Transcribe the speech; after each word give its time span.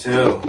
Zo. 0.00 0.40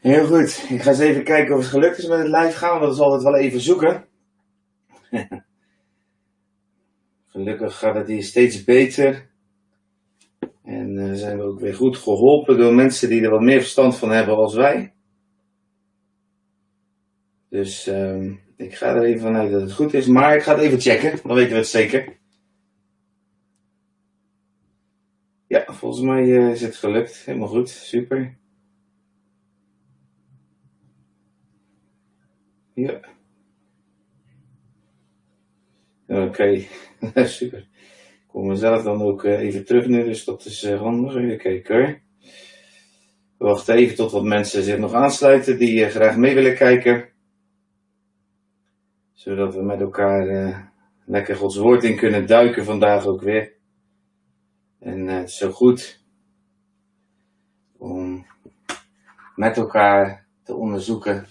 Heel 0.00 0.26
goed. 0.26 0.64
Ik 0.68 0.82
ga 0.82 0.90
eens 0.90 0.98
even 0.98 1.24
kijken 1.24 1.54
of 1.54 1.60
het 1.60 1.70
gelukt 1.70 1.98
is 1.98 2.06
met 2.06 2.18
het 2.18 2.26
live 2.26 2.56
gaan, 2.56 2.70
want 2.70 2.82
dat 2.82 2.92
is 2.92 3.00
altijd 3.00 3.22
wel 3.22 3.36
even 3.36 3.60
zoeken. 3.60 4.04
Gelukkig 7.32 7.78
gaat 7.78 7.94
het 7.94 8.08
hier 8.08 8.22
steeds 8.22 8.64
beter. 8.64 9.30
En 10.64 10.96
uh, 10.96 11.12
zijn 11.12 11.38
we 11.38 11.44
ook 11.44 11.60
weer 11.60 11.74
goed 11.74 11.96
geholpen 11.96 12.58
door 12.58 12.74
mensen 12.74 13.08
die 13.08 13.22
er 13.22 13.30
wat 13.30 13.40
meer 13.40 13.60
verstand 13.60 13.96
van 13.96 14.10
hebben 14.10 14.36
als 14.36 14.54
wij. 14.54 14.94
Dus 17.48 17.88
uh, 17.88 18.32
ik 18.56 18.74
ga 18.74 18.94
er 18.94 19.02
even 19.02 19.20
vanuit 19.20 19.52
dat 19.52 19.60
het 19.60 19.72
goed 19.72 19.94
is, 19.94 20.06
maar 20.06 20.36
ik 20.36 20.42
ga 20.42 20.54
het 20.54 20.62
even 20.62 20.80
checken, 20.80 21.18
dan 21.22 21.36
weten 21.36 21.52
we 21.52 21.58
het 21.58 21.66
zeker. 21.66 22.20
Ja, 25.52 25.64
volgens 25.94 26.10
mij 26.14 26.26
uh, 26.26 26.50
is 26.50 26.60
het 26.60 26.76
gelukt. 26.76 27.16
Helemaal 27.24 27.48
goed, 27.48 27.68
super. 27.68 28.36
Ja. 32.74 33.00
Oké, 36.06 36.64
super. 37.38 37.58
Ik 37.58 38.24
kom 38.26 38.46
mezelf 38.46 38.82
dan 38.82 39.02
ook 39.02 39.24
uh, 39.24 39.40
even 39.40 39.64
terug 39.64 39.86
nu, 39.86 40.04
dus 40.04 40.24
dat 40.24 40.44
is 40.44 40.64
uh, 40.64 40.80
handig. 40.80 41.14
Even 41.14 41.38
kijken 41.38 41.76
hoor. 41.76 42.00
We 43.38 43.44
wachten 43.44 43.74
even 43.74 43.96
tot 43.96 44.12
wat 44.12 44.24
mensen 44.24 44.62
zich 44.62 44.78
nog 44.78 44.92
aansluiten 44.92 45.58
die 45.58 45.88
graag 45.88 46.16
mee 46.16 46.34
willen 46.34 46.54
kijken. 46.54 47.08
Zodat 49.12 49.54
we 49.54 49.62
met 49.62 49.80
elkaar 49.80 50.72
lekker 51.04 51.36
Gods 51.36 51.56
woord 51.56 51.84
in 51.84 51.96
kunnen 51.96 52.26
duiken 52.26 52.64
vandaag 52.64 53.06
ook 53.06 53.22
weer. 53.22 53.60
En 54.82 55.06
het 55.06 55.28
is 55.28 55.36
zo 55.36 55.50
goed 55.50 56.04
om 57.76 58.26
met 59.34 59.56
elkaar 59.56 60.26
te 60.42 60.54
onderzoeken 60.54 61.26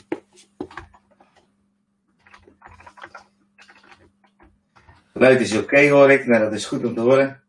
Geluid 5.22 5.40
is 5.40 5.58
oké 5.58 5.90
hoor 5.90 6.12
ik, 6.12 6.26
nou 6.26 6.44
dat 6.44 6.54
is 6.54 6.66
goed 6.66 6.86
om 6.86 6.94
te 6.94 7.02
horen. 7.02 7.44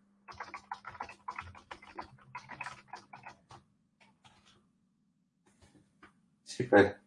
Super. 6.45 7.01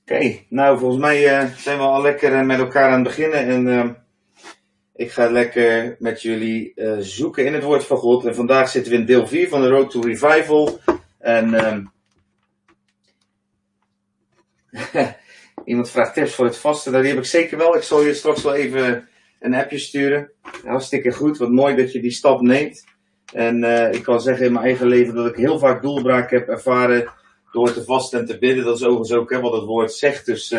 Oké, 0.00 0.44
nou 0.48 0.78
volgens 0.78 1.00
mij 1.00 1.42
uh, 1.42 1.50
zijn 1.54 1.78
we 1.78 1.84
al 1.84 2.02
lekker 2.02 2.32
uh, 2.32 2.46
met 2.46 2.58
elkaar 2.58 2.90
aan 2.90 2.92
het 2.92 3.02
beginnen 3.02 3.46
en 3.46 3.66
uh, 3.66 4.03
ik 4.94 5.10
ga 5.10 5.30
lekker 5.30 5.96
met 5.98 6.22
jullie 6.22 6.72
zoeken 6.98 7.46
in 7.46 7.54
het 7.54 7.62
woord 7.62 7.84
van 7.84 7.96
God. 7.96 8.24
En 8.24 8.34
vandaag 8.34 8.68
zitten 8.68 8.92
we 8.92 8.98
in 8.98 9.06
deel 9.06 9.26
4 9.26 9.48
van 9.48 9.60
de 9.60 9.68
Road 9.68 9.90
to 9.90 10.00
Revival. 10.00 10.80
En 11.18 11.54
ehm, 11.54 11.82
Iemand 15.64 15.90
vraagt 15.90 16.14
tips 16.14 16.34
voor 16.34 16.44
het 16.44 16.56
vasten. 16.56 16.92
Nou, 16.92 17.04
die 17.04 17.12
heb 17.12 17.22
ik 17.22 17.28
zeker 17.28 17.58
wel. 17.58 17.76
Ik 17.76 17.82
zal 17.82 18.02
je 18.02 18.14
straks 18.14 18.42
wel 18.42 18.54
even 18.54 19.08
een 19.40 19.54
appje 19.54 19.78
sturen. 19.78 20.30
Hartstikke 20.64 21.12
goed. 21.12 21.38
Wat 21.38 21.50
mooi 21.50 21.76
dat 21.76 21.92
je 21.92 22.00
die 22.00 22.10
stap 22.10 22.40
neemt. 22.40 22.84
En 23.32 23.62
uh, 23.62 23.92
ik 23.92 24.02
kan 24.02 24.20
zeggen 24.20 24.46
in 24.46 24.52
mijn 24.52 24.64
eigen 24.64 24.86
leven 24.86 25.14
dat 25.14 25.26
ik 25.26 25.36
heel 25.36 25.58
vaak 25.58 25.82
doelbraak 25.82 26.30
heb 26.30 26.48
ervaren 26.48 27.12
door 27.52 27.72
te 27.72 27.84
vasten 27.84 28.20
en 28.20 28.26
te 28.26 28.38
bidden. 28.38 28.64
Dat 28.64 28.76
is 28.76 28.84
overigens 28.84 29.12
ook 29.12 29.30
hè, 29.30 29.40
wat 29.40 29.52
het 29.52 29.64
woord 29.64 29.92
zegt. 29.92 30.26
Dus, 30.26 30.54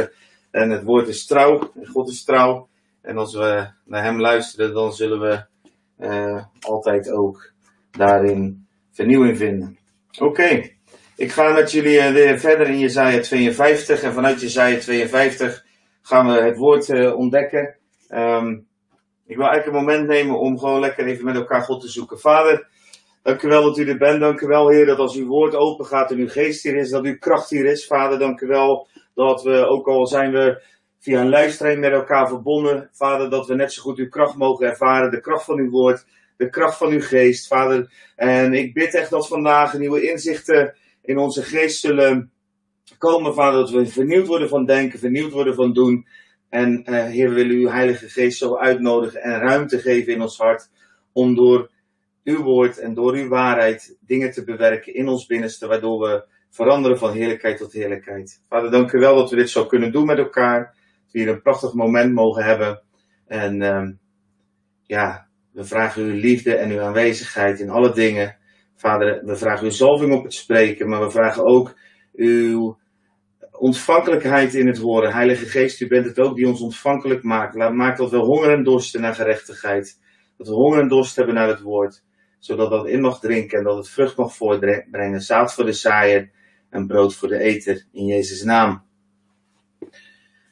en 0.52 0.70
het 0.70 0.84
woord 0.84 1.08
is 1.08 1.26
trouw. 1.26 1.72
God 1.84 2.10
is 2.10 2.24
trouw. 2.24 2.68
En 3.06 3.18
als 3.18 3.34
we 3.34 3.68
naar 3.86 4.04
hem 4.04 4.20
luisteren, 4.20 4.74
dan 4.74 4.94
zullen 4.94 5.20
we 5.20 5.46
uh, 6.00 6.44
altijd 6.60 7.12
ook 7.12 7.52
daarin 7.92 8.68
vernieuwing 8.92 9.38
vinden. 9.38 9.78
Oké. 10.20 10.70
Ik 11.16 11.32
ga 11.32 11.54
met 11.54 11.72
jullie 11.72 12.00
eh, 12.00 12.14
weer 12.14 12.40
verder 12.40 12.68
in 12.68 12.80
Jezaja 12.80 13.20
52 13.22 14.02
en 14.02 14.14
vanuit 14.14 14.42
Jezaja 14.42 14.80
52 14.80 15.66
gaan 16.02 16.28
we 16.28 16.42
het 16.42 16.58
woord 16.58 16.90
uh, 16.90 17.18
ontdekken. 17.18 17.76
Um, 18.10 18.68
ik 19.26 19.36
wil 19.36 19.48
eigenlijk 19.48 19.78
een 19.78 19.86
moment 19.86 20.08
nemen 20.08 20.40
om 20.40 20.60
gewoon 20.60 20.80
lekker 20.80 21.06
even 21.06 21.26
met 21.26 21.36
elkaar 21.36 21.62
God 21.62 21.82
te 21.82 21.88
zoeken. 21.88 22.20
Vader, 22.20 22.68
dank 23.24 23.42
u 23.42 23.48
wel 23.48 23.64
dat 23.64 23.78
u 23.78 23.90
er 23.90 23.98
bent. 23.98 24.20
Dank 24.20 24.42
u 24.42 24.48
wel, 24.48 24.70
Heer, 24.70 24.86
dat 24.86 24.98
als 24.98 25.16
uw 25.16 25.28
woord 25.28 25.56
open 25.56 25.86
gaat 25.86 26.12
en 26.12 26.18
uw 26.18 26.30
geest 26.30 26.64
hier 26.64 26.76
is, 26.76 26.90
dat 26.90 27.04
uw 27.04 27.18
kracht 27.18 27.50
hier 27.50 27.66
is. 27.66 27.88
Vader, 27.88 28.20
dank 28.20 28.42
u 28.42 28.48
wel 28.48 28.88
dat 29.14 29.44
we, 29.44 29.66
ook 29.66 29.88
al 29.88 30.08
zijn 30.08 30.32
we 30.32 30.64
via 31.06 31.22
een 31.22 31.30
livestream 31.30 31.80
met 31.80 31.92
elkaar 31.92 32.28
verbonden, 32.28 32.90
Vader, 32.92 33.30
dat 33.30 33.48
we 33.48 33.56
net 33.56 33.74
zo 33.74 33.82
goed 33.82 33.98
uw 33.98 34.10
kracht 34.10 34.36
mogen 34.36 34.68
ervaren. 34.68 35.12
De 35.12 35.22
kracht 35.22 35.46
van 35.46 35.58
uw 35.58 35.70
woord, 35.70 36.06
de 36.38 36.50
kracht 36.50 36.78
van 36.78 36.92
uw 36.92 37.02
geest, 37.02 37.48
Vader. 37.48 37.92
En 38.16 38.54
ik 38.54 38.74
bid 38.74 38.94
echt 38.94 39.10
dat 39.10 39.28
vandaag 39.28 39.78
nieuwe 39.78 40.10
inzichten 40.10 40.76
in 41.02 41.18
onze 41.18 41.44
geest 41.44 41.80
zullen 41.80 42.32
komen, 42.98 43.34
Vader, 43.34 43.60
dat 43.60 43.70
we 43.70 43.86
vernieuwd 43.86 44.28
worden 44.28 44.50
van 44.50 44.66
denken, 44.66 45.00
vernieuwd 45.00 45.32
worden 45.32 45.56
van 45.56 45.74
doen. 45.74 46.08
En 46.50 46.84
uh, 46.90 47.04
Heer, 47.04 47.30
we 47.30 47.36
willen 47.36 47.56
uw 47.56 47.68
Heilige 47.68 48.10
Geest 48.10 48.38
zo 48.38 48.58
uitnodigen 48.58 49.22
en 49.22 49.40
ruimte 49.40 49.80
geven 49.80 50.14
in 50.14 50.22
ons 50.22 50.38
hart 50.38 50.70
om 51.14 51.36
door 51.36 51.70
uw 52.24 52.44
woord 52.44 52.78
en 52.78 52.94
door 52.94 53.14
uw 53.14 53.28
waarheid 53.28 53.98
dingen 54.00 54.32
te 54.32 54.44
bewerken 54.44 54.94
in 54.94 55.08
ons 55.08 55.26
binnenste, 55.26 55.68
waardoor 55.68 56.00
we 56.00 56.24
veranderen 56.50 56.98
van 56.98 57.12
heerlijkheid 57.12 57.58
tot 57.58 57.74
heerlijkheid. 57.74 58.42
Vader, 58.50 58.72
dank 58.72 58.92
u 58.92 59.00
wel 59.00 59.16
dat 59.16 59.30
we 59.30 59.36
dit 59.36 59.50
zo 59.50 59.66
kunnen 59.66 59.92
doen 59.92 60.06
met 60.06 60.18
elkaar. 60.18 60.84
Hier 61.16 61.28
een 61.28 61.42
prachtig 61.42 61.74
moment 61.74 62.14
mogen 62.14 62.44
hebben. 62.44 62.82
En 63.28 63.62
uh, 63.62 63.90
ja, 64.82 65.28
we 65.52 65.64
vragen 65.64 66.04
uw 66.04 66.14
liefde 66.14 66.56
en 66.56 66.72
uw 66.72 66.82
aanwezigheid 66.82 67.60
in 67.60 67.70
alle 67.70 67.94
dingen. 67.94 68.38
Vader, 68.76 69.26
we 69.26 69.36
vragen 69.36 69.66
uw 69.66 69.72
zalving 69.72 70.14
op 70.14 70.24
het 70.24 70.34
spreken, 70.34 70.90
maar 70.90 71.02
we 71.02 71.12
vragen 71.12 71.46
ook 71.46 71.76
uw 72.14 72.78
ontvankelijkheid 73.52 74.54
in 74.54 74.68
het 74.68 74.78
horen. 74.78 75.14
Heilige 75.14 75.46
Geest, 75.46 75.82
u 75.82 75.88
bent 75.88 76.06
het 76.06 76.20
ook 76.20 76.36
die 76.36 76.48
ons 76.48 76.62
ontvankelijk 76.62 77.24
maakt. 77.24 77.56
Maak 77.56 77.98
dat 77.98 78.12
we 78.12 78.18
honger 78.18 78.52
en 78.52 78.64
dorsten 78.64 79.02
naar 79.02 79.16
gerechtigheid. 79.16 80.00
Dat 80.38 80.48
we 80.48 80.54
honger 80.54 80.80
en 80.80 80.88
dorst 80.88 81.16
hebben 81.16 81.36
naar 81.36 81.48
het 81.48 81.62
woord. 81.62 82.04
Zodat 82.40 82.70
dat 82.70 82.88
in 82.88 83.02
mag 83.02 83.20
drinken 83.20 83.58
en 83.58 83.64
dat 83.64 83.78
het 83.78 83.90
vrucht 83.90 84.18
mag 84.18 84.36
voortbrengen. 84.36 85.22
Zaad 85.22 85.54
voor 85.54 85.66
de 85.66 85.74
zaaier 85.74 86.32
en 86.70 86.88
brood 86.88 87.16
voor 87.16 87.28
de 87.28 87.40
eter. 87.40 87.86
In 87.92 88.06
Jezus' 88.06 88.44
naam. 88.44 88.84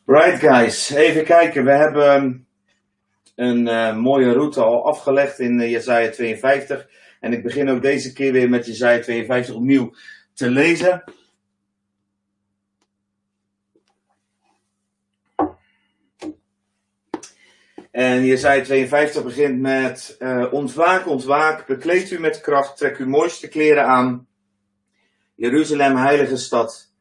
Right 0.06 0.40
guys, 0.40 0.90
even 0.90 1.24
kijken. 1.24 1.66
We 1.66 1.72
hebben 1.72 2.48
een 3.36 3.68
uh, 3.68 3.96
mooie 3.96 4.34
route 4.34 4.62
al 4.62 4.86
afgelegd 4.86 5.40
in 5.40 5.60
uh, 5.60 5.72
Jesaja 5.72 6.10
52. 6.10 6.88
En 7.20 7.34
ik 7.34 7.44
begin 7.44 7.70
ook 7.70 7.82
deze 7.82 8.14
keer 8.14 8.32
weer 8.32 8.50
met 8.50 8.66
Jezaja 8.66 9.00
52 9.00 9.56
opnieuw 9.56 9.94
te 10.34 10.50
lezen. 10.50 11.04
En 17.92 18.26
Jezaja 18.26 18.64
52 18.64 19.24
begint 19.24 19.60
met 19.60 20.16
uh, 20.20 20.54
ontwaak, 20.54 21.08
ontwaak, 21.08 21.68
bekleed 21.68 22.12
u 22.12 22.20
met 22.20 22.42
kracht, 22.42 22.78
trek 22.78 22.98
uw 22.98 23.08
mooiste 23.08 23.48
kleren 23.48 23.86
aan. 23.86 24.28
Jeruzalem, 25.36 25.96
heilige 25.96 26.38
stad. 26.38 26.93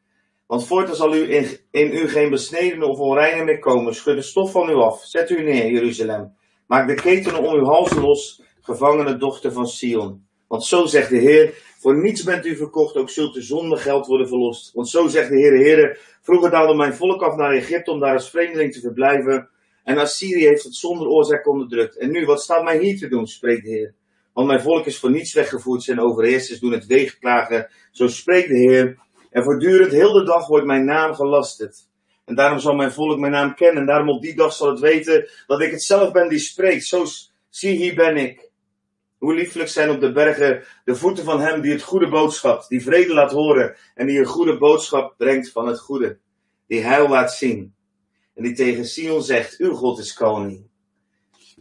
Want 0.52 0.66
voortaan 0.66 0.96
zal 0.96 1.14
u 1.14 1.34
in, 1.34 1.58
in 1.70 1.92
u 1.92 2.08
geen 2.08 2.30
besneden 2.30 2.82
of 2.82 2.98
onreine 2.98 3.44
meer 3.44 3.58
komen. 3.58 3.94
Schud 3.94 4.16
de 4.16 4.22
stof 4.22 4.52
van 4.52 4.70
u 4.70 4.74
af. 4.74 5.04
Zet 5.04 5.30
u 5.30 5.42
neer, 5.42 5.70
Jeruzalem. 5.70 6.34
Maak 6.66 6.88
de 6.88 6.94
ketenen 6.94 7.42
om 7.42 7.54
uw 7.54 7.64
hals 7.64 7.94
los 7.94 8.42
gevangene 8.60 9.16
dochter 9.16 9.52
van 9.52 9.66
Sion. 9.66 10.26
Want 10.48 10.64
zo 10.64 10.86
zegt 10.86 11.10
de 11.10 11.16
Heer, 11.16 11.54
voor 11.78 12.02
niets 12.02 12.22
bent 12.22 12.46
u 12.46 12.56
verkocht, 12.56 12.96
ook 12.96 13.10
zult 13.10 13.36
u 13.36 13.42
zonder 13.42 13.78
geld 13.78 14.06
worden 14.06 14.28
verlost. 14.28 14.72
Want 14.72 14.88
zo 14.88 15.06
zegt 15.06 15.28
de 15.28 15.36
Heer, 15.36 15.52
Heer, 15.52 15.98
vroeger 16.22 16.50
daalde 16.50 16.74
mijn 16.74 16.94
volk 16.94 17.22
af 17.22 17.36
naar 17.36 17.52
Egypte 17.52 17.90
om 17.90 18.00
daar 18.00 18.14
als 18.14 18.30
vreemdeling 18.30 18.72
te 18.72 18.80
verblijven. 18.80 19.48
En 19.84 19.98
Assyrië 19.98 20.46
heeft 20.46 20.64
het 20.64 20.74
zonder 20.74 21.08
oorzaak 21.08 21.48
onderdrukt. 21.48 21.98
En 21.98 22.10
nu, 22.10 22.24
wat 22.24 22.42
staat 22.42 22.64
mij 22.64 22.78
hier 22.78 22.98
te 22.98 23.08
doen, 23.08 23.26
spreekt 23.26 23.64
de 23.64 23.70
Heer. 23.70 23.94
Want 24.32 24.46
mijn 24.46 24.60
volk 24.60 24.86
is 24.86 24.98
voor 24.98 25.10
niets 25.10 25.34
weggevoerd, 25.34 25.82
zijn 25.82 26.00
overheersers 26.00 26.60
doen 26.60 26.72
het 26.72 26.86
weegklagen. 26.86 27.68
Zo 27.90 28.08
spreekt 28.08 28.48
de 28.48 28.58
Heer. 28.58 29.00
En 29.32 29.42
voortdurend, 29.42 29.92
heel 29.92 30.12
de 30.12 30.24
dag, 30.24 30.46
wordt 30.46 30.66
mijn 30.66 30.84
naam 30.84 31.14
gelasterd. 31.14 31.90
En 32.24 32.34
daarom 32.34 32.58
zal 32.58 32.74
mijn 32.74 32.92
volk 32.92 33.18
mijn 33.18 33.32
naam 33.32 33.54
kennen. 33.54 33.80
En 33.80 33.86
daarom 33.86 34.08
op 34.08 34.22
die 34.22 34.34
dag 34.34 34.52
zal 34.52 34.68
het 34.68 34.80
weten 34.80 35.28
dat 35.46 35.60
ik 35.60 35.70
het 35.70 35.82
zelf 35.82 36.12
ben 36.12 36.28
die 36.28 36.38
spreekt. 36.38 36.84
Zo, 36.84 37.04
zie 37.48 37.76
hier 37.76 37.94
ben 37.94 38.16
ik. 38.16 38.50
Hoe 39.18 39.34
lieflijk 39.34 39.68
zijn 39.68 39.90
op 39.90 40.00
de 40.00 40.12
bergen 40.12 40.64
de 40.84 40.94
voeten 40.94 41.24
van 41.24 41.40
hem 41.40 41.60
die 41.60 41.72
het 41.72 41.82
goede 41.82 42.08
boodschap, 42.08 42.68
die 42.68 42.82
vrede 42.82 43.14
laat 43.14 43.32
horen 43.32 43.76
en 43.94 44.06
die 44.06 44.18
een 44.18 44.24
goede 44.24 44.58
boodschap 44.58 45.14
brengt 45.16 45.50
van 45.50 45.66
het 45.66 45.80
goede. 45.80 46.18
Die 46.66 46.80
heil 46.80 47.08
laat 47.08 47.32
zien. 47.32 47.74
En 48.34 48.42
die 48.42 48.54
tegen 48.54 48.84
Sion 48.84 49.22
zegt, 49.22 49.58
uw 49.58 49.74
God 49.74 49.98
is 49.98 50.12
koning. 50.12 50.66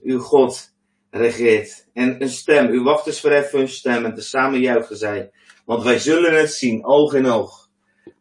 Uw 0.03 0.19
God 0.19 0.73
regeert. 1.09 1.87
En 1.93 2.21
een 2.21 2.29
stem, 2.29 2.67
uw 2.67 2.83
wachters 2.83 3.19
verheffen 3.19 3.59
hun 3.59 3.67
stem 3.67 4.05
en 4.05 4.13
tezamen 4.13 4.59
juichen 4.59 4.97
zij. 4.97 5.31
Want 5.65 5.83
wij 5.83 5.99
zullen 5.99 6.37
het 6.37 6.53
zien, 6.53 6.85
oog 6.85 7.13
in 7.13 7.25
oog, 7.25 7.60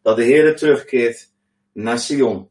dat 0.01 0.15
de 0.15 0.23
Heer 0.23 0.55
terugkeert 0.55 1.29
naar 1.73 1.99
Sion. 1.99 2.49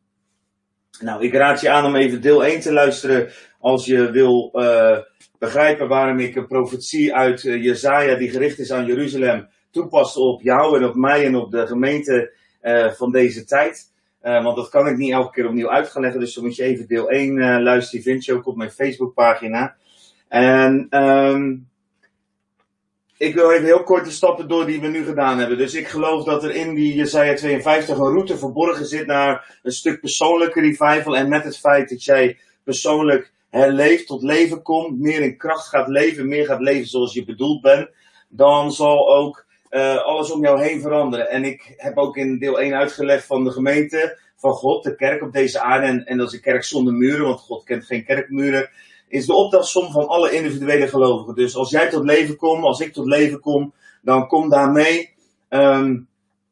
Nou, 1.01 1.25
ik 1.25 1.35
raad 1.35 1.61
je 1.61 1.71
aan 1.71 1.85
om 1.85 1.97
even 1.97 2.21
deel 2.21 2.45
1 2.45 2.61
te 2.61 2.73
luisteren 2.73 3.31
als 3.59 3.87
je 3.87 4.11
wil 4.11 4.51
uh, 4.55 4.99
begrijpen 5.39 5.89
waarom 5.89 6.19
ik 6.19 6.37
een 6.37 6.47
profetie 6.47 7.15
uit 7.15 7.45
uh, 7.45 7.65
Jezaja 7.65 8.15
die 8.15 8.31
gericht 8.31 8.59
is 8.59 8.73
aan 8.73 8.87
Jeruzalem 8.87 9.49
toepast 9.71 10.17
op 10.17 10.43
jou 10.43 10.77
en 10.77 10.85
op 10.85 10.95
mij 10.95 11.27
en 11.27 11.37
op 11.37 11.51
de 11.51 11.67
gemeente 11.67 12.33
uh, 12.63 12.91
van 12.91 13.13
deze 13.13 13.45
tijd. 13.45 13.93
want 14.21 14.57
dat 14.57 14.69
kan 14.69 14.87
ik 14.87 14.97
niet 14.97 15.13
elke 15.13 15.31
keer 15.31 15.47
opnieuw 15.47 15.71
uit 15.71 15.89
gaan 15.89 16.03
leggen, 16.03 16.21
dus 16.21 16.35
dan 16.35 16.45
moet 16.45 16.57
je 16.57 16.63
even 16.63 16.87
deel 16.87 17.11
1 17.11 17.63
luisteren. 17.63 18.03
Die 18.03 18.13
vind 18.13 18.25
je 18.25 18.35
ook 18.35 18.47
op 18.47 18.57
mijn 18.57 18.71
Facebookpagina. 18.71 19.77
En 20.29 20.87
um, 20.91 21.70
ik 23.21 23.35
wil 23.35 23.51
even 23.51 23.65
heel 23.65 23.83
kort 23.83 24.05
de 24.05 24.11
stappen 24.11 24.49
door 24.49 24.67
die 24.67 24.81
we 24.81 24.87
nu 24.87 25.05
gedaan 25.05 25.39
hebben. 25.39 25.59
Dus 25.59 25.75
ik 25.75 25.89
geloof 25.89 26.25
dat 26.25 26.45
er 26.45 26.55
in 26.55 26.75
die 26.75 26.95
Jesaja 26.95 27.35
52 27.35 27.99
een 27.99 28.05
route 28.05 28.39
verborgen 28.39 28.87
zit 28.87 29.07
naar 29.07 29.59
een 29.63 29.73
stuk 29.73 30.01
persoonlijke 30.01 30.61
revival. 30.61 31.17
En 31.17 31.29
met 31.29 31.45
het 31.45 31.59
feit 31.59 31.89
dat 31.89 32.05
jij 32.05 32.39
persoonlijk 32.65 33.33
herleeft, 33.51 34.07
tot 34.07 34.23
leven 34.23 34.63
komt, 34.63 35.01
meer 35.01 35.21
in 35.21 35.37
kracht 35.37 35.69
gaat 35.69 35.89
leven, 35.89 36.29
meer 36.29 36.45
gaat 36.45 36.61
leven 36.61 36.87
zoals 36.89 37.15
je 37.15 37.25
bedoeld 37.25 37.61
bent, 37.61 37.89
dan 38.29 38.73
zal 38.73 39.17
ook 39.17 39.45
uh, 39.71 39.97
alles 39.97 40.31
om 40.31 40.43
jou 40.43 40.63
heen 40.63 40.81
veranderen. 40.81 41.31
En 41.31 41.45
ik 41.45 41.75
heb 41.77 41.97
ook 41.97 42.17
in 42.17 42.39
deel 42.39 42.61
1 42.61 42.75
uitgelegd 42.75 43.27
van 43.27 43.45
de 43.45 43.51
gemeente, 43.51 44.19
van 44.37 44.53
God, 44.53 44.85
de 44.85 44.97
kerk 44.97 45.23
op 45.23 45.33
deze 45.33 45.61
aarde. 45.61 45.87
En, 45.87 46.05
en 46.05 46.17
dat 46.19 46.27
is 46.27 46.35
een 46.35 46.41
kerk 46.41 46.65
zonder 46.65 46.95
muren, 46.95 47.27
want 47.27 47.41
God 47.41 47.65
kent 47.65 47.85
geen 47.85 48.05
kerkmuren 48.05 48.71
is 49.11 49.27
de 49.27 49.35
optelsom 49.35 49.91
van 49.91 50.09
alle 50.09 50.31
individuele 50.31 50.89
gelovigen. 50.89 51.35
Dus 51.35 51.57
als 51.57 51.71
jij 51.71 51.89
tot 51.89 52.05
leven 52.05 52.37
komt, 52.37 52.65
als 52.65 52.81
ik 52.81 52.93
tot 52.93 53.07
leven 53.07 53.41
kom, 53.41 53.73
dan 54.03 54.27
kom 54.27 54.49
daarmee 54.49 55.15
um, 55.49 56.09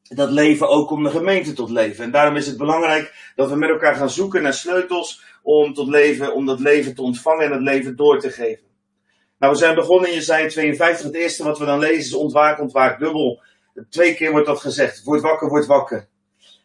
dat 0.08 0.31
leven 0.31 0.69
ook 0.69 0.90
om 0.90 1.02
de 1.02 1.10
gemeente 1.10 1.52
tot 1.52 1.70
leven. 1.70 2.05
En 2.05 2.10
daarom 2.10 2.37
is 2.37 2.46
het 2.46 2.56
belangrijk 2.56 3.32
dat 3.37 3.50
we 3.50 3.56
met 3.56 3.70
elkaar 3.70 3.94
gaan 3.94 4.10
zoeken 4.10 4.43
naar 4.43 4.55
sleutels 4.55 5.22
om 5.43 5.75
tot 5.75 5.88
leven, 5.88 6.34
om 6.34 6.46
dat 6.46 6.60
leven 6.60 6.94
te 6.94 7.02
ontvangen 7.02 7.44
en 7.44 7.52
het 7.52 7.62
leven 7.62 7.96
door 7.96 8.20
te 8.20 8.31
geven. 8.31 8.66
Nou, 9.38 9.52
we 9.52 9.58
zijn 9.58 9.75
begonnen 9.75 10.08
in 10.08 10.14
Jezaja 10.14 10.49
52. 10.49 11.06
Het 11.06 11.14
eerste 11.14 11.44
wat 11.44 11.58
we 11.58 11.64
dan 11.64 11.78
lezen 11.78 11.99
is 11.99 12.14
ontwaak, 12.14 12.61
ontwaak, 12.61 12.99
dubbel. 12.99 13.43
Twee 13.90 14.14
keer 14.14 14.31
wordt 14.31 14.46
dat 14.46 14.61
gezegd. 14.61 15.04
Word 15.04 15.20
wakker, 15.20 15.49
word 15.49 15.66
wakker. 15.66 16.08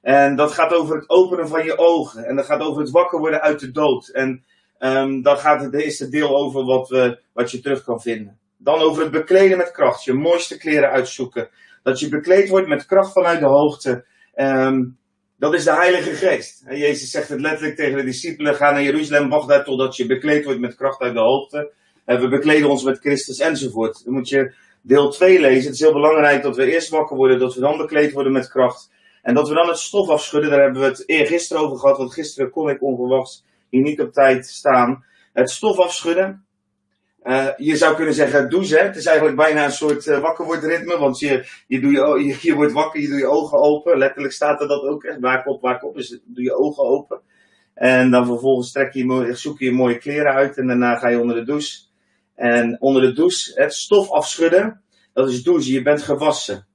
En 0.01 0.35
dat 0.35 0.51
gaat 0.51 0.73
over 0.73 0.95
het 0.95 1.09
openen 1.09 1.47
van 1.47 1.63
je 1.63 1.77
ogen. 1.77 2.25
En 2.25 2.35
dat 2.35 2.45
gaat 2.45 2.61
over 2.61 2.81
het 2.81 2.91
wakker 2.91 3.19
worden 3.19 3.41
uit 3.41 3.59
de 3.59 3.71
dood. 3.71 4.07
En 4.07 4.43
Um, 4.83 5.21
dan 5.21 5.37
gaat 5.37 5.61
het 5.61 5.73
eerste 5.73 6.09
deel 6.09 6.37
over 6.37 6.63
wat, 6.63 6.89
we, 6.89 7.19
wat 7.33 7.51
je 7.51 7.59
terug 7.59 7.83
kan 7.83 8.01
vinden. 8.01 8.37
Dan 8.57 8.79
over 8.79 9.01
het 9.01 9.11
bekleden 9.11 9.57
met 9.57 9.71
kracht. 9.71 10.03
Je 10.03 10.13
mooiste 10.13 10.57
kleren 10.57 10.89
uitzoeken. 10.89 11.49
Dat 11.83 11.99
je 11.99 12.09
bekleed 12.09 12.49
wordt 12.49 12.67
met 12.67 12.85
kracht 12.85 13.11
vanuit 13.11 13.39
de 13.39 13.45
hoogte. 13.45 14.05
Um, 14.35 14.97
dat 15.37 15.53
is 15.53 15.63
de 15.63 15.73
Heilige 15.73 16.11
Geest. 16.11 16.63
En 16.65 16.77
Jezus 16.77 17.11
zegt 17.11 17.29
het 17.29 17.39
letterlijk 17.39 17.75
tegen 17.75 17.97
de 17.97 18.03
discipelen: 18.03 18.55
ga 18.55 18.71
naar 18.71 18.83
Jeruzalem, 18.83 19.29
wacht 19.29 19.47
daar 19.47 19.63
totdat 19.63 19.95
je 19.95 20.05
bekleed 20.05 20.45
wordt 20.45 20.59
met 20.59 20.75
kracht 20.75 21.01
uit 21.01 21.13
de 21.13 21.19
hoogte. 21.19 21.71
En 22.05 22.19
we 22.21 22.27
bekleden 22.27 22.69
ons 22.69 22.83
met 22.83 22.99
Christus 22.99 23.39
enzovoort. 23.39 24.03
Dan 24.03 24.13
moet 24.13 24.29
je 24.29 24.53
deel 24.81 25.09
2 25.09 25.39
lezen. 25.39 25.63
Het 25.63 25.73
is 25.73 25.79
heel 25.79 25.93
belangrijk 25.93 26.43
dat 26.43 26.55
we 26.55 26.71
eerst 26.71 26.89
wakker 26.89 27.15
worden, 27.15 27.39
dat 27.39 27.53
we 27.53 27.59
dan 27.59 27.77
bekleed 27.77 28.11
worden 28.11 28.31
met 28.31 28.49
kracht. 28.49 28.91
En 29.21 29.33
dat 29.33 29.47
we 29.47 29.55
dan 29.55 29.67
het 29.67 29.77
stof 29.77 30.09
afschudden. 30.09 30.49
Daar 30.49 30.61
hebben 30.61 30.81
we 30.81 30.87
het 30.87 31.03
eergisteren 31.05 31.63
over 31.63 31.77
gehad, 31.77 31.97
want 31.97 32.13
gisteren 32.13 32.49
kon 32.49 32.69
ik 32.69 32.83
onverwachts 32.83 33.43
hier 33.73 33.81
niet 33.81 34.01
op 34.01 34.13
tijd 34.13 34.47
staan. 34.47 35.05
Het 35.33 35.49
stof 35.49 35.79
afschudden. 35.79 36.45
Uh, 37.23 37.47
je 37.57 37.77
zou 37.77 37.95
kunnen 37.95 38.13
zeggen 38.13 38.49
douche. 38.49 38.77
Het 38.77 38.95
is 38.95 39.05
eigenlijk 39.05 39.37
bijna 39.37 39.65
een 39.65 39.71
soort 39.71 40.05
uh, 40.05 40.19
wakkerwordritme. 40.19 40.97
Want 40.97 41.19
je, 41.19 41.45
je, 41.67 41.79
doe 41.79 41.91
je, 41.91 42.25
je, 42.25 42.37
je, 42.41 42.55
wordt 42.55 42.73
wakker, 42.73 43.01
je 43.01 43.07
doet 43.07 43.19
je 43.19 43.27
ogen 43.27 43.59
open. 43.59 43.97
Letterlijk 43.97 44.33
staat 44.33 44.61
er 44.61 44.67
dat 44.67 44.83
ook. 44.83 45.03
Hè. 45.03 45.19
Waar 45.19 45.45
op, 45.45 45.61
waar 45.61 45.81
op. 45.81 45.95
Dus 45.95 46.19
doe 46.25 46.43
je 46.43 46.57
ogen 46.57 46.83
open. 46.83 47.21
En 47.73 48.11
dan 48.11 48.25
vervolgens 48.25 48.71
trek 48.71 48.93
je, 48.93 49.29
zoek 49.35 49.59
je 49.59 49.65
je 49.65 49.71
mooie 49.71 49.97
kleren 49.97 50.33
uit. 50.33 50.57
En 50.57 50.67
daarna 50.67 50.97
ga 50.97 51.07
je 51.07 51.19
onder 51.19 51.35
de 51.35 51.43
douche. 51.43 51.79
En 52.35 52.81
onder 52.81 53.01
de 53.01 53.13
douche, 53.13 53.61
het 53.61 53.73
stof 53.73 54.09
afschudden. 54.11 54.81
Dat 55.13 55.29
is 55.29 55.43
douchen. 55.43 55.73
Je 55.73 55.81
bent 55.81 56.01
gewassen. 56.01 56.67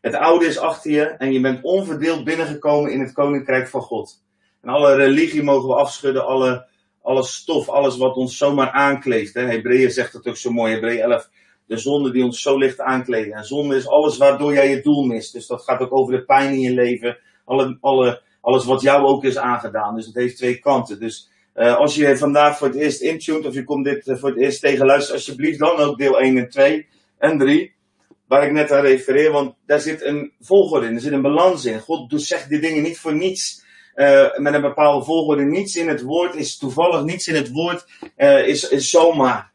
Het 0.00 0.14
oude 0.14 0.46
is 0.46 0.58
achter 0.58 0.90
je. 0.90 1.04
En 1.04 1.32
je 1.32 1.40
bent 1.40 1.62
onverdeeld 1.62 2.24
binnengekomen 2.24 2.92
in 2.92 3.00
het 3.00 3.12
koninkrijk 3.12 3.68
van 3.68 3.80
God. 3.80 4.22
En 4.62 4.68
alle 4.68 4.94
religie 4.94 5.42
mogen 5.42 5.68
we 5.68 5.74
afschudden, 5.74 6.26
alle, 6.26 6.66
alle 7.02 7.22
stof, 7.22 7.68
alles 7.68 7.96
wat 7.96 8.16
ons 8.16 8.36
zomaar 8.36 8.70
aankleeft. 8.70 9.34
Hebreeën 9.34 9.90
zegt 9.90 10.12
het 10.12 10.28
ook 10.28 10.36
zo 10.36 10.50
mooi, 10.50 10.72
Hebreeën 10.72 11.00
11. 11.00 11.28
De 11.66 11.76
zonde 11.76 12.10
die 12.10 12.24
ons 12.24 12.42
zo 12.42 12.58
licht 12.58 12.80
aankleden. 12.80 13.32
En 13.32 13.44
zonde 13.44 13.76
is 13.76 13.88
alles 13.88 14.16
waardoor 14.16 14.52
jij 14.52 14.70
je 14.70 14.82
doel 14.82 15.04
mist. 15.04 15.32
Dus 15.32 15.46
dat 15.46 15.62
gaat 15.62 15.80
ook 15.80 15.96
over 15.96 16.12
de 16.12 16.24
pijn 16.24 16.52
in 16.52 16.60
je 16.60 16.74
leven. 16.74 17.18
Alle, 17.44 17.78
alle, 17.80 18.22
alles 18.40 18.64
wat 18.64 18.80
jou 18.80 19.06
ook 19.06 19.24
is 19.24 19.38
aangedaan. 19.38 19.94
Dus 19.94 20.06
het 20.06 20.14
heeft 20.14 20.36
twee 20.36 20.58
kanten. 20.58 21.00
Dus 21.00 21.30
uh, 21.54 21.76
als 21.76 21.94
je 21.94 22.18
vandaag 22.18 22.58
voor 22.58 22.66
het 22.66 22.76
eerst 22.76 23.00
intuned, 23.00 23.46
of 23.46 23.54
je 23.54 23.64
komt 23.64 23.84
dit 23.84 24.06
uh, 24.06 24.16
voor 24.16 24.28
het 24.28 24.38
eerst 24.38 24.60
tegen 24.60 24.86
luisteren, 24.86 25.16
alsjeblieft 25.16 25.58
dan 25.58 25.76
ook 25.76 25.98
deel 25.98 26.20
1 26.20 26.38
en 26.38 26.48
2 26.48 26.86
en 27.18 27.38
3. 27.38 27.74
Waar 28.26 28.44
ik 28.44 28.52
net 28.52 28.72
aan 28.72 28.84
refereer, 28.84 29.32
want 29.32 29.54
daar 29.66 29.80
zit 29.80 30.02
een 30.02 30.32
volgorde 30.40 30.86
in, 30.86 30.94
er 30.94 31.00
zit 31.00 31.12
een 31.12 31.22
balans 31.22 31.64
in. 31.64 31.80
God 31.80 32.12
zegt 32.22 32.48
die 32.48 32.60
dingen 32.60 32.82
niet 32.82 32.98
voor 32.98 33.14
niets 33.14 33.64
uh, 34.00 34.36
met 34.36 34.54
een 34.54 34.60
bepaalde 34.60 35.04
volgorde. 35.04 35.42
Niets 35.42 35.76
in 35.76 35.88
het 35.88 36.02
woord 36.02 36.34
is 36.34 36.58
toevallig, 36.58 37.02
niets 37.02 37.28
in 37.28 37.34
het 37.34 37.50
woord 37.50 37.86
uh, 38.16 38.46
is, 38.46 38.68
is 38.68 38.90
zomaar. 38.90 39.52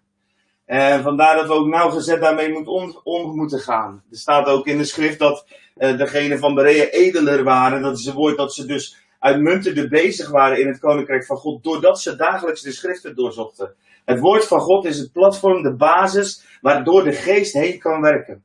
En 0.65 1.01
vandaar 1.01 1.35
dat 1.35 1.47
we 1.47 1.53
ook 1.53 1.67
nauwgezet 1.67 2.21
daarmee 2.21 2.51
moet 2.51 2.67
om, 2.67 2.99
om 3.03 3.35
moeten 3.35 3.59
gaan. 3.59 4.03
Er 4.11 4.17
staat 4.17 4.47
ook 4.47 4.67
in 4.67 4.77
de 4.77 4.83
schrift 4.83 5.19
dat 5.19 5.45
uh, 5.77 5.97
degene 5.97 6.37
van 6.37 6.55
Berea 6.55 6.85
edeler 6.85 7.43
waren. 7.43 7.81
Dat 7.81 7.97
is 7.97 8.05
het 8.05 8.15
woord 8.15 8.37
dat 8.37 8.53
ze 8.53 8.65
dus 8.65 8.97
uitmuntender 9.19 9.87
bezig 9.87 10.29
waren 10.29 10.59
in 10.59 10.67
het 10.67 10.79
koninkrijk 10.79 11.25
van 11.25 11.37
God. 11.37 11.63
Doordat 11.63 12.01
ze 12.01 12.15
dagelijks 12.15 12.61
de 12.61 12.71
schriften 12.71 13.15
doorzochten. 13.15 13.75
Het 14.05 14.19
woord 14.19 14.47
van 14.47 14.59
God 14.59 14.85
is 14.85 14.97
het 14.97 15.11
platform, 15.11 15.63
de 15.63 15.75
basis 15.75 16.43
waardoor 16.61 17.03
de 17.03 17.13
geest 17.13 17.53
heen 17.53 17.79
kan 17.79 18.01
werken. 18.01 18.44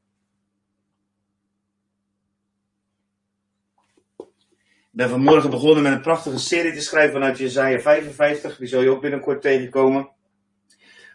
Ik 4.93 4.97
ben 4.97 5.09
vanmorgen 5.09 5.51
begonnen 5.51 5.83
met 5.83 5.93
een 5.93 6.01
prachtige 6.01 6.39
serie 6.39 6.73
te 6.73 6.81
schrijven 6.81 7.13
vanuit 7.13 7.39
Jezaja 7.39 7.81
55. 7.81 8.57
Die 8.57 8.69
zal 8.69 8.83
je 8.83 8.91
ook 8.91 9.01
binnenkort 9.01 9.43
tegenkomen. 9.43 10.09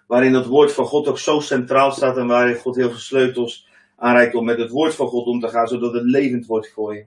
Waarin 0.08 0.34
het 0.34 0.46
woord 0.46 0.74
van 0.74 0.86
God 0.86 1.08
ook 1.08 1.20
zo 1.20 1.39
centraal 1.39 1.91
staat 1.91 2.17
en 2.17 2.27
waarin 2.27 2.55
God 2.55 2.75
heel 2.75 2.89
veel 2.89 3.00
sleutels 3.00 3.67
aanreikt 3.96 4.36
om 4.36 4.46
met 4.46 4.58
het 4.58 4.70
woord 4.70 4.96
van 4.96 5.08
God 5.08 5.25
om 5.25 5.39
te 5.39 5.48
gaan, 5.48 5.67
zodat 5.67 5.94
het 5.94 6.03
levend 6.03 6.46
wordt 6.46 6.72
voor 6.72 6.96
je. 6.96 7.05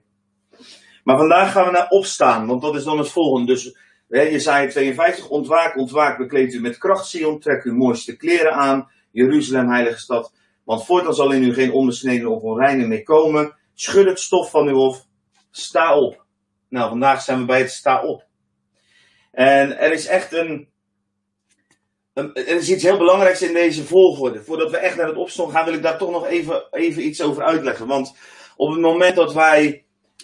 Maar 1.03 1.17
vandaag 1.17 1.51
gaan 1.51 1.65
we 1.65 1.71
naar 1.71 1.89
opstaan, 1.89 2.47
want 2.47 2.61
dat 2.61 2.75
is 2.75 2.83
dan 2.83 2.97
het 2.97 3.09
volgende. 3.09 3.51
Dus 3.51 3.75
Jezaja 4.07 4.69
52, 4.69 5.29
ontwaak, 5.29 5.77
ontwaak, 5.77 6.17
bekleed 6.17 6.53
u 6.53 6.61
met 6.61 6.77
kracht, 6.77 7.05
Sion, 7.05 7.39
trek 7.39 7.63
uw 7.63 7.75
mooiste 7.75 8.15
kleren 8.15 8.53
aan, 8.53 8.89
Jeruzalem, 9.11 9.69
heilige 9.69 9.99
stad. 9.99 10.33
Want 10.63 10.85
voortaan 10.85 11.13
zal 11.13 11.31
in 11.31 11.43
u 11.43 11.53
geen 11.53 11.71
onbesneden 11.71 12.29
of 12.29 12.41
onreine 12.41 12.87
meer 12.87 13.03
komen. 13.03 13.55
Schud 13.73 14.05
het 14.05 14.19
stof 14.19 14.49
van 14.49 14.67
uw 14.67 14.75
hof, 14.75 15.05
sta 15.51 15.97
op. 15.97 16.27
Nou, 16.69 16.89
vandaag 16.89 17.21
zijn 17.21 17.39
we 17.39 17.45
bij 17.45 17.59
het 17.59 17.71
sta 17.71 18.03
op. 18.03 18.25
En 19.31 19.77
er 19.77 19.91
is 19.91 20.05
echt 20.05 20.33
een, 20.33 20.67
er 22.13 22.47
is 22.47 22.69
iets 22.69 22.83
heel 22.83 22.97
belangrijks 22.97 23.41
in 23.41 23.53
deze 23.53 23.83
volgorde. 23.83 24.43
Voordat 24.43 24.71
we 24.71 24.77
echt 24.77 24.95
naar 24.95 25.07
het 25.07 25.17
opstaan 25.17 25.51
gaan, 25.51 25.65
wil 25.65 25.73
ik 25.73 25.81
daar 25.81 25.97
toch 25.97 26.11
nog 26.11 26.27
even, 26.27 26.67
even 26.71 27.05
iets 27.05 27.21
over 27.21 27.43
uitleggen. 27.43 27.87
Want 27.87 28.15
op 28.55 28.71
het 28.71 28.79
moment 28.79 29.15
dat 29.15 29.33
wij 29.33 29.83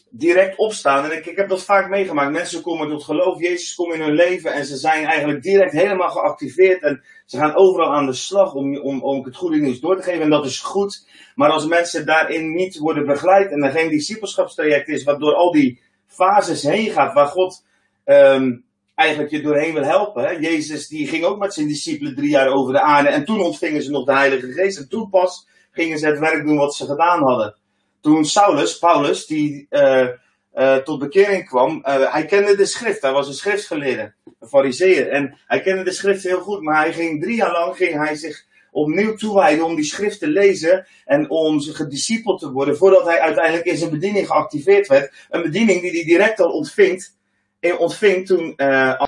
direct 0.09 0.57
opstaan, 0.57 1.05
en 1.05 1.17
ik, 1.17 1.25
ik 1.25 1.37
heb 1.37 1.49
dat 1.49 1.63
vaak 1.63 1.89
meegemaakt, 1.89 2.31
mensen 2.31 2.61
komen 2.61 2.89
tot 2.89 3.03
geloof, 3.03 3.41
Jezus 3.41 3.75
komt 3.75 3.93
in 3.93 4.01
hun 4.01 4.13
leven 4.13 4.53
en 4.53 4.65
ze 4.65 4.75
zijn 4.75 5.05
eigenlijk 5.05 5.43
direct 5.43 5.71
helemaal 5.71 6.09
geactiveerd 6.09 6.81
en 6.81 7.03
ze 7.25 7.37
gaan 7.37 7.55
overal 7.55 7.93
aan 7.93 8.05
de 8.05 8.13
slag 8.13 8.53
om, 8.53 8.77
om, 8.77 9.01
om 9.01 9.23
het 9.25 9.35
goede 9.35 9.57
nieuws 9.57 9.79
door 9.79 9.95
te 9.95 10.03
geven 10.03 10.21
en 10.21 10.29
dat 10.29 10.45
is 10.45 10.59
goed. 10.59 11.07
Maar 11.35 11.49
als 11.49 11.65
mensen 11.67 12.05
daarin 12.05 12.53
niet 12.53 12.77
worden 12.77 13.05
begeleid 13.05 13.51
en 13.51 13.63
er 13.63 13.71
geen 13.71 13.89
discipelschapstraject 13.89 14.87
is, 14.87 15.03
waardoor 15.03 15.33
al 15.33 15.51
die 15.51 15.81
fases 16.15 16.63
heen 16.63 16.91
gaat 16.91 17.13
waar 17.13 17.27
God 17.27 17.63
um, 18.05 18.65
eigenlijk 18.95 19.31
je 19.31 19.41
doorheen 19.41 19.73
wil 19.73 19.83
helpen. 19.83 20.41
Jezus 20.41 20.87
die 20.87 21.07
ging 21.07 21.23
ook 21.23 21.39
met 21.39 21.53
zijn 21.53 21.67
discipelen 21.67 22.15
drie 22.15 22.29
jaar 22.29 22.47
over 22.47 22.73
de 22.73 22.81
aarde 22.81 23.09
en 23.09 23.25
toen 23.25 23.41
ontvingen 23.41 23.83
ze 23.83 23.91
nog 23.91 24.05
de 24.05 24.13
Heilige 24.13 24.51
Geest 24.51 24.77
en 24.77 24.89
toen 24.89 25.09
pas 25.09 25.47
gingen 25.71 25.99
ze 25.99 26.07
het 26.07 26.19
werk 26.19 26.45
doen 26.45 26.57
wat 26.57 26.75
ze 26.75 26.85
gedaan 26.85 27.23
hadden. 27.23 27.55
Toen 28.01 28.25
Saulus, 28.25 28.77
Paulus, 28.77 29.25
die 29.25 29.67
uh, 29.69 30.07
uh, 30.55 30.75
tot 30.75 30.99
bekering 30.99 31.47
kwam, 31.47 31.83
uh, 31.85 32.11
hij 32.13 32.25
kende 32.25 32.55
de 32.55 32.65
schrift, 32.65 33.01
hij 33.01 33.11
was 33.11 33.27
een 33.27 33.33
schriftgeleerde, 33.33 34.13
een 34.39 34.47
fariseer 34.47 35.09
en 35.09 35.37
hij 35.47 35.61
kende 35.61 35.83
de 35.83 35.91
schrift 35.91 36.23
heel 36.23 36.41
goed, 36.41 36.61
maar 36.61 36.81
hij 36.81 36.93
ging 36.93 37.21
drie 37.21 37.35
jaar 37.35 37.51
lang 37.51 37.75
ging 37.75 38.05
hij 38.05 38.15
zich 38.15 38.45
opnieuw 38.75 39.15
toewijden 39.15 39.65
om 39.65 39.75
die 39.75 39.85
schrift 39.85 40.19
te 40.19 40.27
lezen 40.27 40.87
en 41.05 41.29
om 41.29 41.61
gediscipeld 41.61 42.39
te 42.39 42.51
worden 42.51 42.77
voordat 42.77 43.05
hij 43.05 43.19
uiteindelijk 43.19 43.65
in 43.65 43.77
zijn 43.77 43.91
bediening 43.91 44.27
geactiveerd 44.27 44.87
werd. 44.87 45.27
Een 45.29 45.41
bediening 45.41 45.81
die 45.81 45.91
hij 45.91 46.03
direct 46.03 46.39
al 46.39 46.51
ontvingt, 46.51 47.15
en 47.59 47.77
ontving 47.77 48.25
toen 48.25 48.53
uh, 48.57 49.01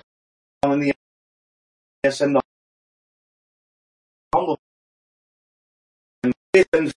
en 0.60 0.80
de 2.32 2.42
handel 4.28 4.58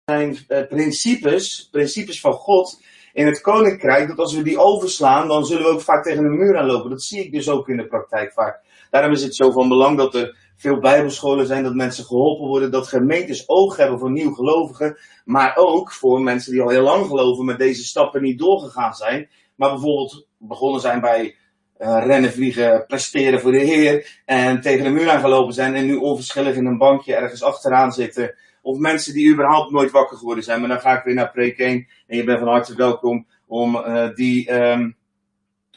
zijn 0.06 0.38
uh, 0.48 0.68
principes, 0.68 1.68
principes 1.72 2.20
van 2.20 2.34
God 2.34 2.82
in 3.14 3.26
het 3.26 3.42
koninkrijk, 3.42 4.08
dat 4.08 4.18
als 4.18 4.36
we 4.36 4.44
die 4.44 4.60
overslaan, 4.60 5.28
dan 5.28 5.46
zullen 5.46 5.64
we 5.64 5.70
ook 5.70 5.82
vaak 5.82 6.04
tegen 6.04 6.24
een 6.24 6.38
muur 6.38 6.58
aanlopen. 6.58 6.90
Dat 6.90 7.04
zie 7.04 7.24
ik 7.26 7.32
dus 7.32 7.50
ook 7.50 7.70
in 7.70 7.78
de 7.78 7.88
praktijk 7.88 8.34
vaak. 8.34 8.62
Daarom 8.90 9.12
is 9.12 9.24
het 9.24 9.36
zo 9.36 9.52
van 9.52 9.68
belang 9.68 9.98
dat 9.98 10.16
er 10.16 10.38
veel 10.62 10.80
bijbelscholen 10.80 11.48
zijn, 11.48 11.64
dat 11.64 11.74
mensen 11.74 12.06
geholpen 12.06 12.48
worden, 12.48 12.72
dat 12.72 12.88
gemeentes 12.88 13.50
oog 13.50 13.78
hebben 13.78 14.00
voor 14.00 14.12
nieuwgelovigen, 14.12 14.98
maar 15.26 15.54
ook 15.56 15.92
voor 15.92 16.22
mensen 16.22 16.52
die 16.52 16.62
al 16.62 16.70
heel 16.70 16.84
lang 16.84 17.06
geloven, 17.06 17.46
met 17.46 17.58
deze 17.58 17.84
stappen 17.84 18.22
niet 18.22 18.40
doorgegaan 18.40 18.94
zijn, 18.94 19.30
maar 19.56 19.70
bijvoorbeeld 19.70 20.28
begonnen 20.38 20.82
zijn 20.82 21.02
bij 21.02 21.36
uh, 21.80 22.06
rennen, 22.06 22.32
vliegen, 22.32 22.86
presteren 22.88 23.40
voor 23.40 23.52
de 23.52 23.58
Heer 23.58 24.22
en 24.26 24.62
tegen 24.62 24.84
de 24.84 24.90
muur 24.90 25.10
aangelopen 25.10 25.54
zijn 25.54 25.76
en 25.76 25.86
nu 25.86 25.96
onverschillig 25.96 26.56
in 26.56 26.66
een 26.66 26.78
bankje 26.78 27.16
ergens 27.16 27.44
achteraan 27.44 27.92
zitten. 27.92 28.36
Of 28.62 28.78
mensen 28.78 29.14
die 29.14 29.32
überhaupt 29.32 29.72
nooit 29.72 29.92
wakker 29.92 30.18
geworden 30.18 30.44
zijn. 30.44 30.60
Maar 30.60 30.70
dan 30.70 30.80
ga 30.80 30.98
ik 30.98 31.04
weer 31.04 31.14
naar 31.14 31.32
preek 31.32 31.58
1 31.58 31.88
en 32.08 32.18
je 32.18 32.24
bent 32.24 32.40
van 32.40 32.48
harte 32.48 32.76
welkom 32.76 33.28
om, 33.48 33.76
uh, 33.76 34.10
die, 34.14 34.54
um, 34.54 34.96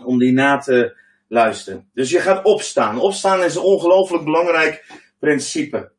om 0.04 0.18
die 0.18 0.32
na 0.32 0.58
te 0.58 0.96
luisteren. 1.34 1.90
Dus 1.94 2.10
je 2.10 2.20
gaat 2.20 2.44
opstaan. 2.44 3.00
Opstaan 3.00 3.42
is 3.42 3.54
een 3.54 3.62
ongelooflijk 3.62 4.24
belangrijk 4.24 5.02
principe. 5.18 5.92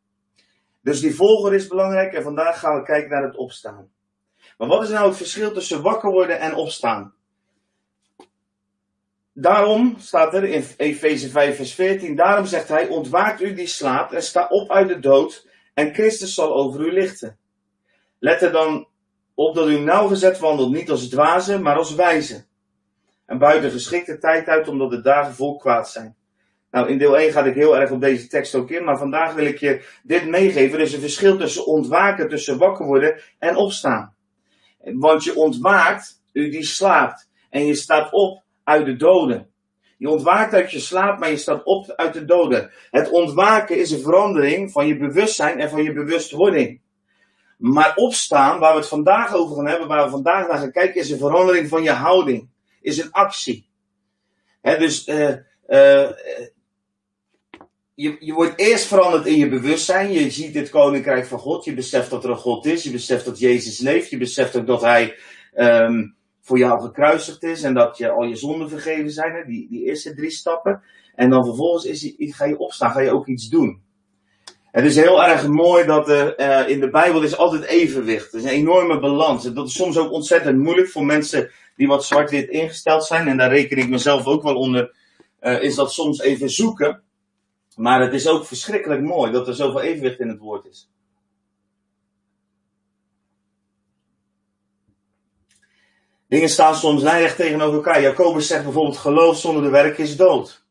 Dus 0.81 0.99
die 0.99 1.15
volger 1.15 1.53
is 1.53 1.67
belangrijk 1.67 2.13
en 2.13 2.23
vandaag 2.23 2.59
gaan 2.59 2.75
we 2.75 2.83
kijken 2.83 3.09
naar 3.09 3.23
het 3.23 3.37
opstaan. 3.37 3.89
Maar 4.57 4.67
wat 4.67 4.83
is 4.83 4.89
nou 4.89 5.07
het 5.07 5.17
verschil 5.17 5.51
tussen 5.51 5.81
wakker 5.81 6.11
worden 6.11 6.39
en 6.39 6.55
opstaan? 6.55 7.13
Daarom 9.33 9.95
staat 9.99 10.33
er 10.33 10.43
in 10.43 10.65
Efeze 10.77 11.29
5, 11.29 11.55
vers 11.55 11.73
14: 11.73 12.15
Daarom 12.15 12.45
zegt 12.45 12.67
hij: 12.67 12.87
Ontwaakt 12.87 13.41
u 13.41 13.53
die 13.53 13.67
slaapt 13.67 14.13
en 14.13 14.23
sta 14.23 14.47
op 14.47 14.71
uit 14.71 14.87
de 14.87 14.99
dood, 14.99 15.47
en 15.73 15.93
Christus 15.93 16.33
zal 16.33 16.53
over 16.53 16.79
u 16.79 16.91
lichten. 16.91 17.37
Let 18.19 18.41
er 18.41 18.51
dan 18.51 18.87
op 19.33 19.55
dat 19.55 19.67
u 19.67 19.79
nauwgezet 19.79 20.39
wandelt, 20.39 20.71
niet 20.71 20.89
als 20.89 21.09
dwazen, 21.09 21.61
maar 21.61 21.75
als 21.75 21.95
wijzen. 21.95 22.45
En 23.25 23.37
buiten 23.37 23.71
geschikte 23.71 24.17
tijd 24.17 24.47
uit, 24.47 24.67
omdat 24.67 24.89
de 24.89 25.01
dagen 25.01 25.33
vol 25.33 25.57
kwaad 25.57 25.89
zijn. 25.89 26.15
Nou, 26.71 26.89
in 26.89 26.97
deel 26.97 27.17
1 27.17 27.31
ga 27.31 27.43
ik 27.43 27.55
heel 27.55 27.77
erg 27.77 27.91
op 27.91 28.01
deze 28.01 28.27
tekst 28.27 28.55
ook 28.55 28.69
in, 28.69 28.83
maar 28.83 28.97
vandaag 28.97 29.33
wil 29.33 29.45
ik 29.45 29.57
je 29.57 29.85
dit 30.03 30.27
meegeven. 30.27 30.77
Er 30.77 30.85
is 30.85 30.93
een 30.93 30.99
verschil 30.99 31.37
tussen 31.37 31.65
ontwaken, 31.65 32.29
tussen 32.29 32.57
wakker 32.57 32.85
worden 32.85 33.21
en 33.39 33.55
opstaan. 33.55 34.15
Want 34.83 35.23
je 35.23 35.35
ontwaakt, 35.35 36.21
u 36.33 36.49
die 36.49 36.63
slaapt, 36.63 37.29
en 37.49 37.65
je 37.65 37.75
staat 37.75 38.11
op 38.11 38.43
uit 38.63 38.85
de 38.85 38.95
doden. 38.95 39.49
Je 39.97 40.09
ontwaakt 40.09 40.53
uit 40.53 40.71
je 40.71 40.79
slaap, 40.79 41.19
maar 41.19 41.29
je 41.29 41.37
staat 41.37 41.63
op 41.63 41.93
uit 41.95 42.13
de 42.13 42.25
doden. 42.25 42.71
Het 42.91 43.09
ontwaken 43.09 43.77
is 43.77 43.91
een 43.91 44.01
verandering 44.01 44.71
van 44.71 44.87
je 44.87 44.97
bewustzijn 44.97 45.59
en 45.59 45.69
van 45.69 45.83
je 45.83 45.93
bewustwording. 45.93 46.81
Maar 47.57 47.95
opstaan, 47.95 48.59
waar 48.59 48.73
we 48.73 48.79
het 48.79 48.87
vandaag 48.87 49.33
over 49.33 49.55
gaan 49.55 49.67
hebben, 49.67 49.87
waar 49.87 50.03
we 50.03 50.09
vandaag 50.09 50.47
naar 50.47 50.57
gaan 50.57 50.71
kijken, 50.71 51.01
is 51.01 51.09
een 51.09 51.17
verandering 51.17 51.69
van 51.69 51.83
je 51.83 51.91
houding. 51.91 52.49
Is 52.85 52.97
een 52.97 53.11
actie. 53.11 53.67
Dus 54.61 55.07
uh, 55.07 55.29
uh, 55.67 56.09
je, 57.93 58.15
je 58.19 58.33
wordt 58.33 58.59
eerst 58.59 58.85
veranderd 58.85 59.25
in 59.25 59.37
je 59.37 59.49
bewustzijn. 59.49 60.11
Je 60.11 60.29
ziet 60.29 60.55
het 60.55 60.69
koninkrijk 60.69 61.25
van 61.25 61.39
God. 61.39 61.65
Je 61.65 61.73
beseft 61.73 62.09
dat 62.09 62.23
er 62.23 62.29
een 62.29 62.37
God 62.37 62.65
is. 62.65 62.83
Je 62.83 62.91
beseft 62.91 63.25
dat 63.25 63.39
Jezus 63.39 63.79
leeft. 63.79 64.09
Je 64.09 64.17
beseft 64.17 64.55
ook 64.55 64.67
dat 64.67 64.81
Hij 64.81 65.15
um, 65.55 66.15
voor 66.41 66.57
jou 66.57 66.81
gekruisigd 66.81 67.43
is 67.43 67.63
en 67.63 67.73
dat 67.73 67.97
je 67.97 68.09
al 68.09 68.23
je 68.23 68.35
zonden 68.35 68.69
vergeven 68.69 69.11
zijn. 69.11 69.47
Die, 69.47 69.67
die 69.69 69.83
eerste 69.83 70.13
drie 70.13 70.31
stappen. 70.31 70.83
En 71.15 71.29
dan 71.29 71.45
vervolgens 71.45 71.85
is, 71.85 72.13
ga 72.17 72.45
je 72.45 72.57
opstaan, 72.57 72.91
ga 72.91 72.99
je 72.99 73.11
ook 73.11 73.27
iets 73.27 73.49
doen. 73.49 73.83
Het 74.71 74.85
is 74.85 74.95
heel 74.95 75.23
erg 75.23 75.47
mooi 75.47 75.85
dat 75.85 76.09
er 76.09 76.39
uh, 76.39 76.69
in 76.69 76.79
de 76.79 76.89
Bijbel 76.89 77.21
is 77.21 77.37
altijd 77.37 77.63
evenwicht. 77.63 78.33
Er 78.33 78.39
is 78.39 78.43
een 78.43 78.49
enorme 78.49 78.99
balans. 78.99 79.45
En 79.45 79.53
dat 79.53 79.67
is 79.67 79.73
soms 79.73 79.97
ook 79.97 80.11
ontzettend 80.11 80.57
moeilijk 80.57 80.89
voor 80.89 81.05
mensen 81.05 81.51
die 81.75 81.87
wat 81.87 82.05
zwart-wit 82.05 82.49
ingesteld 82.49 83.05
zijn. 83.05 83.27
En 83.27 83.37
daar 83.37 83.49
reken 83.49 83.77
ik 83.77 83.89
mezelf 83.89 84.25
ook 84.25 84.43
wel 84.43 84.55
onder. 84.55 84.95
Uh, 85.41 85.61
is 85.61 85.75
dat 85.75 85.93
soms 85.93 86.19
even 86.19 86.49
zoeken. 86.49 87.03
Maar 87.75 88.01
het 88.01 88.13
is 88.13 88.27
ook 88.27 88.45
verschrikkelijk 88.45 89.01
mooi 89.01 89.31
dat 89.31 89.47
er 89.47 89.55
zoveel 89.55 89.81
evenwicht 89.81 90.19
in 90.19 90.27
het 90.27 90.39
woord 90.39 90.65
is. 90.65 90.89
Dingen 96.27 96.49
staan 96.49 96.75
soms 96.75 97.01
lijnrecht 97.01 97.35
tegenover 97.35 97.75
elkaar. 97.75 98.01
Jacobus 98.01 98.47
zegt 98.47 98.63
bijvoorbeeld: 98.63 98.97
geloof 98.97 99.37
zonder 99.37 99.63
de 99.63 99.69
werk 99.69 99.97
is 99.97 100.17
dood. 100.17 100.63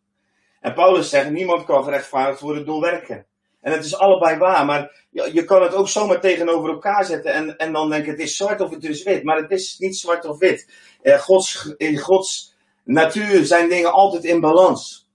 En 0.60 0.74
Paulus 0.74 1.08
zegt: 1.08 1.30
niemand 1.30 1.64
kan 1.64 1.84
gerechtvaardigd 1.84 2.40
worden 2.40 2.64
door 2.64 2.80
werken. 2.80 3.26
En 3.64 3.72
het 3.72 3.84
is 3.84 3.96
allebei 3.96 4.38
waar, 4.38 4.64
maar 4.64 5.06
je 5.10 5.44
kan 5.44 5.62
het 5.62 5.74
ook 5.74 5.88
zomaar 5.88 6.20
tegenover 6.20 6.70
elkaar 6.70 7.04
zetten 7.04 7.32
en, 7.32 7.56
en 7.56 7.72
dan 7.72 7.90
denken: 7.90 8.10
het 8.10 8.20
is 8.20 8.36
zwart 8.36 8.60
of 8.60 8.70
het 8.70 8.84
is 8.84 9.02
wit. 9.02 9.22
Maar 9.22 9.36
het 9.36 9.50
is 9.50 9.78
niet 9.78 9.96
zwart 9.96 10.24
of 10.24 10.38
wit. 10.38 10.68
Eh, 11.02 11.18
Gods, 11.18 11.74
in 11.76 11.98
Gods 11.98 12.54
natuur 12.84 13.44
zijn 13.44 13.68
dingen 13.68 13.92
altijd 13.92 14.24
in 14.24 14.40
balans. 14.40 15.08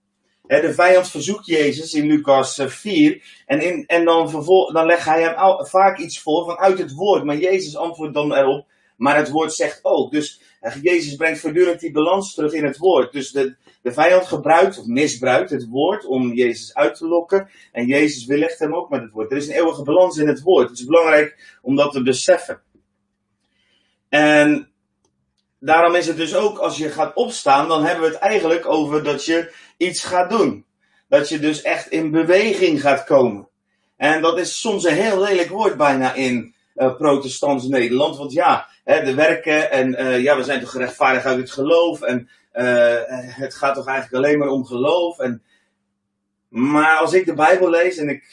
De 0.47 0.73
vijand 0.73 1.09
verzoekt 1.09 1.45
Jezus 1.45 1.93
in 1.93 2.05
Lucas 2.05 2.61
4. 2.65 3.11
Eh, 3.11 3.21
en, 3.45 3.61
in, 3.61 3.85
en 3.85 4.05
dan, 4.05 4.29
vervol, 4.29 4.73
dan 4.73 4.85
legt 4.85 5.05
hij 5.05 5.21
hem 5.21 5.65
vaak 5.65 5.97
iets 5.97 6.19
voor 6.19 6.45
vanuit 6.45 6.77
het 6.77 6.93
woord. 6.93 7.23
Maar 7.23 7.37
Jezus 7.37 7.77
antwoordt 7.77 8.13
dan 8.13 8.33
erop. 8.33 8.67
Maar 8.97 9.15
het 9.15 9.29
woord 9.29 9.53
zegt 9.53 9.79
ook. 9.81 10.11
Dus 10.11 10.41
eh, 10.59 10.75
Jezus 10.81 11.15
brengt 11.15 11.39
voortdurend 11.39 11.79
die 11.79 11.91
balans 11.91 12.33
terug 12.33 12.53
in 12.53 12.63
het 12.63 12.77
woord. 12.77 13.11
Dus 13.11 13.31
de, 13.31 13.55
de 13.81 13.91
vijand 13.91 14.27
gebruikt 14.27 14.79
of 14.79 14.85
misbruikt 14.85 15.49
het 15.49 15.67
woord 15.67 16.05
om 16.05 16.33
Jezus 16.33 16.73
uit 16.73 16.95
te 16.95 17.07
lokken. 17.07 17.49
En 17.71 17.85
Jezus 17.85 18.25
weerlegt 18.25 18.59
hem 18.59 18.75
ook 18.75 18.89
met 18.89 19.01
het 19.01 19.11
woord. 19.11 19.31
Er 19.31 19.37
is 19.37 19.47
een 19.47 19.55
eeuwige 19.55 19.83
balans 19.83 20.17
in 20.17 20.27
het 20.27 20.41
woord. 20.41 20.69
Het 20.69 20.79
is 20.79 20.85
belangrijk 20.85 21.57
om 21.61 21.75
dat 21.75 21.91
te 21.91 22.03
beseffen. 22.03 22.61
En 24.09 24.71
daarom 25.59 25.95
is 25.95 26.07
het 26.07 26.17
dus 26.17 26.35
ook, 26.35 26.57
als 26.57 26.77
je 26.77 26.89
gaat 26.89 27.15
opstaan, 27.15 27.67
dan 27.67 27.83
hebben 27.83 28.03
we 28.03 28.09
het 28.09 28.19
eigenlijk 28.19 28.65
over 28.65 29.03
dat 29.03 29.25
je 29.25 29.53
iets 29.77 30.03
gaat 30.03 30.29
doen. 30.29 30.65
Dat 31.07 31.29
je 31.29 31.39
dus 31.39 31.61
echt 31.61 31.87
in 31.87 32.11
beweging 32.11 32.81
gaat 32.81 33.03
komen. 33.03 33.49
En 33.97 34.21
dat 34.21 34.39
is 34.39 34.59
soms 34.59 34.83
een 34.83 34.93
heel 34.95 35.19
lelijk 35.19 35.49
woord 35.49 35.77
bijna 35.77 36.13
in 36.13 36.55
uh, 36.79 36.95
protestants 36.95 37.67
Nederland. 37.67 38.17
Want 38.17 38.31
ja, 38.31 38.67
hè, 38.83 39.03
de 39.03 39.13
werken 39.13 39.71
en 39.71 40.01
uh, 40.01 40.21
ja, 40.21 40.37
we 40.37 40.43
zijn 40.43 40.59
toch 40.59 40.71
gerechtvaardigd 40.71 41.25
uit 41.25 41.37
het 41.37 41.51
geloof. 41.51 42.01
En 42.01 42.29
uh, 42.53 42.95
het 43.23 43.55
gaat 43.55 43.75
toch 43.75 43.87
eigenlijk 43.87 44.25
alleen 44.25 44.39
maar 44.39 44.47
om 44.47 44.65
geloof. 44.65 45.19
En, 45.19 45.41
maar 46.49 46.97
als 46.97 47.13
ik 47.13 47.25
de 47.25 47.33
Bijbel 47.33 47.69
lees 47.69 47.97
en 47.97 48.09
ik 48.09 48.23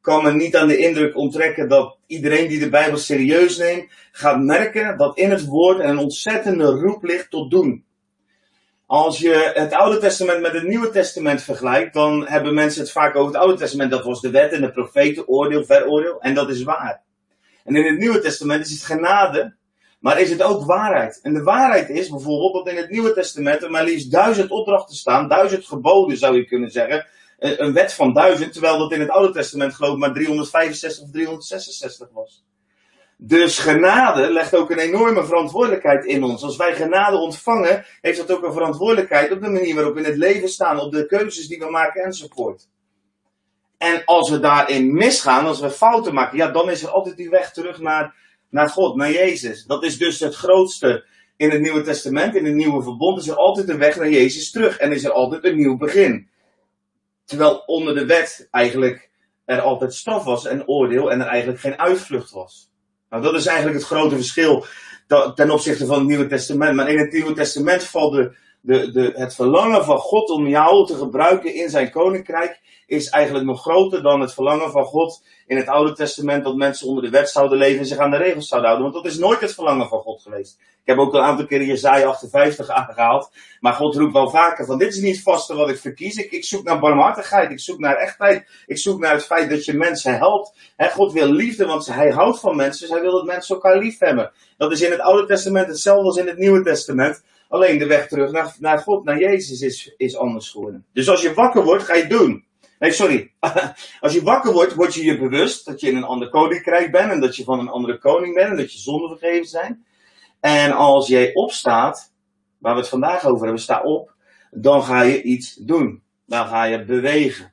kan 0.00 0.22
me 0.22 0.32
niet 0.32 0.56
aan 0.56 0.68
de 0.68 0.76
indruk 0.76 1.16
onttrekken 1.16 1.68
dat 1.68 1.96
iedereen 2.06 2.48
die 2.48 2.58
de 2.58 2.68
Bijbel 2.68 2.98
serieus 2.98 3.56
neemt, 3.56 3.90
gaat 4.12 4.40
merken 4.40 4.98
dat 4.98 5.18
in 5.18 5.30
het 5.30 5.44
woord 5.44 5.78
een 5.78 5.98
ontzettende 5.98 6.64
roep 6.64 7.02
ligt 7.02 7.30
tot 7.30 7.50
doen. 7.50 7.84
Als 8.86 9.18
je 9.18 9.50
het 9.54 9.72
Oude 9.72 9.98
Testament 9.98 10.40
met 10.40 10.52
het 10.52 10.66
Nieuwe 10.66 10.90
Testament 10.90 11.42
vergelijkt, 11.42 11.94
dan 11.94 12.26
hebben 12.26 12.54
mensen 12.54 12.80
het 12.80 12.90
vaak 12.90 13.16
over 13.16 13.32
het 13.32 13.42
Oude 13.42 13.58
Testament. 13.58 13.90
Dat 13.90 14.04
was 14.04 14.20
de 14.20 14.30
wet 14.30 14.52
en 14.52 14.60
de 14.60 14.70
profeten, 14.70 15.28
oordeel, 15.28 15.64
veroordeel. 15.64 16.20
En 16.20 16.34
dat 16.34 16.50
is 16.50 16.62
waar. 16.62 17.03
En 17.64 17.76
in 17.76 17.84
het 17.84 17.98
Nieuwe 17.98 18.20
Testament 18.20 18.66
is 18.66 18.72
het 18.72 18.82
genade, 18.82 19.54
maar 20.00 20.20
is 20.20 20.30
het 20.30 20.42
ook 20.42 20.64
waarheid. 20.64 21.20
En 21.22 21.34
de 21.34 21.42
waarheid 21.42 21.88
is 21.88 22.08
bijvoorbeeld 22.08 22.54
dat 22.64 22.74
in 22.74 22.80
het 22.80 22.90
Nieuwe 22.90 23.12
Testament 23.12 23.62
er 23.62 23.70
maar 23.70 23.84
liefst 23.84 24.10
duizend 24.10 24.50
opdrachten 24.50 24.96
staan, 24.96 25.28
duizend 25.28 25.66
geboden 25.66 26.16
zou 26.16 26.36
je 26.36 26.44
kunnen 26.44 26.70
zeggen. 26.70 27.06
Een 27.38 27.72
wet 27.72 27.92
van 27.92 28.12
duizend, 28.12 28.52
terwijl 28.52 28.78
dat 28.78 28.92
in 28.92 29.00
het 29.00 29.10
Oude 29.10 29.32
Testament 29.32 29.74
geloof 29.74 29.92
ik 29.92 29.98
maar 29.98 30.12
365 30.12 31.04
of 31.04 31.10
366 31.10 32.08
was. 32.12 32.44
Dus 33.16 33.58
genade 33.58 34.32
legt 34.32 34.54
ook 34.54 34.70
een 34.70 34.78
enorme 34.78 35.24
verantwoordelijkheid 35.24 36.04
in 36.04 36.24
ons. 36.24 36.42
Als 36.42 36.56
wij 36.56 36.74
genade 36.74 37.16
ontvangen, 37.16 37.84
heeft 38.00 38.18
dat 38.18 38.32
ook 38.32 38.44
een 38.44 38.52
verantwoordelijkheid 38.52 39.32
op 39.32 39.40
de 39.40 39.48
manier 39.48 39.74
waarop 39.74 39.94
we 39.94 40.00
in 40.00 40.06
het 40.06 40.16
leven 40.16 40.48
staan, 40.48 40.80
op 40.80 40.92
de 40.92 41.06
keuzes 41.06 41.46
die 41.46 41.58
we 41.58 41.70
maken 41.70 42.02
enzovoort. 42.02 42.68
En 43.84 44.04
als 44.04 44.30
we 44.30 44.40
daarin 44.40 44.94
misgaan, 44.94 45.46
als 45.46 45.60
we 45.60 45.70
fouten 45.70 46.14
maken, 46.14 46.36
ja, 46.36 46.50
dan 46.50 46.70
is 46.70 46.82
er 46.82 46.88
altijd 46.88 47.16
die 47.16 47.30
weg 47.30 47.52
terug 47.52 47.80
naar, 47.80 48.14
naar 48.48 48.68
God, 48.68 48.96
naar 48.96 49.10
Jezus. 49.10 49.64
Dat 49.64 49.84
is 49.84 49.98
dus 49.98 50.20
het 50.20 50.34
grootste 50.34 51.06
in 51.36 51.50
het 51.50 51.60
Nieuwe 51.60 51.82
Testament, 51.82 52.34
in 52.34 52.44
het 52.44 52.54
Nieuwe 52.54 52.82
Verbond, 52.82 53.20
is 53.20 53.28
er 53.28 53.36
altijd 53.36 53.68
een 53.68 53.78
weg 53.78 53.96
naar 53.96 54.10
Jezus 54.10 54.50
terug. 54.50 54.78
En 54.78 54.92
is 54.92 55.04
er 55.04 55.12
altijd 55.12 55.44
een 55.44 55.56
nieuw 55.56 55.76
begin. 55.76 56.28
Terwijl 57.24 57.62
onder 57.66 57.94
de 57.94 58.06
wet 58.06 58.48
eigenlijk 58.50 59.10
er 59.44 59.60
altijd 59.60 59.94
straf 59.94 60.24
was 60.24 60.46
en 60.46 60.68
oordeel 60.68 61.10
en 61.10 61.20
er 61.20 61.26
eigenlijk 61.26 61.60
geen 61.60 61.78
uitvlucht 61.78 62.30
was. 62.30 62.70
Nou, 63.10 63.22
dat 63.22 63.34
is 63.34 63.46
eigenlijk 63.46 63.78
het 63.78 63.86
grote 63.86 64.14
verschil 64.14 64.66
ten 65.34 65.50
opzichte 65.50 65.86
van 65.86 65.98
het 65.98 66.06
Nieuwe 66.06 66.26
Testament. 66.26 66.76
Maar 66.76 66.90
in 66.90 66.98
het 66.98 67.12
Nieuwe 67.12 67.32
Testament 67.32 67.84
valt 67.84 68.12
de, 68.12 68.36
de, 68.64 68.90
de, 68.90 69.12
het 69.14 69.34
verlangen 69.34 69.84
van 69.84 69.98
God 69.98 70.30
om 70.30 70.46
jou 70.46 70.86
te 70.86 70.94
gebruiken 70.94 71.54
in 71.54 71.70
zijn 71.70 71.90
koninkrijk 71.90 72.60
is 72.86 73.08
eigenlijk 73.08 73.46
nog 73.46 73.60
groter 73.60 74.02
dan 74.02 74.20
het 74.20 74.34
verlangen 74.34 74.70
van 74.70 74.84
God 74.84 75.22
in 75.46 75.56
het 75.56 75.68
Oude 75.68 75.92
Testament 75.92 76.44
dat 76.44 76.56
mensen 76.56 76.88
onder 76.88 77.02
de 77.04 77.10
wet 77.10 77.30
zouden 77.30 77.58
leven 77.58 77.78
en 77.78 77.86
zich 77.86 77.98
aan 77.98 78.10
de 78.10 78.16
regels 78.16 78.48
zouden 78.48 78.70
houden. 78.70 78.92
Want 78.92 79.04
dat 79.04 79.12
is 79.12 79.18
nooit 79.18 79.40
het 79.40 79.54
verlangen 79.54 79.88
van 79.88 80.00
God 80.00 80.22
geweest. 80.22 80.58
Ik 80.58 80.90
heb 80.90 80.98
ook 80.98 81.14
een 81.14 81.20
aantal 81.20 81.46
keren 81.46 81.66
Jezaja 81.66 82.06
58 82.06 82.68
aangehaald. 82.68 83.30
Maar 83.60 83.72
God 83.72 83.96
roept 83.96 84.12
wel 84.12 84.30
vaker 84.30 84.66
van 84.66 84.78
dit 84.78 84.94
is 84.94 85.00
niet 85.00 85.22
het 85.24 85.46
wat 85.46 85.68
ik 85.68 85.78
verkies. 85.78 86.16
Ik, 86.16 86.30
ik 86.30 86.44
zoek 86.44 86.64
naar 86.64 86.80
barmhartigheid. 86.80 87.50
Ik 87.50 87.60
zoek 87.60 87.78
naar 87.78 87.96
echtheid. 87.96 88.48
Ik 88.66 88.78
zoek 88.78 89.00
naar 89.00 89.12
het 89.12 89.24
feit 89.24 89.50
dat 89.50 89.64
je 89.64 89.74
mensen 89.74 90.16
helpt. 90.16 90.58
He, 90.76 90.90
God 90.90 91.12
wil 91.12 91.26
liefde, 91.26 91.66
want 91.66 91.86
hij 91.86 92.10
houdt 92.10 92.40
van 92.40 92.56
mensen. 92.56 92.80
Dus 92.80 92.90
hij 92.90 93.00
wil 93.00 93.12
dat 93.12 93.24
mensen 93.24 93.54
elkaar 93.54 93.78
lief 93.78 93.98
hebben. 93.98 94.32
Dat 94.56 94.72
is 94.72 94.80
in 94.80 94.90
het 94.90 95.00
Oude 95.00 95.26
Testament 95.26 95.66
hetzelfde 95.66 96.04
als 96.04 96.16
in 96.16 96.26
het 96.26 96.38
Nieuwe 96.38 96.62
Testament. 96.62 97.22
Alleen 97.54 97.78
de 97.78 97.86
weg 97.86 98.08
terug 98.08 98.30
naar, 98.30 98.56
naar 98.58 98.78
God, 98.78 99.04
naar 99.04 99.18
Jezus 99.18 99.60
is, 99.60 99.94
is 99.96 100.16
anders 100.16 100.50
geworden. 100.50 100.86
Dus 100.92 101.08
als 101.08 101.22
je 101.22 101.34
wakker 101.34 101.64
wordt, 101.64 101.84
ga 101.84 101.94
je 101.94 102.06
doen. 102.06 102.44
Nee, 102.78 102.92
sorry. 102.92 103.32
Als 104.00 104.12
je 104.12 104.22
wakker 104.22 104.52
wordt, 104.52 104.74
word 104.74 104.94
je 104.94 105.04
je 105.04 105.18
bewust 105.18 105.66
dat 105.66 105.80
je 105.80 105.90
in 105.90 105.96
een 105.96 106.04
ander 106.04 106.28
koninkrijk 106.28 106.92
bent 106.92 107.10
en 107.10 107.20
dat 107.20 107.36
je 107.36 107.44
van 107.44 107.58
een 107.58 107.68
andere 107.68 107.98
koning 107.98 108.34
bent 108.34 108.50
en 108.50 108.56
dat 108.56 108.72
je 108.72 108.78
zonden 108.78 109.18
vergeven 109.18 109.46
zijn. 109.46 109.84
En 110.40 110.72
als 110.72 111.08
jij 111.08 111.34
opstaat, 111.34 112.12
waar 112.58 112.74
we 112.74 112.80
het 112.80 112.88
vandaag 112.88 113.24
over 113.24 113.42
hebben, 113.42 113.62
sta 113.62 113.82
op, 113.82 114.14
dan 114.50 114.82
ga 114.82 115.02
je 115.02 115.22
iets 115.22 115.54
doen. 115.54 116.02
Dan 116.26 116.46
ga 116.46 116.64
je 116.64 116.84
bewegen. 116.84 117.52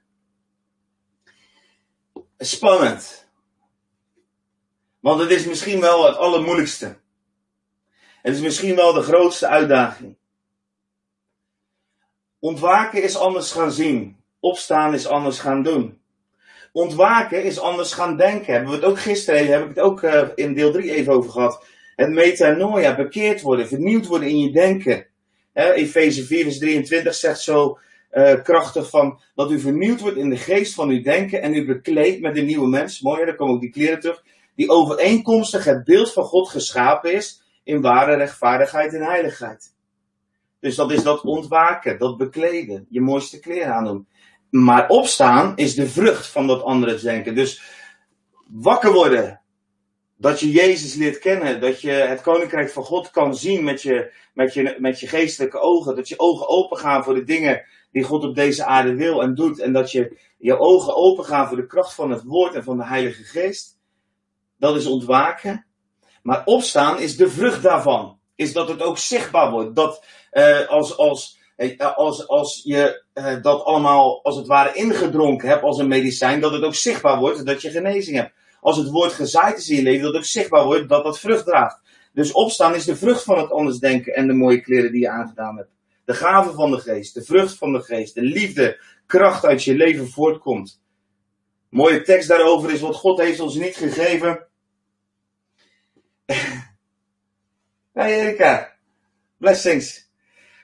Spannend. 2.38 3.27
Want 5.00 5.20
het 5.22 5.31
is 5.31 5.46
misschien 5.46 5.79
wel 5.79 6.05
het 6.05 6.17
allermoeilijkste. 6.17 7.00
Het 8.22 8.36
is 8.36 8.42
misschien 8.42 8.75
wel 8.75 8.94
de 8.94 9.01
grootste 9.01 9.48
uitdaging. 9.48 10.16
Ontwaken 12.40 13.04
is 13.04 13.18
anders 13.18 13.51
gaan 13.51 13.72
zien. 13.72 14.18
Opstaan 14.40 14.94
is 14.94 15.08
anders 15.08 15.40
gaan 15.40 15.63
doen. 15.63 16.00
Ontwaken 16.72 17.44
is 17.44 17.60
anders 17.60 17.94
gaan 17.94 18.18
denken. 18.18 18.54
Hebben 18.54 18.70
we 18.70 18.75
het 18.75 18.86
ook 18.86 19.00
gisteren, 19.00 19.48
heb 19.48 19.62
ik 19.62 19.68
het 19.68 19.80
ook 19.80 20.01
uh, 20.01 20.28
in 20.36 20.54
deel 20.54 20.72
3 20.72 20.92
even 20.92 21.13
over 21.13 21.32
gehad. 21.32 21.66
Het 21.96 22.10
metanoia, 22.10 22.96
bekeerd 22.96 23.42
worden, 23.42 23.68
vernieuwd 23.68 24.08
worden 24.08 24.30
in 24.30 24.40
je 24.40 24.51
denken. 24.51 25.06
Efeze 25.54 26.25
4 26.25 26.44
vers 26.44 26.58
23 26.58 27.16
zegt 27.16 27.42
zo 27.42 27.78
uh, 28.12 28.34
krachtig 28.44 28.90
van 28.90 29.20
dat 29.36 29.51
u 29.51 29.60
vernieuwd 29.60 30.00
wordt 30.00 30.18
in 30.18 30.30
de 30.30 30.38
geest 30.38 30.74
van 30.74 30.90
uw 30.90 31.01
denken 31.01 31.42
en 31.42 31.54
u 31.54 31.66
bekleedt 31.66 32.22
met 32.22 32.38
een 32.38 32.46
nieuwe 32.46 32.68
mens. 32.68 33.01
Mooi, 33.01 33.25
daar 33.25 33.36
komen 33.36 33.54
ook 33.54 33.62
die 33.62 33.70
kleren 33.70 34.00
terug. 34.00 34.24
Die 34.56 34.70
overeenkomstig 34.70 35.63
het 35.63 35.84
beeld 35.84 36.13
van 36.13 36.24
God 36.24 36.50
geschapen 36.50 37.13
is 37.13 37.40
in 37.63 37.82
ware 37.82 38.15
rechtvaardigheid 38.15 38.94
en 38.94 39.01
heiligheid. 39.01 39.74
Dus 40.60 40.75
dat 40.75 40.91
is 40.91 41.03
dat 41.03 41.22
ontwaken, 41.22 42.00
dat 42.00 42.18
bekleden, 42.18 42.86
je 42.89 43.01
mooiste 43.01 43.39
kleren 43.39 43.74
aandoen. 43.74 44.08
Maar 44.50 44.88
opstaan 44.88 45.56
is 45.56 45.75
de 45.75 45.89
vrucht 45.89 46.27
van 46.27 46.48
dat 46.48 46.63
andere 46.63 47.00
denken. 47.00 47.36
Dus 47.36 47.62
wakker 48.48 48.91
worden. 48.91 49.41
Dat 50.18 50.39
je 50.39 50.51
Jezus 50.51 50.96
leert 50.96 51.20
kennen. 51.20 51.62
Dat 51.62 51.82
je 51.82 51.91
het 51.91 52.22
koninkrijk 52.22 52.70
van 52.70 52.84
God 52.84 53.12
kan 53.12 53.36
zien 53.36 53.63
met 53.63 53.82
je, 53.82 54.14
met 54.33 54.53
je, 54.53 54.75
met 54.79 55.00
je 55.00 55.07
geestelijke 55.07 55.59
ogen. 55.59 55.96
Dat 55.96 56.07
je 56.07 56.20
ogen 56.20 56.48
open 56.48 56.77
gaan 56.77 57.03
voor 57.03 57.14
de 57.14 57.24
dingen 57.24 57.66
die 57.92 58.03
God 58.03 58.24
op 58.24 58.35
deze 58.35 58.66
aarde 58.66 58.96
wil 58.96 59.22
en 59.22 59.35
doet. 59.35 59.59
En 59.59 59.74
dat 59.74 59.92
je 59.92 60.18
je 60.38 60.59
ogen 60.59 60.96
open 60.96 61.25
gaan 61.25 61.48
voor 61.48 61.57
de 61.57 61.68
kracht 61.68 61.94
van 61.94 62.12
het 62.12 62.24
woord 62.24 62.53
en 62.53 62.64
van 62.64 62.77
de 62.77 62.85
Heilige 62.85 63.24
Geest. 63.24 63.79
Dat 64.57 64.75
is 64.75 64.85
ontwaken. 64.85 65.66
Maar 66.22 66.42
opstaan 66.46 67.00
is 67.00 67.18
de 67.18 67.29
vrucht 67.29 67.64
daarvan. 67.64 68.20
Is 68.36 68.53
dat 68.53 68.68
het 68.68 68.81
ook 68.81 68.98
zichtbaar 68.98 69.51
wordt. 69.51 69.75
Dat 69.75 70.05
uh, 70.31 70.68
als, 70.68 70.98
als, 70.98 71.40
uh, 71.57 71.96
als, 71.96 72.27
als 72.27 72.62
je 72.64 73.03
uh, 73.14 73.42
dat 73.42 73.64
allemaal 73.64 74.24
als 74.24 74.36
het 74.36 74.48
ware 74.48 74.74
ingedronken 74.74 75.50
hebt 75.50 75.64
als 75.64 75.77
een 75.77 75.88
medicijn, 75.88 76.40
dat 76.40 76.51
het 76.51 76.64
ook 76.64 76.75
zichtbaar 76.75 77.20
wordt 77.20 77.46
dat 77.46 77.62
je 77.62 77.70
genezing 77.70 78.18
hebt. 78.18 78.34
Als 78.62 78.77
het 78.77 78.90
woord 78.90 79.14
gezaaid 79.14 79.57
is 79.57 79.70
in 79.70 79.75
je 79.75 79.81
leven, 79.81 80.01
dat 80.01 80.12
het 80.12 80.22
ook 80.22 80.27
zichtbaar 80.27 80.66
wordt 80.66 80.90
dat 80.90 81.03
dat 81.03 81.20
vrucht 81.20 81.46
draagt. 81.46 81.79
Dus 82.14 82.31
opstaan 82.31 82.75
is 82.75 82.86
de 82.86 82.96
vrucht 82.96 83.24
van 83.24 83.38
het 83.38 83.51
anders 83.51 83.77
denken 83.77 84.16
en 84.16 84.27
de 84.27 84.34
mooie 84.34 84.62
kleren 84.62 84.92
die 84.92 85.01
je 85.01 85.10
aangedaan 85.10 85.57
hebt. 85.57 85.70
De 86.05 86.14
gave 86.14 86.53
van 86.53 86.72
de 86.72 86.79
geest, 86.79 87.14
de 87.14 87.24
vrucht 87.24 87.57
van 87.57 87.74
de 87.74 87.81
geest, 87.81 88.16
de 88.16 88.22
liefde, 88.22 88.81
kracht 89.05 89.46
uit 89.46 89.64
je 89.64 89.75
leven 89.75 90.10
voortkomt. 90.10 90.81
Mooie 91.70 92.01
tekst 92.01 92.27
daarover 92.27 92.72
is 92.72 92.79
wat 92.79 92.96
God 92.96 93.20
heeft 93.20 93.40
ons 93.40 93.55
niet 93.55 93.75
gegeven 93.75 94.48
Hey 97.94 98.20
Erika, 98.20 98.74
blessings. 99.37 100.09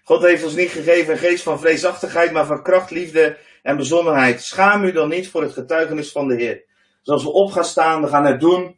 God 0.03 0.21
heeft 0.21 0.43
ons 0.43 0.55
niet 0.55 0.69
gegeven 0.69 1.13
een 1.13 1.19
geest 1.19 1.43
van 1.43 1.59
vreesachtigheid, 1.59 2.31
maar 2.31 2.45
van 2.45 2.63
kracht, 2.63 2.91
liefde 2.91 3.37
en 3.63 3.77
bezonnenheid. 3.77 4.41
Schaam 4.41 4.83
u 4.83 4.91
dan 4.91 5.09
niet 5.09 5.29
voor 5.29 5.41
het 5.41 5.53
getuigenis 5.53 6.11
van 6.11 6.27
de 6.27 6.35
Heer. 6.35 6.63
Dus 7.03 7.13
als 7.13 7.23
we 7.23 7.31
op 7.31 7.51
gaan 7.51 7.65
staan, 7.65 8.01
we 8.01 8.07
gaan 8.07 8.25
het 8.25 8.39
doen, 8.39 8.75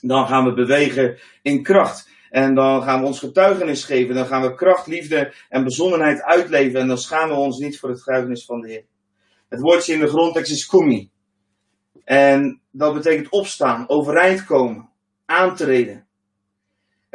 dan 0.00 0.26
gaan 0.26 0.44
we 0.44 0.52
bewegen 0.52 1.18
in 1.42 1.62
kracht. 1.62 2.08
En 2.30 2.54
dan 2.54 2.82
gaan 2.82 3.00
we 3.00 3.06
ons 3.06 3.18
getuigenis 3.18 3.84
geven. 3.84 4.14
Dan 4.14 4.26
gaan 4.26 4.42
we 4.42 4.54
kracht, 4.54 4.86
liefde 4.86 5.32
en 5.48 5.64
bezonnenheid 5.64 6.22
uitleven. 6.22 6.80
En 6.80 6.88
dan 6.88 6.98
schamen 6.98 7.36
we 7.36 7.42
ons 7.42 7.58
niet 7.58 7.78
voor 7.78 7.88
het 7.88 8.02
getuigenis 8.02 8.44
van 8.44 8.60
de 8.60 8.68
Heer. 8.68 8.84
Het 9.48 9.60
woordje 9.60 9.92
in 9.92 10.00
de 10.00 10.08
grondtekst 10.08 10.52
is 10.52 10.66
kumi. 10.66 11.10
En 12.04 12.60
dat 12.70 12.94
betekent 12.94 13.28
opstaan, 13.28 13.88
overeind 13.88 14.44
komen, 14.44 14.90
aantreden. 15.24 16.05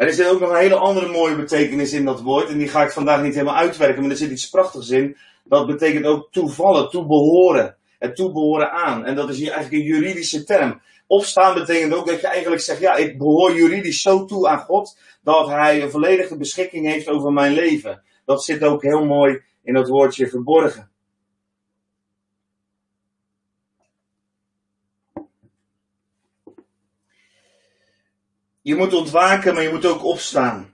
Er 0.02 0.08
is 0.08 0.26
ook 0.26 0.40
nog 0.40 0.50
een 0.50 0.56
hele 0.56 0.76
andere 0.76 1.08
mooie 1.08 1.36
betekenis 1.36 1.94
in 1.94 2.06
dat 2.06 2.22
woord. 2.22 2.50
En 2.50 2.58
die 2.58 2.68
ga 2.68 2.84
ik 2.84 2.92
vandaag 2.92 3.22
niet 3.22 3.34
helemaal 3.34 3.56
uitwerken, 3.56 4.02
maar 4.02 4.12
er 4.12 4.18
zit 4.18 4.32
iets 4.32 4.50
prachtigs 4.50 4.90
in. 4.90 5.18
Dat 5.44 5.68
betekent 5.68 6.06
ook 6.06 6.28
toevallen, 6.32 6.90
toebehoren. 6.90 7.76
Het 8.00 8.16
toebehoren 8.16 8.72
aan. 8.72 9.06
En 9.06 9.16
dat 9.16 9.30
is 9.30 9.38
hier 9.38 9.52
eigenlijk 9.52 9.84
een 9.84 9.90
juridische 9.90 10.44
term. 10.44 10.82
Opstaan 11.08 11.54
betekent 11.54 11.94
ook 11.94 12.08
dat 12.08 12.22
je 12.22 12.28
eigenlijk 12.28 12.62
zegt, 12.62 12.80
ja, 12.80 12.96
ik 12.96 13.18
behoor 13.18 13.56
juridisch 13.56 14.02
zo 14.02 14.26
toe 14.26 14.48
aan 14.48 14.60
God, 14.60 14.98
dat 15.24 15.48
Hij 15.48 15.82
een 15.82 15.92
volledige 15.92 16.38
beschikking 16.38 16.88
heeft 16.88 17.08
over 17.08 17.34
mijn 17.34 17.54
leven. 17.54 18.04
Dat 18.26 18.44
zit 18.44 18.64
ook 18.64 18.82
heel 18.82 19.06
mooi 19.06 19.42
in 19.64 19.74
dat 19.74 19.88
woordje 19.88 20.30
verborgen. 20.30 20.91
Je 28.62 28.76
moet 28.76 28.94
ontwaken, 28.94 29.54
maar 29.54 29.64
je 29.64 29.72
moet 29.72 29.86
ook 29.86 30.04
opstaan. 30.04 30.74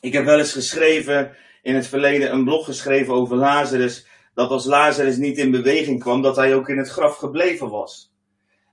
Ik 0.00 0.12
heb 0.12 0.24
wel 0.24 0.38
eens 0.38 0.52
geschreven, 0.52 1.36
in 1.62 1.74
het 1.74 1.86
verleden 1.86 2.32
een 2.32 2.44
blog 2.44 2.64
geschreven 2.64 3.14
over 3.14 3.36
Lazarus, 3.36 4.06
dat 4.34 4.50
als 4.50 4.64
Lazarus 4.64 5.16
niet 5.16 5.38
in 5.38 5.50
beweging 5.50 6.00
kwam, 6.00 6.22
dat 6.22 6.36
hij 6.36 6.54
ook 6.54 6.68
in 6.68 6.78
het 6.78 6.88
graf 6.88 7.16
gebleven 7.16 7.70
was. 7.70 8.12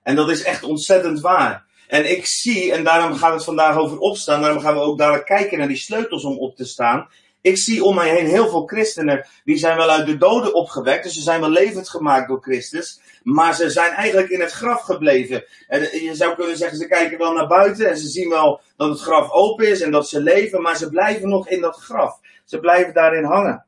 En 0.02 0.16
dat 0.16 0.30
is 0.30 0.42
echt 0.42 0.62
ontzettend 0.62 1.20
waar. 1.20 1.64
En 1.88 2.10
ik 2.10 2.26
zie, 2.26 2.72
en 2.72 2.84
daarom 2.84 3.14
gaat 3.14 3.32
het 3.32 3.44
vandaag 3.44 3.76
over 3.76 3.98
opstaan, 3.98 4.40
daarom 4.40 4.60
gaan 4.60 4.74
we 4.74 4.80
ook 4.80 4.98
dadelijk 4.98 5.26
kijken 5.26 5.58
naar 5.58 5.68
die 5.68 5.76
sleutels 5.76 6.24
om 6.24 6.38
op 6.38 6.56
te 6.56 6.64
staan. 6.64 7.08
Ik 7.42 7.56
zie 7.56 7.84
om 7.84 7.94
mij 7.94 8.08
heen 8.08 8.26
heel 8.26 8.48
veel 8.48 8.66
christenen, 8.66 9.26
die 9.44 9.56
zijn 9.56 9.76
wel 9.76 9.90
uit 9.90 10.06
de 10.06 10.16
doden 10.16 10.54
opgewekt, 10.54 11.04
dus 11.04 11.14
ze 11.14 11.20
zijn 11.20 11.40
wel 11.40 11.50
levend 11.50 11.88
gemaakt 11.88 12.28
door 12.28 12.40
Christus, 12.40 13.00
maar 13.22 13.54
ze 13.54 13.70
zijn 13.70 13.92
eigenlijk 13.92 14.28
in 14.28 14.40
het 14.40 14.52
graf 14.52 14.80
gebleven. 14.80 15.44
En 15.68 15.80
je 15.80 16.14
zou 16.14 16.34
kunnen 16.34 16.56
zeggen, 16.56 16.78
ze 16.78 16.86
kijken 16.86 17.18
wel 17.18 17.32
naar 17.32 17.46
buiten 17.46 17.88
en 17.88 17.96
ze 17.96 18.08
zien 18.08 18.28
wel 18.28 18.60
dat 18.76 18.88
het 18.88 19.00
graf 19.00 19.30
open 19.30 19.68
is 19.68 19.80
en 19.80 19.90
dat 19.90 20.08
ze 20.08 20.20
leven, 20.20 20.62
maar 20.62 20.76
ze 20.76 20.88
blijven 20.88 21.28
nog 21.28 21.48
in 21.48 21.60
dat 21.60 21.76
graf. 21.76 22.18
Ze 22.44 22.60
blijven 22.60 22.94
daarin 22.94 23.24
hangen. 23.24 23.64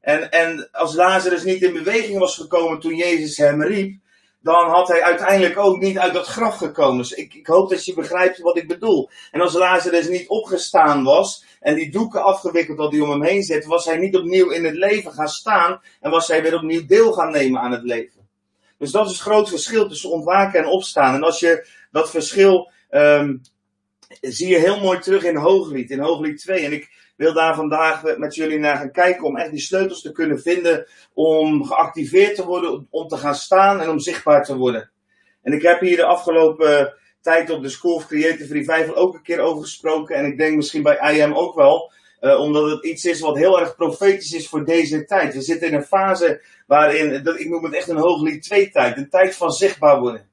En, 0.00 0.30
en 0.30 0.68
als 0.72 0.94
Lazarus 0.94 1.44
niet 1.44 1.62
in 1.62 1.72
beweging 1.72 2.18
was 2.18 2.36
gekomen 2.36 2.80
toen 2.80 2.94
Jezus 2.94 3.36
hem 3.36 3.62
riep, 3.62 4.00
dan 4.40 4.70
had 4.70 4.88
hij 4.88 5.02
uiteindelijk 5.02 5.58
ook 5.58 5.78
niet 5.78 5.98
uit 5.98 6.12
dat 6.12 6.26
graf 6.26 6.56
gekomen. 6.56 6.96
Dus 6.96 7.12
ik, 7.12 7.34
ik 7.34 7.46
hoop 7.46 7.70
dat 7.70 7.84
je 7.84 7.94
begrijpt 7.94 8.38
wat 8.38 8.56
ik 8.56 8.68
bedoel. 8.68 9.10
En 9.30 9.40
als 9.40 9.52
Lazarus 9.52 10.08
niet 10.08 10.28
opgestaan 10.28 11.04
was 11.04 11.44
en 11.62 11.74
die 11.74 11.90
doeken 11.90 12.22
afgewikkeld 12.22 12.78
had 12.78 12.90
die 12.90 13.02
om 13.02 13.10
hem 13.10 13.22
heen 13.22 13.42
zitten, 13.42 13.70
was 13.70 13.84
hij 13.84 13.96
niet 13.96 14.16
opnieuw 14.16 14.50
in 14.50 14.64
het 14.64 14.74
leven 14.74 15.12
gaan 15.12 15.28
staan 15.28 15.80
en 16.00 16.10
was 16.10 16.28
hij 16.28 16.42
weer 16.42 16.54
opnieuw 16.54 16.86
deel 16.86 17.12
gaan 17.12 17.32
nemen 17.32 17.60
aan 17.60 17.72
het 17.72 17.82
leven. 17.82 18.28
Dus 18.78 18.90
dat 18.90 19.06
is 19.06 19.12
het 19.12 19.20
groot 19.20 19.48
verschil 19.48 19.88
tussen 19.88 20.10
ontwaken 20.10 20.60
en 20.60 20.66
opstaan. 20.66 21.14
En 21.14 21.22
als 21.22 21.40
je 21.40 21.66
dat 21.90 22.10
verschil 22.10 22.70
um, 22.90 23.40
zie 24.20 24.48
je 24.48 24.58
heel 24.58 24.80
mooi 24.80 24.98
terug 24.98 25.24
in 25.24 25.36
Hooglied, 25.36 25.90
in 25.90 25.98
Hooglied 25.98 26.38
2. 26.38 26.64
En 26.64 26.72
ik 26.72 26.90
wil 27.16 27.32
daar 27.32 27.54
vandaag 27.54 28.16
met 28.16 28.34
jullie 28.34 28.58
naar 28.58 28.76
gaan 28.76 28.92
kijken 28.92 29.24
om 29.24 29.36
echt 29.36 29.50
die 29.50 29.60
sleutels 29.60 30.02
te 30.02 30.12
kunnen 30.12 30.40
vinden 30.40 30.86
om 31.14 31.64
geactiveerd 31.64 32.34
te 32.34 32.44
worden, 32.44 32.86
om 32.90 33.08
te 33.08 33.16
gaan 33.16 33.34
staan 33.34 33.80
en 33.80 33.88
om 33.88 33.98
zichtbaar 33.98 34.44
te 34.44 34.56
worden. 34.56 34.90
En 35.42 35.52
ik 35.52 35.62
heb 35.62 35.80
hier 35.80 35.96
de 35.96 36.04
afgelopen 36.04 36.94
tijd 37.22 37.50
op 37.50 37.62
de 37.62 37.68
School 37.68 37.94
of 37.94 38.06
Creative 38.06 38.52
Revival 38.52 38.96
ook 38.96 39.14
een 39.14 39.22
keer 39.22 39.40
over 39.40 39.62
gesproken. 39.62 40.16
En 40.16 40.24
ik 40.24 40.38
denk 40.38 40.56
misschien 40.56 40.82
bij 40.82 41.16
IM 41.16 41.32
ook 41.32 41.54
wel. 41.54 41.92
Uh, 42.20 42.40
omdat 42.40 42.70
het 42.70 42.84
iets 42.84 43.04
is 43.04 43.20
wat 43.20 43.36
heel 43.36 43.60
erg 43.60 43.76
profetisch 43.76 44.32
is 44.32 44.48
voor 44.48 44.64
deze 44.64 45.04
tijd. 45.04 45.34
We 45.34 45.42
zitten 45.42 45.68
in 45.68 45.74
een 45.74 45.84
fase 45.84 46.42
waarin, 46.66 47.22
dat, 47.22 47.40
ik 47.40 47.48
noem 47.48 47.64
het 47.64 47.74
echt 47.74 47.88
een 47.88 47.96
hooglied 47.96 48.42
2 48.42 48.70
tijd. 48.70 48.96
Een 48.96 49.10
tijd 49.10 49.36
van 49.36 49.50
zichtbaar 49.50 50.00
worden. 50.00 50.30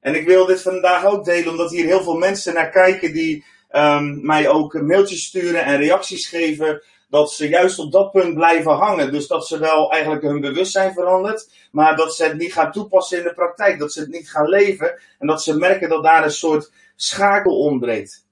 En 0.00 0.14
ik 0.14 0.26
wil 0.26 0.46
dit 0.46 0.62
vandaag 0.62 1.04
ook 1.04 1.24
delen, 1.24 1.50
omdat 1.50 1.70
hier 1.70 1.84
heel 1.84 2.02
veel 2.02 2.18
mensen 2.18 2.54
naar 2.54 2.70
kijken 2.70 3.12
die 3.12 3.44
um, 3.72 4.26
mij 4.26 4.48
ook 4.48 4.80
mailtjes 4.80 5.24
sturen 5.24 5.64
en 5.64 5.76
reacties 5.76 6.28
geven. 6.28 6.82
Dat 7.10 7.32
ze 7.32 7.48
juist 7.48 7.78
op 7.78 7.92
dat 7.92 8.10
punt 8.10 8.34
blijven 8.34 8.72
hangen. 8.72 9.12
Dus 9.12 9.26
dat 9.26 9.46
ze 9.46 9.58
wel 9.58 9.92
eigenlijk 9.92 10.22
hun 10.22 10.40
bewustzijn 10.40 10.92
verandert. 10.92 11.50
Maar 11.70 11.96
dat 11.96 12.14
ze 12.14 12.24
het 12.24 12.38
niet 12.38 12.52
gaan 12.52 12.72
toepassen 12.72 13.18
in 13.18 13.24
de 13.24 13.34
praktijk. 13.34 13.78
Dat 13.78 13.92
ze 13.92 14.00
het 14.00 14.10
niet 14.10 14.30
gaan 14.30 14.48
leven. 14.48 15.00
En 15.18 15.26
dat 15.26 15.42
ze 15.42 15.56
merken 15.56 15.88
dat 15.88 16.02
daar 16.02 16.24
een 16.24 16.30
soort 16.30 16.72
schakel 16.96 17.58
ontbreekt. 17.58 18.24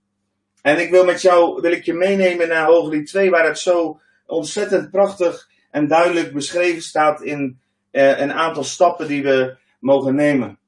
En 0.62 0.78
ik 0.78 0.90
wil 0.90 1.04
met 1.04 1.22
jou, 1.22 1.60
wil 1.60 1.72
ik 1.72 1.84
je 1.84 1.94
meenemen 1.94 2.48
naar 2.48 2.66
Hooglied 2.66 3.06
2, 3.06 3.30
waar 3.30 3.46
het 3.46 3.58
zo 3.58 4.00
ontzettend 4.26 4.90
prachtig 4.90 5.48
en 5.70 5.88
duidelijk 5.88 6.32
beschreven 6.32 6.82
staat 6.82 7.22
in 7.22 7.60
uh, 7.92 8.18
een 8.18 8.32
aantal 8.32 8.64
stappen 8.64 9.08
die 9.08 9.22
we 9.22 9.56
mogen 9.80 10.14
nemen. 10.14 10.58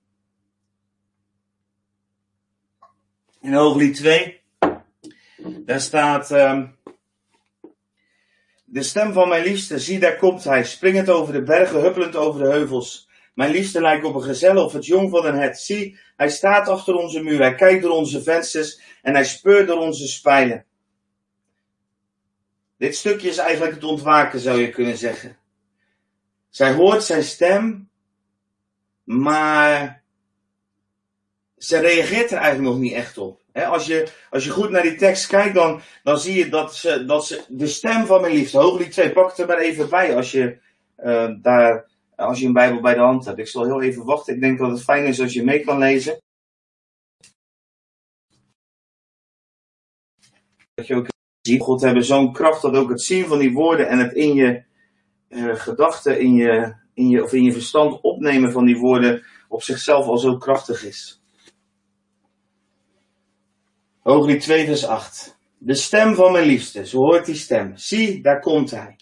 In 3.41 3.53
Hooglied 3.53 3.95
2, 3.95 4.41
daar 5.45 5.81
staat, 5.81 6.31
um, 6.31 6.77
De 8.73 8.83
stem 8.83 9.13
van 9.13 9.29
mijn 9.29 9.45
liefste, 9.45 9.79
zie 9.79 9.99
daar 9.99 10.17
komt 10.17 10.45
hij, 10.45 10.65
springend 10.65 11.09
over 11.09 11.33
de 11.33 11.43
bergen, 11.43 11.81
huppelend 11.81 12.17
over 12.17 12.43
de 12.43 12.49
heuvels. 12.49 13.09
Mijn 13.35 13.51
liefste 13.51 13.81
lijkt 13.81 14.05
op 14.05 14.15
een 14.15 14.23
gezel 14.23 14.65
of 14.65 14.73
het 14.73 14.87
jong 14.87 15.11
van 15.11 15.27
een 15.27 15.39
het. 15.39 15.61
Zie, 15.61 15.99
hij 16.17 16.31
staat 16.31 16.69
achter 16.69 16.95
onze 16.95 17.23
muur, 17.23 17.39
hij 17.39 17.55
kijkt 17.55 17.83
door 17.83 17.91
onze 17.91 18.23
vensters 18.23 18.81
en 19.03 19.15
hij 19.15 19.25
speurt 19.25 19.67
door 19.67 19.79
onze 19.79 20.09
spijlen. 20.09 20.65
Dit 22.77 22.97
stukje 22.97 23.29
is 23.29 23.39
eigenlijk 23.39 23.75
het 23.75 23.85
ontwaken, 23.85 24.41
zou 24.41 24.61
je 24.61 24.71
kunnen 24.71 24.97
zeggen. 24.97 25.39
Zij 26.49 26.73
hoort 26.73 27.03
zijn 27.05 27.23
stem, 27.23 27.91
maar 29.05 30.03
ze 31.57 31.79
reageert 31.79 32.31
er 32.31 32.39
eigenlijk 32.39 32.73
nog 32.73 32.83
niet 32.83 32.93
echt 32.93 33.19
op. 33.19 33.40
als, 33.53 33.87
je, 33.87 34.09
als 34.31 34.45
je 34.45 34.51
goed 34.51 34.71
naar 34.71 34.83
die 34.83 34.97
tekst 34.97 35.27
kijkt, 35.27 35.55
dan, 35.55 35.81
dan 36.03 36.19
zie 36.19 36.39
je 36.39 36.49
dat 36.49 36.77
ze, 36.77 37.05
dat 37.05 37.27
ze 37.27 37.45
de 37.49 37.67
stem 37.67 38.07
van 38.07 38.21
mijn 38.21 38.35
liefde, 38.35 38.59
Hooglied 38.59 38.93
2, 38.93 39.13
pak 39.13 39.29
het 39.29 39.39
er 39.39 39.47
maar 39.47 39.59
even 39.59 39.89
bij 39.89 40.17
als 40.17 40.31
je, 40.31 40.59
uh, 40.99 41.31
daar, 41.43 41.91
als 42.17 42.41
je 42.41 42.47
een 42.47 42.53
Bijbel 42.53 42.81
bij 42.81 42.95
de 42.95 43.01
hand 43.01 43.25
hebt. 43.25 43.39
Ik 43.39 43.49
zal 43.49 43.65
heel 43.65 43.83
even 43.83 44.05
wachten. 44.05 44.35
Ik 44.35 44.41
denk 44.41 44.59
dat 44.59 44.71
het 44.71 44.83
fijn 44.83 45.07
is 45.07 45.21
als 45.21 45.33
je 45.33 45.45
mee 45.45 45.65
kan 45.65 45.79
lezen. 45.79 46.19
Dat 50.75 50.87
je 50.87 50.95
ook 50.95 51.07
ziet, 51.41 51.61
God 51.61 51.81
hebben 51.81 52.05
zo'n 52.05 52.33
kracht 52.33 52.63
dat 52.63 52.77
ook 52.77 52.89
het 52.89 53.03
zien 53.03 53.27
van 53.27 53.39
die 53.39 53.53
woorden 53.53 53.89
en 53.89 53.99
het 53.99 54.13
in 54.13 54.35
je 54.35 54.63
uh, 55.29 55.55
gedachten, 55.55 56.21
in 56.21 56.35
je, 56.35 56.75
in 56.95 57.09
je, 57.09 57.25
of 57.25 57.33
in 57.33 57.43
je 57.43 57.53
verstand 57.53 58.01
opnemen 58.01 58.53
van 58.53 58.65
die 58.65 58.79
woorden 58.79 59.25
op 59.49 59.63
zichzelf 59.63 60.07
al 60.07 60.19
zo 60.19 60.37
krachtig 60.37 60.85
is. 60.85 61.20
Hooglied 64.11 64.41
2 64.41 64.67
vers 64.67 64.87
8. 64.87 65.39
De 65.59 65.75
stem 65.75 66.15
van 66.15 66.33
mijn 66.33 66.47
liefste, 66.47 66.87
zo 66.87 66.97
hoort 66.97 67.27
die 67.27 67.35
stem. 67.35 67.73
Zie, 67.77 68.23
daar 68.23 68.41
komt 68.41 68.71
hij. 68.71 68.97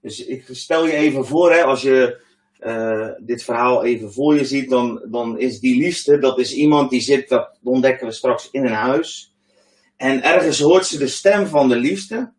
Dus 0.00 0.26
ik 0.26 0.44
stel 0.50 0.86
je 0.86 0.92
even 0.92 1.26
voor, 1.26 1.52
hè, 1.52 1.62
als 1.62 1.82
je 1.82 2.20
uh, 2.60 3.08
dit 3.26 3.44
verhaal 3.44 3.84
even 3.84 4.12
voor 4.12 4.34
je 4.34 4.44
ziet, 4.44 4.70
dan, 4.70 5.06
dan 5.10 5.38
is 5.38 5.60
die 5.60 5.82
liefste, 5.82 6.18
dat 6.18 6.38
is 6.38 6.54
iemand 6.54 6.90
die 6.90 7.00
zit, 7.00 7.28
dat 7.28 7.58
ontdekken 7.62 8.06
we 8.06 8.12
straks, 8.12 8.50
in 8.50 8.66
een 8.66 8.72
huis. 8.72 9.34
En 9.96 10.22
ergens 10.22 10.60
hoort 10.60 10.86
ze 10.86 10.98
de 10.98 11.08
stem 11.08 11.46
van 11.46 11.68
de 11.68 11.76
liefste. 11.76 12.32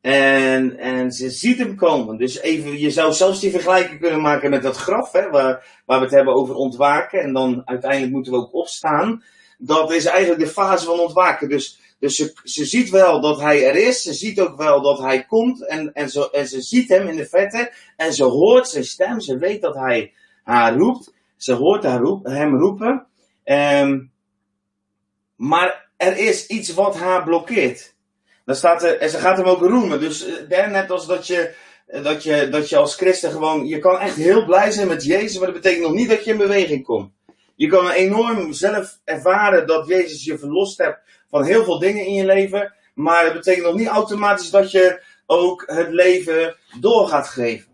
En, 0.00 0.78
en 0.78 1.12
ze 1.12 1.30
ziet 1.30 1.58
hem 1.58 1.76
komen. 1.76 2.16
Dus 2.16 2.40
even, 2.40 2.78
je 2.78 2.90
zou 2.90 3.12
zelfs 3.12 3.40
die 3.40 3.50
vergelijking 3.50 4.00
kunnen 4.00 4.20
maken 4.20 4.50
met 4.50 4.62
dat 4.62 4.76
graf, 4.76 5.12
hè, 5.12 5.30
waar, 5.30 5.82
waar 5.86 5.98
we 5.98 6.04
het 6.04 6.14
hebben 6.14 6.34
over 6.34 6.54
ontwaken. 6.54 7.20
En 7.20 7.32
dan 7.32 7.62
uiteindelijk 7.64 8.12
moeten 8.12 8.32
we 8.32 8.38
ook 8.38 8.54
opstaan 8.54 9.22
dat 9.58 9.92
is 9.92 10.04
eigenlijk 10.04 10.40
de 10.40 10.48
fase 10.48 10.84
van 10.84 11.00
ontwaken. 11.00 11.48
Dus, 11.48 11.80
dus 11.98 12.16
ze, 12.44 12.64
ziet 12.64 12.90
wel 12.90 13.20
dat 13.20 13.40
hij 13.40 13.68
er 13.68 13.76
is. 13.76 14.02
Ze 14.02 14.14
ziet 14.14 14.40
ook 14.40 14.56
wel 14.56 14.82
dat 14.82 14.98
hij 14.98 15.24
komt. 15.24 15.66
En, 15.66 15.92
en, 15.92 16.10
en 16.32 16.48
ze 16.48 16.62
ziet 16.62 16.88
hem 16.88 17.08
in 17.08 17.16
de 17.16 17.26
vette. 17.26 17.72
En 17.96 18.12
ze 18.12 18.24
hoort 18.24 18.68
zijn 18.68 18.84
stem. 18.84 19.20
Ze 19.20 19.38
weet 19.38 19.62
dat 19.62 19.74
hij 19.74 20.12
haar 20.42 20.76
roept. 20.76 21.12
Ze 21.36 21.52
hoort 21.52 21.84
haar 21.84 22.00
roep, 22.00 22.24
hem 22.24 22.58
roepen. 22.58 23.06
Um, 23.44 24.12
maar 25.36 25.88
er 25.96 26.16
is 26.16 26.46
iets 26.46 26.74
wat 26.74 26.96
haar 26.96 27.24
blokkeert. 27.24 27.94
Dan 28.44 28.54
staat 28.54 28.82
er, 28.82 28.98
en 28.98 29.10
ze 29.10 29.18
gaat 29.18 29.36
hem 29.36 29.46
ook 29.46 29.60
roemen. 29.60 30.00
Dus 30.00 30.26
uh, 30.26 30.66
net 30.66 30.90
als 30.90 31.06
dat 31.06 31.26
je, 31.26 31.54
dat, 32.02 32.22
je, 32.22 32.48
dat 32.48 32.68
je 32.68 32.76
als 32.76 32.96
christen 32.96 33.30
gewoon. 33.30 33.66
Je 33.66 33.78
kan 33.78 33.98
echt 33.98 34.16
heel 34.16 34.44
blij 34.44 34.70
zijn 34.70 34.88
met 34.88 35.04
Jezus. 35.04 35.38
Maar 35.38 35.52
dat 35.52 35.62
betekent 35.62 35.82
nog 35.82 35.94
niet 35.94 36.08
dat 36.08 36.24
je 36.24 36.30
in 36.30 36.36
beweging 36.36 36.84
komt. 36.84 37.12
Je 37.54 37.66
kan 37.66 37.90
enorm 37.90 38.52
zelf 38.52 38.98
ervaren 39.04 39.66
dat 39.66 39.86
Jezus 39.86 40.24
je 40.24 40.38
verlost 40.38 40.78
hebt 40.78 40.98
van 41.30 41.44
heel 41.44 41.64
veel 41.64 41.78
dingen 41.78 42.06
in 42.06 42.14
je 42.14 42.24
leven. 42.24 42.74
Maar 42.94 43.24
dat 43.24 43.32
betekent 43.32 43.64
nog 43.64 43.74
niet 43.74 43.86
automatisch 43.88 44.50
dat 44.50 44.70
je 44.70 45.02
ook 45.26 45.62
het 45.66 45.90
leven 45.90 46.56
door 46.80 47.08
gaat 47.08 47.28
geven. 47.28 47.72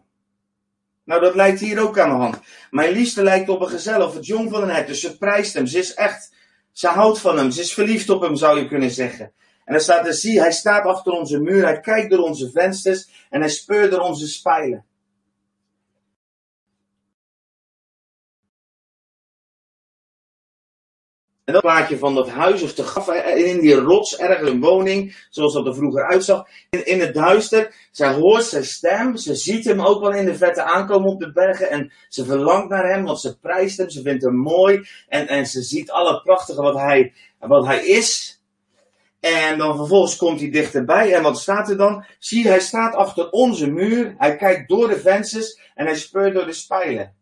Nou, 1.04 1.20
dat 1.20 1.34
lijkt 1.34 1.60
hier 1.60 1.80
ook 1.80 1.98
aan 1.98 2.08
de 2.08 2.14
hand. 2.14 2.38
Mijn 2.70 2.92
liefste 2.92 3.22
lijkt 3.22 3.48
op 3.48 3.60
een 3.60 3.68
gezel 3.68 4.06
of 4.06 4.14
het 4.14 4.26
jong 4.26 4.50
van 4.50 4.62
een 4.62 4.70
het. 4.70 4.86
Dus 4.86 5.00
ze 5.00 5.18
prijst 5.18 5.54
hem. 5.54 5.66
Ze 5.66 5.78
is 5.78 5.94
echt, 5.94 6.34
ze 6.72 6.88
houdt 6.88 7.18
van 7.18 7.36
hem. 7.36 7.50
Ze 7.50 7.60
is 7.60 7.74
verliefd 7.74 8.10
op 8.10 8.22
hem, 8.22 8.36
zou 8.36 8.58
je 8.58 8.68
kunnen 8.68 8.90
zeggen. 8.90 9.32
En 9.64 9.72
dan 9.72 9.80
staat 9.80 10.06
er, 10.06 10.14
zie, 10.14 10.40
hij 10.40 10.52
staat 10.52 10.84
achter 10.84 11.12
onze 11.12 11.40
muur. 11.40 11.64
Hij 11.64 11.80
kijkt 11.80 12.10
door 12.10 12.24
onze 12.24 12.50
vensters 12.50 13.26
en 13.30 13.40
hij 13.40 13.50
speurt 13.50 13.90
door 13.90 14.00
onze 14.00 14.28
spijlen. 14.28 14.84
Dat 21.52 21.60
plaatje 21.60 21.98
van 21.98 22.14
dat 22.14 22.28
huis 22.28 22.62
of 22.62 22.72
te 22.72 22.82
gaf 22.82 23.08
in 23.34 23.60
die 23.60 23.74
rots, 23.74 24.18
ergens 24.18 24.50
een 24.50 24.60
woning, 24.60 25.26
zoals 25.30 25.52
dat 25.52 25.66
er 25.66 25.74
vroeger 25.74 26.08
uitzag, 26.08 26.46
in, 26.70 26.86
in 26.86 27.00
het 27.00 27.14
duister. 27.14 27.74
Zij 27.90 28.12
hoort 28.12 28.44
zijn 28.44 28.64
stem, 28.64 29.16
ze 29.16 29.34
ziet 29.34 29.64
hem 29.64 29.80
ook 29.80 30.00
wel 30.00 30.12
in 30.12 30.24
de 30.24 30.34
vette 30.34 30.62
aankomen 30.62 31.10
op 31.10 31.20
de 31.20 31.32
bergen 31.32 31.70
en 31.70 31.92
ze 32.08 32.24
verlangt 32.24 32.68
naar 32.68 32.88
hem, 32.88 33.04
want 33.04 33.20
ze 33.20 33.38
prijst 33.38 33.78
hem, 33.78 33.90
ze 33.90 34.02
vindt 34.02 34.24
hem 34.24 34.36
mooi 34.36 34.88
en, 35.08 35.28
en 35.28 35.46
ze 35.46 35.62
ziet 35.62 35.90
alle 35.90 36.22
prachtige 36.22 36.62
wat 36.62 36.76
hij, 36.76 37.12
wat 37.38 37.66
hij 37.66 37.84
is. 37.84 38.40
En 39.20 39.58
dan 39.58 39.76
vervolgens 39.76 40.16
komt 40.16 40.40
hij 40.40 40.50
dichterbij 40.50 41.14
en 41.14 41.22
wat 41.22 41.38
staat 41.38 41.70
er 41.70 41.76
dan? 41.76 42.04
Zie, 42.18 42.48
hij 42.48 42.60
staat 42.60 42.94
achter 42.94 43.30
onze 43.30 43.70
muur, 43.70 44.14
hij 44.18 44.36
kijkt 44.36 44.68
door 44.68 44.88
de 44.88 45.00
vensters 45.00 45.60
en 45.74 45.86
hij 45.86 45.96
speurt 45.96 46.34
door 46.34 46.46
de 46.46 46.52
spijlen. 46.52 47.14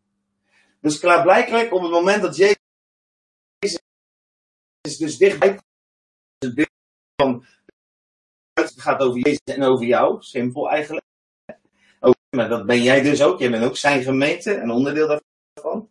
Dus 0.80 0.98
klaarblijkelijk 0.98 1.72
op 1.72 1.82
het 1.82 1.90
moment 1.90 2.22
dat 2.22 2.36
Jezus 2.36 2.57
dus 4.96 5.16
dichtbij. 5.16 5.58
Het 6.38 6.54
beeld 6.54 6.70
van 7.16 7.44
het 8.52 8.74
gaat 8.76 9.00
over 9.00 9.20
Jezus 9.20 9.40
en 9.44 9.62
over 9.62 9.86
jou. 9.86 10.22
Simpel 10.22 10.70
eigenlijk. 10.70 11.06
Maar 12.36 12.48
dat 12.48 12.66
ben 12.66 12.82
jij 12.82 13.02
dus 13.02 13.22
ook. 13.22 13.38
Jij 13.38 13.50
bent 13.50 13.64
ook 13.64 13.76
zijn 13.76 14.02
gemeente, 14.02 14.56
een 14.56 14.70
onderdeel 14.70 15.20
daarvan. 15.54 15.88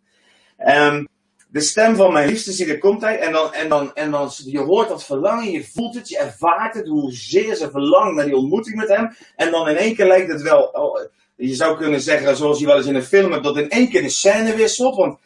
Um, 0.58 1.08
de 1.50 1.60
stem 1.60 1.96
van 1.96 2.14
mijn 2.14 2.30
liefste, 2.30 2.52
zie, 2.52 2.66
daar 2.66 2.78
komt 2.78 3.02
hij. 3.02 3.20
En 3.20 3.32
dan, 3.32 3.54
en 3.54 3.70
dan, 3.70 3.96
en 3.96 4.12
dan, 4.12 4.32
je 4.46 4.60
hoort 4.60 4.88
dat 4.88 5.06
verlangen, 5.06 5.52
je 5.52 5.64
voelt 5.64 5.96
het, 5.96 6.10
je 6.10 6.18
ervaart 6.18 6.74
het, 6.74 6.88
hoezeer 6.88 7.56
ze 7.56 7.72
verlangt 7.72 8.16
naar 8.16 8.26
die 8.26 8.36
ontmoeting 8.36 8.76
met 8.76 8.88
hem. 8.88 9.16
En 9.36 9.52
dan 9.52 9.70
in 9.70 9.76
één 9.76 9.96
keer 9.96 10.08
lijkt 10.08 10.32
het 10.32 10.42
wel, 10.42 10.64
oh, 10.64 11.00
je 11.36 11.56
zou 11.56 11.78
kunnen 11.78 12.02
zeggen, 12.02 12.36
zoals 12.36 12.60
je 12.60 12.66
wel 12.66 12.78
eens 12.78 12.86
in 12.86 12.96
een 12.96 13.04
film 13.04 13.32
hebt, 13.32 13.44
dat 13.44 13.58
in 13.58 13.70
één 13.70 13.90
keer 13.90 14.02
de 14.02 14.10
scène 14.10 14.56
wisselt. 14.56 14.96
Want 14.96 15.20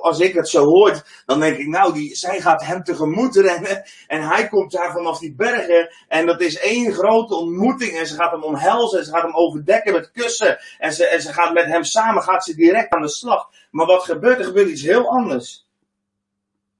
als 0.00 0.18
ik 0.20 0.34
het 0.34 0.48
zo 0.48 0.64
hoort, 0.64 1.22
dan 1.26 1.40
denk 1.40 1.56
ik, 1.56 1.66
nou, 1.66 1.92
die, 1.92 2.16
zij 2.16 2.40
gaat 2.40 2.64
hem 2.64 2.82
tegemoet 2.82 3.36
rennen. 3.36 3.82
En 4.06 4.22
hij 4.22 4.48
komt 4.48 4.72
daar 4.72 4.92
vanaf 4.92 5.18
die 5.18 5.34
bergen. 5.34 5.94
En 6.08 6.26
dat 6.26 6.40
is 6.40 6.58
één 6.58 6.92
grote 6.92 7.34
ontmoeting. 7.34 7.98
En 7.98 8.06
ze 8.06 8.14
gaat 8.14 8.30
hem 8.30 8.42
omhelzen. 8.42 8.98
En 8.98 9.04
ze 9.04 9.10
gaat 9.10 9.22
hem 9.22 9.34
overdekken 9.34 9.92
met 9.92 10.10
kussen. 10.10 10.58
En 10.78 10.92
ze, 10.92 11.06
en 11.06 11.22
ze 11.22 11.32
gaat 11.32 11.52
met 11.52 11.64
hem 11.64 11.84
samen, 11.84 12.22
gaat 12.22 12.44
ze 12.44 12.54
direct 12.54 12.92
aan 12.92 13.02
de 13.02 13.08
slag. 13.08 13.50
Maar 13.70 13.86
wat 13.86 14.02
gebeurt? 14.02 14.38
Er 14.38 14.44
gebeurt 14.44 14.68
iets 14.68 14.82
heel 14.82 15.08
anders. 15.08 15.66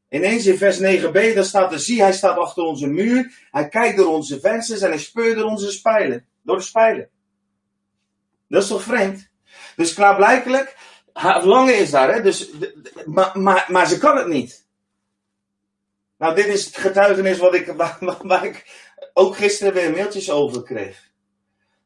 Ineens 0.08 0.46
in 0.46 0.58
vers 0.58 0.78
9b, 0.80 1.34
daar 1.34 1.44
staat 1.44 1.72
er, 1.72 1.80
zie, 1.80 2.02
hij 2.02 2.12
staat 2.12 2.38
achter 2.38 2.62
onze 2.62 2.86
muur. 2.86 3.32
Hij 3.50 3.68
kijkt 3.68 3.96
door 3.96 4.12
onze 4.12 4.40
vensters 4.40 4.80
en 4.80 4.88
hij 4.88 4.98
speurt 4.98 5.36
door 5.36 5.50
onze 5.50 5.70
spijlen. 5.70 6.26
Door 6.42 6.56
de 6.56 6.62
spijlen. 6.62 7.08
Dat 8.48 8.62
is 8.62 8.68
toch 8.68 8.82
vreemd? 8.82 9.30
Dus 9.76 9.94
klaarblijkelijk, 9.94 10.76
verlangen 11.14 11.78
is 11.78 11.90
daar, 11.90 12.14
hè? 12.14 12.22
Dus, 12.22 12.50
maar, 13.04 13.38
maar, 13.38 13.66
maar 13.68 13.86
ze 13.86 13.98
kan 13.98 14.16
het 14.16 14.26
niet. 14.26 14.66
Nou, 16.18 16.34
dit 16.34 16.46
is 16.46 16.64
het 16.64 16.76
getuigenis 16.76 17.38
wat 17.38 17.54
ik, 17.54 17.66
waar, 17.76 17.98
waar 18.22 18.44
ik 18.44 18.64
ook 19.14 19.36
gisteren 19.36 19.72
weer 19.72 19.90
mailtjes 19.90 20.30
over 20.30 20.62
kreeg. 20.62 21.10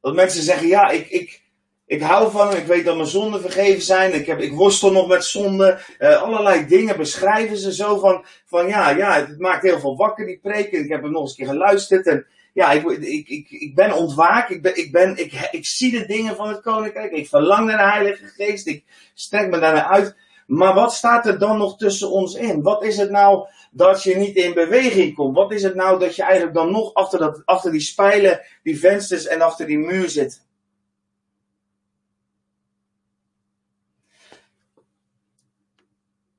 Dat 0.01 0.15
mensen 0.15 0.43
zeggen, 0.43 0.67
ja, 0.67 0.89
ik, 0.89 1.09
ik, 1.09 1.43
ik 1.87 2.01
hou 2.01 2.31
van 2.31 2.49
hem, 2.49 2.57
ik 2.57 2.67
weet 2.67 2.85
dat 2.85 2.97
mijn 2.97 3.09
zonden 3.09 3.41
vergeven 3.41 3.83
zijn, 3.83 4.15
ik, 4.15 4.27
heb, 4.27 4.41
ik 4.41 4.53
worstel 4.53 4.93
nog 4.93 5.09
met 5.09 5.25
zonden. 5.25 5.81
Uh, 5.99 6.23
allerlei 6.23 6.67
dingen 6.67 6.97
beschrijven 6.97 7.57
ze 7.57 7.75
zo 7.75 7.99
van, 7.99 8.25
van 8.47 8.69
ja, 8.69 8.91
ja, 8.91 9.15
het 9.15 9.39
maakt 9.39 9.63
heel 9.63 9.81
veel 9.81 9.97
wakker, 9.97 10.27
die 10.27 10.39
preken. 10.39 10.83
Ik 10.83 10.89
heb 10.89 11.03
hem 11.03 11.11
nog 11.11 11.23
eens 11.23 11.31
een 11.31 11.37
keer 11.37 11.47
geluisterd 11.47 12.07
en 12.07 12.27
ja, 12.57 12.73
ik, 12.73 12.85
ik, 12.85 13.29
ik, 13.29 13.51
ik 13.51 13.75
ben 13.75 13.93
ontwaakt. 13.93 14.51
Ik, 14.51 14.63
ben, 14.63 14.77
ik, 14.77 14.93
ben, 14.93 15.17
ik, 15.17 15.49
ik 15.51 15.67
zie 15.67 15.91
de 15.91 16.07
dingen 16.07 16.37
van 16.37 16.49
het 16.49 16.61
koninkrijk. 16.61 17.13
Ik 17.13 17.29
verlang 17.29 17.67
naar 17.67 17.77
de 17.77 17.91
Heilige 17.91 18.27
Geest. 18.27 18.67
Ik 18.67 18.85
strek 19.15 19.51
me 19.51 19.59
daarnaar 19.59 19.85
uit. 19.85 20.17
Maar 20.47 20.75
wat 20.75 20.95
staat 20.95 21.27
er 21.27 21.39
dan 21.39 21.59
nog 21.59 21.77
tussen 21.77 22.11
ons 22.11 22.35
in? 22.35 22.63
Wat 22.63 22.85
is 22.85 22.97
het 22.97 23.11
nou 23.11 23.49
dat 23.71 24.03
je 24.03 24.17
niet 24.17 24.37
in 24.37 24.55
beweging 24.55 25.15
komt? 25.15 25.37
Wat 25.37 25.53
is 25.53 25.63
het 25.63 25.75
nou 25.75 25.99
dat 25.99 26.17
je 26.17 26.23
eigenlijk 26.23 26.55
dan 26.55 26.71
nog 26.71 26.95
achter, 26.95 27.19
dat, 27.19 27.43
achter 27.45 27.71
die 27.71 27.81
spijlen, 27.81 28.41
die 28.63 28.79
vensters 28.79 29.27
en 29.27 29.41
achter 29.41 29.67
die 29.67 29.79
muur 29.79 30.09
zit? 30.09 30.45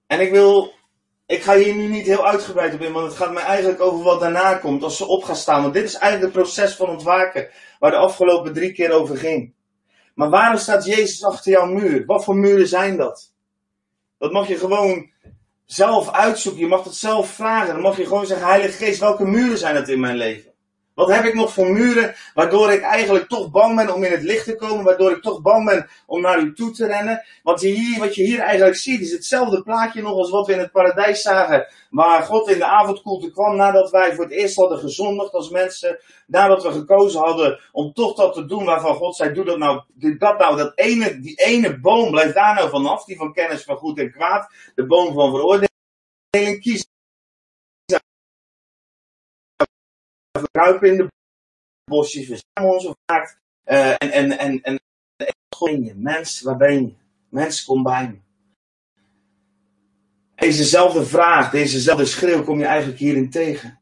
En 0.07 0.19
ik 0.19 0.31
wil 0.31 0.73
ik 1.27 1.41
ga 1.41 1.55
hier 1.55 1.75
nu 1.75 1.87
niet 1.87 2.05
heel 2.05 2.27
uitgebreid 2.27 2.73
op 2.73 2.81
in, 2.81 2.91
want 2.93 3.07
het 3.07 3.15
gaat 3.15 3.33
mij 3.33 3.43
eigenlijk 3.43 3.81
over 3.81 4.03
wat 4.03 4.19
daarna 4.19 4.53
komt 4.53 4.83
als 4.83 4.97
ze 4.97 5.05
op 5.05 5.23
gaan 5.23 5.35
staan. 5.35 5.61
Want 5.61 5.73
dit 5.73 5.83
is 5.83 5.95
eigenlijk 5.95 6.33
het 6.33 6.43
proces 6.43 6.75
van 6.75 6.89
ontwaken, 6.89 7.49
waar 7.79 7.91
de 7.91 7.97
afgelopen 7.97 8.53
drie 8.53 8.71
keer 8.71 8.91
over 8.91 9.17
ging. 9.17 9.53
Maar 10.15 10.29
waarom 10.29 10.57
staat 10.57 10.85
Jezus 10.85 11.23
achter 11.23 11.51
jouw 11.51 11.65
muur? 11.65 12.05
Wat 12.05 12.23
voor 12.23 12.35
muren 12.35 12.67
zijn 12.67 12.97
dat? 12.97 13.33
Dat 14.17 14.31
mag 14.31 14.47
je 14.47 14.57
gewoon 14.57 15.11
zelf 15.65 16.11
uitzoeken. 16.11 16.61
Je 16.61 16.67
mag 16.67 16.83
het 16.83 16.95
zelf 16.95 17.29
vragen. 17.29 17.73
Dan 17.73 17.81
mag 17.81 17.97
je 17.97 18.05
gewoon 18.05 18.25
zeggen, 18.25 18.47
Heilige 18.47 18.85
Geest, 18.85 18.99
welke 18.99 19.25
muren 19.25 19.57
zijn 19.57 19.75
het 19.75 19.89
in 19.89 19.99
mijn 19.99 20.17
leven? 20.17 20.46
Wat 20.97 21.09
heb 21.09 21.25
ik 21.25 21.33
nog 21.33 21.53
voor 21.53 21.67
muren 21.67 22.15
waardoor 22.33 22.71
ik 22.71 22.81
eigenlijk 22.81 23.27
toch 23.27 23.51
bang 23.51 23.75
ben 23.75 23.93
om 23.93 24.03
in 24.03 24.11
het 24.11 24.23
licht 24.23 24.45
te 24.45 24.55
komen, 24.55 24.83
waardoor 24.83 25.11
ik 25.11 25.21
toch 25.21 25.41
bang 25.41 25.65
ben 25.65 25.89
om 26.05 26.21
naar 26.21 26.39
u 26.39 26.53
toe 26.53 26.71
te 26.71 26.87
rennen? 26.87 27.25
Je 27.43 27.67
hier, 27.67 27.99
wat 27.99 28.15
je 28.15 28.23
hier 28.23 28.39
eigenlijk 28.39 28.77
ziet 28.77 29.01
is 29.01 29.11
hetzelfde 29.11 29.61
plaatje 29.61 30.01
nog 30.01 30.17
als 30.17 30.29
wat 30.29 30.47
we 30.47 30.53
in 30.53 30.59
het 30.59 30.71
paradijs 30.71 31.21
zagen, 31.21 31.67
waar 31.89 32.23
God 32.23 32.49
in 32.49 32.57
de 32.57 32.65
avondkoelte 32.65 33.31
kwam 33.31 33.55
nadat 33.55 33.91
wij 33.91 34.15
voor 34.15 34.23
het 34.23 34.33
eerst 34.33 34.55
hadden 34.55 34.77
gezondigd 34.77 35.33
als 35.33 35.49
mensen, 35.49 35.99
nadat 36.27 36.63
we 36.63 36.71
gekozen 36.71 37.21
hadden 37.21 37.59
om 37.71 37.93
toch 37.93 38.15
dat 38.15 38.33
te 38.33 38.45
doen 38.45 38.65
waarvan 38.65 38.95
God 38.95 39.15
zei, 39.15 39.33
doe 39.33 39.45
dat 39.45 39.57
nou, 39.57 39.81
dat 40.17 40.39
nou, 40.39 40.57
dat 40.57 40.71
ene, 40.75 41.19
die 41.19 41.35
ene 41.35 41.79
boom, 41.79 42.11
blijf 42.11 42.33
daar 42.33 42.55
nou 42.55 42.69
vanaf, 42.69 43.05
die 43.05 43.17
van 43.17 43.33
kennis 43.33 43.63
van 43.63 43.77
goed 43.77 43.99
en 43.99 44.11
kwaad, 44.11 44.51
de 44.75 44.85
boom 44.85 45.13
van 45.13 45.31
veroordeling, 45.31 46.61
kies 46.61 46.87
kruipen 50.51 50.87
in 50.87 50.97
de 50.97 51.07
bosjes, 51.85 52.25
verzamelen 52.25 52.87
ons 52.87 52.95
vaak. 53.05 53.39
Uh, 53.65 53.89
en, 53.89 54.11
en, 54.11 54.37
en, 54.37 54.61
en, 54.61 54.79
en 55.59 55.83
je, 55.83 55.93
mens, 55.95 56.41
waar 56.41 56.57
ben 56.57 56.85
je? 56.85 56.93
Mens, 57.29 57.65
kom 57.65 57.83
bij 57.83 58.07
me. 58.07 58.17
Dezezelfde 60.35 61.05
vraag, 61.05 61.51
dezezelfde 61.51 62.05
schreeuw 62.05 62.43
kom 62.43 62.59
je 62.59 62.65
eigenlijk 62.65 62.99
hierin 62.99 63.29
tegen. 63.29 63.79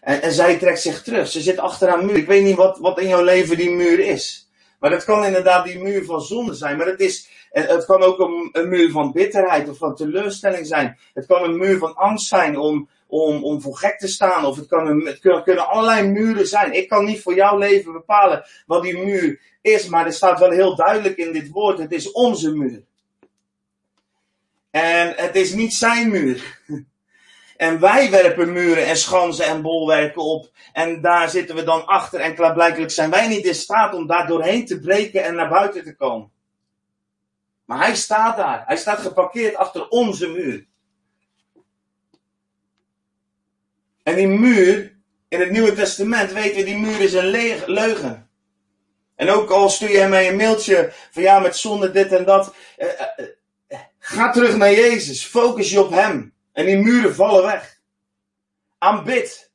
En, 0.00 0.22
en 0.22 0.32
zij 0.32 0.58
trekt 0.58 0.80
zich 0.80 1.02
terug. 1.02 1.28
Ze 1.28 1.40
zit 1.40 1.58
achter 1.58 1.88
een 1.88 2.06
muur. 2.06 2.16
Ik 2.16 2.26
weet 2.26 2.44
niet 2.44 2.56
wat, 2.56 2.78
wat 2.78 3.00
in 3.00 3.08
jouw 3.08 3.24
leven 3.24 3.56
die 3.56 3.70
muur 3.70 3.98
is. 3.98 4.50
Maar 4.80 4.90
het 4.90 5.04
kan 5.04 5.24
inderdaad 5.24 5.64
die 5.64 5.78
muur 5.78 6.04
van 6.04 6.20
zonde 6.20 6.54
zijn. 6.54 6.76
Maar 6.76 6.86
het, 6.86 7.00
is, 7.00 7.28
het 7.50 7.84
kan 7.84 8.02
ook 8.02 8.18
een, 8.18 8.68
muur 8.68 8.90
van 8.90 9.12
bitterheid 9.12 9.68
of 9.68 9.78
van 9.78 9.94
teleurstelling 9.94 10.66
zijn. 10.66 10.98
Het 11.14 11.26
kan 11.26 11.42
een 11.42 11.56
muur 11.56 11.78
van 11.78 11.94
angst 11.94 12.28
zijn 12.28 12.58
om, 12.58 12.88
om, 13.06 13.44
om 13.44 13.60
voor 13.60 13.76
gek 13.76 13.98
te 13.98 14.08
staan. 14.08 14.44
Of 14.44 14.56
het, 14.56 14.66
kan 14.66 14.86
een, 14.86 15.06
het 15.06 15.42
kunnen, 15.42 15.68
allerlei 15.68 16.08
muren 16.08 16.46
zijn. 16.46 16.72
Ik 16.72 16.88
kan 16.88 17.04
niet 17.04 17.22
voor 17.22 17.34
jouw 17.34 17.58
leven 17.58 17.92
bepalen 17.92 18.44
wat 18.66 18.82
die 18.82 18.98
muur 18.98 19.40
is. 19.62 19.88
Maar 19.88 20.06
er 20.06 20.12
staat 20.12 20.38
wel 20.38 20.50
heel 20.50 20.76
duidelijk 20.76 21.16
in 21.16 21.32
dit 21.32 21.48
woord. 21.50 21.78
Het 21.78 21.92
is 21.92 22.12
onze 22.12 22.52
muur. 22.54 22.82
En 24.70 25.12
het 25.16 25.36
is 25.36 25.52
niet 25.52 25.74
zijn 25.74 26.10
muur. 26.10 26.42
En 27.58 27.80
wij 27.80 28.10
werpen 28.10 28.52
muren 28.52 28.86
en 28.86 28.96
schansen 28.96 29.46
en 29.46 29.62
bolwerken 29.62 30.22
op. 30.22 30.50
En 30.72 31.00
daar 31.00 31.28
zitten 31.28 31.56
we 31.56 31.64
dan 31.64 31.86
achter. 31.86 32.20
En 32.20 32.34
klaarblijkelijk 32.34 32.90
zijn 32.90 33.10
wij 33.10 33.28
niet 33.28 33.44
in 33.44 33.54
staat 33.54 33.94
om 33.94 34.06
daar 34.06 34.26
doorheen 34.26 34.66
te 34.66 34.80
breken 34.80 35.24
en 35.24 35.34
naar 35.34 35.48
buiten 35.48 35.84
te 35.84 35.96
komen. 35.96 36.30
Maar 37.68 37.78
hij 37.78 37.96
staat 37.96 38.36
daar. 38.36 38.64
Hij 38.66 38.76
staat 38.76 38.98
geparkeerd 38.98 39.54
achter 39.54 39.88
onze 39.88 40.28
muur. 40.28 40.66
En 44.02 44.14
die 44.14 44.26
muur, 44.26 44.96
in 45.28 45.40
het 45.40 45.50
Nieuwe 45.50 45.74
Testament 45.74 46.32
weten 46.32 46.56
we, 46.56 46.64
die 46.64 46.78
muur 46.78 47.00
is 47.00 47.12
een 47.12 47.26
leugen. 47.66 48.30
En 49.14 49.30
ook 49.30 49.50
al 49.50 49.68
stuur 49.68 49.90
je 49.90 50.06
mij 50.06 50.28
een 50.28 50.36
mailtje 50.36 50.92
van 51.10 51.22
ja, 51.22 51.38
met 51.38 51.56
zonde 51.56 51.90
dit 51.90 52.12
en 52.12 52.24
dat. 52.24 52.54
Eh, 52.76 52.88
eh, 52.88 53.26
eh, 53.66 53.78
ga 53.98 54.30
terug 54.30 54.56
naar 54.56 54.72
Jezus. 54.72 55.24
Focus 55.24 55.70
je 55.70 55.80
op 55.80 55.90
Hem. 55.90 56.34
En 56.52 56.66
die 56.66 56.78
muren 56.78 57.14
vallen 57.14 57.42
weg. 57.42 57.80
Aanbid. 58.78 59.50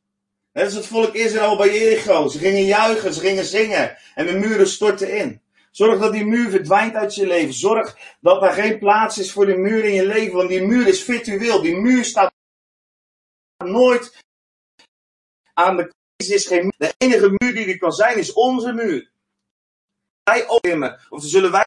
Net 0.51 0.65
als 0.65 0.73
het 0.73 0.85
volk 0.85 1.13
Israël 1.13 1.57
bij 1.57 1.79
Jericho. 1.79 2.27
Ze 2.27 2.37
gingen 2.37 2.65
juichen, 2.65 3.13
ze 3.13 3.19
gingen 3.19 3.45
zingen. 3.45 3.97
En 4.15 4.25
de 4.25 4.33
muren 4.33 4.67
stortten 4.67 5.17
in. 5.17 5.42
Zorg 5.73 5.99
dat 5.99 6.13
die 6.13 6.25
muur 6.25 6.49
verdwijnt 6.49 6.95
uit 6.95 7.15
je 7.15 7.27
leven. 7.27 7.53
Zorg 7.53 7.97
dat 8.21 8.41
er 8.41 8.51
geen 8.51 8.79
plaats 8.79 9.17
is 9.17 9.31
voor 9.31 9.45
die 9.45 9.57
muur 9.57 9.83
in 9.83 9.93
je 9.93 10.05
leven. 10.05 10.35
Want 10.35 10.49
die 10.49 10.61
muur 10.61 10.87
is 10.87 11.03
virtueel. 11.03 11.61
Die 11.61 11.75
muur 11.75 12.03
staat 12.05 12.33
nooit 13.57 14.19
aan 15.53 15.77
de 15.77 15.93
is 16.15 16.47
De 16.77 16.93
enige 16.97 17.29
muur 17.29 17.55
die 17.55 17.65
er 17.65 17.77
kan 17.77 17.91
zijn 17.91 18.17
is 18.17 18.33
onze 18.33 18.73
muur. 18.73 19.11
Wij 20.23 20.47
opnemen. 20.47 20.99
Of 21.09 21.23
zullen 21.23 21.51
wij 21.51 21.65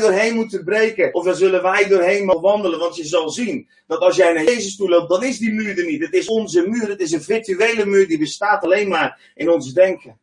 doorheen 0.00 0.34
moeten 0.34 0.64
breken. 0.64 1.14
Of 1.14 1.24
dan 1.24 1.36
zullen 1.36 1.62
wij 1.62 1.88
doorheen 1.88 2.24
mogen 2.24 2.42
wandelen. 2.42 2.78
Want 2.78 2.96
je 2.96 3.04
zal 3.04 3.30
zien 3.30 3.68
dat 3.86 4.00
als 4.00 4.16
jij 4.16 4.32
naar 4.32 4.44
Jezus 4.44 4.76
toe 4.76 4.88
loopt, 4.88 5.08
dan 5.08 5.24
is 5.24 5.38
die 5.38 5.52
muur 5.52 5.78
er 5.78 5.84
niet. 5.84 6.02
Het 6.02 6.14
is 6.14 6.26
onze 6.26 6.68
muur. 6.68 6.88
Het 6.88 7.00
is 7.00 7.12
een 7.12 7.22
virtuele 7.22 7.86
muur 7.86 8.08
die 8.08 8.18
bestaat 8.18 8.64
alleen 8.64 8.88
maar 8.88 9.32
in 9.34 9.50
ons 9.50 9.72
denken. 9.72 10.20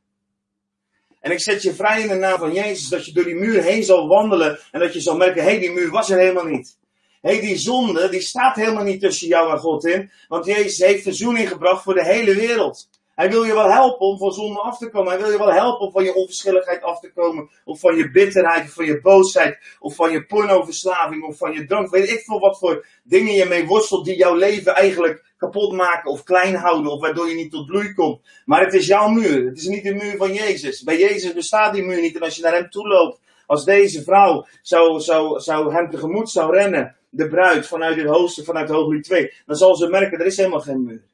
En 1.23 1.31
ik 1.31 1.39
zet 1.39 1.61
je 1.61 1.73
vrij 1.73 2.01
in 2.01 2.07
de 2.07 2.15
naam 2.15 2.39
van 2.39 2.53
Jezus 2.53 2.87
dat 2.89 3.05
je 3.05 3.13
door 3.13 3.23
die 3.23 3.35
muur 3.35 3.63
heen 3.63 3.83
zal 3.83 4.07
wandelen. 4.07 4.59
En 4.71 4.79
dat 4.79 4.93
je 4.93 4.99
zal 4.99 5.17
merken, 5.17 5.43
hé, 5.43 5.49
hey, 5.49 5.59
die 5.59 5.71
muur 5.71 5.89
was 5.89 6.09
er 6.09 6.17
helemaal 6.17 6.45
niet. 6.45 6.77
Hé, 7.21 7.31
hey, 7.31 7.39
die 7.39 7.57
zonde, 7.57 8.09
die 8.09 8.21
staat 8.21 8.55
helemaal 8.55 8.83
niet 8.83 9.01
tussen 9.01 9.27
jou 9.27 9.51
en 9.51 9.57
God 9.57 9.85
in. 9.85 10.11
Want 10.27 10.45
Jezus 10.45 10.77
heeft 10.77 11.03
verzoening 11.03 11.47
gebracht 11.47 11.83
voor 11.83 11.93
de 11.93 12.05
hele 12.05 12.35
wereld. 12.35 12.89
Hij 13.15 13.29
wil 13.29 13.43
je 13.43 13.53
wel 13.53 13.71
helpen 13.71 14.07
om 14.07 14.17
van 14.17 14.31
zonde 14.31 14.59
af 14.59 14.77
te 14.77 14.89
komen. 14.89 15.11
Hij 15.11 15.21
wil 15.21 15.31
je 15.31 15.37
wel 15.37 15.51
helpen 15.51 15.85
om 15.85 15.91
van 15.91 16.03
je 16.03 16.15
onverschilligheid 16.15 16.83
af 16.83 16.99
te 16.99 17.11
komen. 17.11 17.49
Of 17.65 17.79
van 17.79 17.95
je 17.95 18.11
bitterheid, 18.11 18.63
of 18.63 18.73
van 18.73 18.85
je 18.85 19.01
boosheid. 19.01 19.57
Of 19.79 19.95
van 19.95 20.11
je 20.11 20.25
pornoverslaving, 20.25 21.23
of 21.23 21.37
van 21.37 21.53
je 21.53 21.65
drank. 21.65 21.89
Weet 21.89 22.09
ik 22.09 22.19
veel 22.19 22.39
wat 22.39 22.57
voor 22.57 22.85
dingen 23.03 23.33
je 23.33 23.45
mee 23.45 23.65
worstelt 23.65 24.05
die 24.05 24.17
jouw 24.17 24.35
leven 24.35 24.75
eigenlijk 24.75 25.33
kapot 25.37 25.71
maken 25.71 26.11
of 26.11 26.23
klein 26.23 26.55
houden. 26.55 26.91
Of 26.91 27.01
waardoor 27.01 27.29
je 27.29 27.35
niet 27.35 27.51
tot 27.51 27.65
bloei 27.65 27.93
komt. 27.93 28.21
Maar 28.45 28.63
het 28.63 28.73
is 28.73 28.87
jouw 28.87 29.07
muur. 29.07 29.45
Het 29.45 29.57
is 29.57 29.67
niet 29.67 29.83
de 29.83 29.93
muur 29.93 30.17
van 30.17 30.33
Jezus. 30.33 30.83
Bij 30.83 30.99
Jezus 30.99 31.33
bestaat 31.33 31.73
die 31.73 31.83
muur 31.83 32.01
niet. 32.01 32.15
En 32.15 32.21
als 32.21 32.35
je 32.35 32.41
naar 32.41 32.53
hem 32.53 32.69
toe 32.69 32.87
loopt, 32.87 33.19
als 33.45 33.65
deze 33.65 34.03
vrouw 34.03 34.45
zou, 34.61 34.99
zou, 34.99 35.39
zou 35.39 35.73
hem 35.73 35.89
tegemoet 35.89 36.29
zou 36.29 36.55
rennen. 36.55 36.95
De 37.09 37.27
bruid 37.27 37.67
vanuit 37.67 37.97
het 37.97 38.07
hoogste, 38.07 38.43
vanuit 38.43 38.69
Hooglied 38.69 39.03
2. 39.03 39.33
Dan 39.45 39.55
zal 39.55 39.75
ze 39.75 39.87
merken, 39.87 40.19
er 40.19 40.25
is 40.25 40.37
helemaal 40.37 40.59
geen 40.59 40.83
muur. 40.83 41.11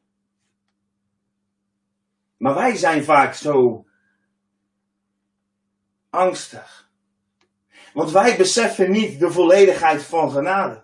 Maar 2.39 2.53
wij 2.53 2.75
zijn 2.75 3.03
vaak 3.03 3.33
zo 3.33 3.85
angstig. 6.09 6.89
Want 7.93 8.11
wij 8.11 8.37
beseffen 8.37 8.91
niet 8.91 9.19
de 9.19 9.31
volledigheid 9.31 10.03
van 10.03 10.31
genade. 10.31 10.83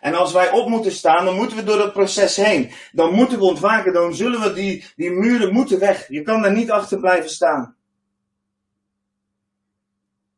En 0.00 0.14
als 0.14 0.32
wij 0.32 0.50
op 0.50 0.68
moeten 0.68 0.92
staan, 0.92 1.24
dan 1.24 1.34
moeten 1.34 1.56
we 1.56 1.64
door 1.64 1.78
dat 1.78 1.92
proces 1.92 2.36
heen. 2.36 2.72
Dan 2.92 3.14
moeten 3.14 3.38
we 3.38 3.44
ontwaken, 3.44 3.92
dan 3.92 4.14
zullen 4.14 4.40
we 4.40 4.52
die, 4.52 4.84
die 4.96 5.10
muren 5.10 5.52
moeten 5.52 5.78
weg. 5.78 6.08
Je 6.08 6.22
kan 6.22 6.42
daar 6.42 6.52
niet 6.52 6.70
achter 6.70 7.00
blijven 7.00 7.30
staan. 7.30 7.76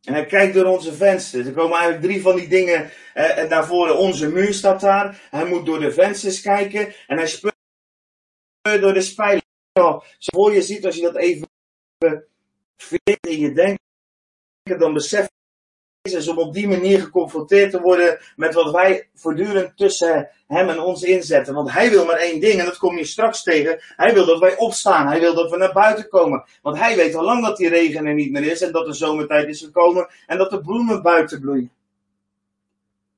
En 0.05 0.13
hij 0.13 0.27
kijkt 0.27 0.55
door 0.55 0.65
onze 0.65 0.93
vensters. 0.93 1.47
Er 1.47 1.53
komen 1.53 1.79
eigenlijk 1.79 2.03
drie 2.03 2.23
van 2.23 2.37
die 2.37 2.49
dingen 2.49 2.91
eh, 3.15 3.39
en 3.39 3.49
daarvoor. 3.49 3.91
Onze 3.91 4.29
muur 4.29 4.55
staat 4.55 4.81
daar. 4.81 5.21
Hij 5.31 5.45
moet 5.45 5.67
door 5.67 5.81
de 5.81 5.93
vensters 5.93 6.41
kijken. 6.41 6.95
En 7.07 7.17
hij 7.17 7.27
speurt 7.27 7.55
door 8.63 8.95
de 8.95 9.01
spijlen 9.01 9.49
voor 10.17 10.53
je 10.55 10.63
ziet, 10.63 10.85
als 10.85 10.97
je 10.97 11.03
dat 11.03 11.17
even 11.17 11.49
veert 12.77 13.27
in 13.27 13.39
je 13.39 13.53
denken, 13.53 14.79
dan 14.79 14.93
besef 14.93 15.29
je 16.03 16.31
om 16.31 16.39
op 16.39 16.55
die 16.55 16.69
manier 16.69 17.01
geconfronteerd 17.01 17.71
te 17.71 17.81
worden 17.81 18.19
met 18.37 18.55
wat 18.55 18.71
wij 18.71 19.09
voortdurend 19.15 19.77
tussen 19.77 20.29
hem 20.47 20.69
en 20.69 20.81
ons 20.81 21.03
inzetten. 21.03 21.55
Want 21.55 21.73
hij 21.73 21.91
wil 21.91 22.05
maar 22.05 22.17
één 22.17 22.41
ding, 22.41 22.59
en 22.61 22.65
dat 22.65 22.79
kom 22.79 22.97
je 22.97 23.05
straks 23.05 23.43
tegen. 23.43 23.81
Hij 23.81 24.15
wil 24.15 24.27
dat 24.27 24.39
wij 24.39 24.57
opstaan. 24.57 25.07
Hij 25.07 25.21
wil 25.21 25.35
dat 25.35 25.51
we 25.51 25.57
naar 25.57 25.73
buiten 25.73 26.09
komen. 26.09 26.45
Want 26.63 26.79
hij 26.79 26.97
weet 26.97 27.15
al 27.15 27.25
lang 27.25 27.45
dat 27.45 27.57
die 27.57 27.69
regen 27.69 28.07
er 28.07 28.15
niet 28.15 28.33
meer 28.33 28.51
is 28.51 28.63
en 28.63 28.73
dat 28.73 28.87
de 28.87 28.93
zomertijd 28.93 29.49
is 29.49 29.61
gekomen 29.61 30.09
en 30.27 30.39
dat 30.39 30.51
de 30.51 30.61
bloemen 30.61 31.03
buiten 31.03 31.41
bloeien. 31.41 31.73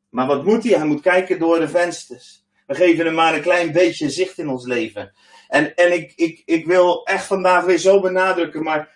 Maar 0.09 0.27
wat 0.27 0.45
moet 0.45 0.63
hij? 0.63 0.73
Hij 0.73 0.87
moet 0.87 1.01
kijken 1.01 1.39
door 1.39 1.59
de 1.59 1.69
vensters. 1.69 2.45
We 2.67 2.75
geven 2.75 3.05
hem 3.05 3.15
maar 3.15 3.35
een 3.35 3.43
klein 3.43 3.73
beetje 3.73 4.11
zicht 4.11 4.39
in 4.39 4.49
ons 4.49 4.67
leven. 4.67 5.13
En, 5.53 5.75
en 5.75 5.93
ik, 5.93 6.13
ik, 6.17 6.43
ik 6.45 6.67
wil 6.67 7.05
echt 7.05 7.27
vandaag 7.27 7.65
weer 7.65 7.79
zo 7.79 8.01
benadrukken, 8.01 8.63
maar 8.63 8.95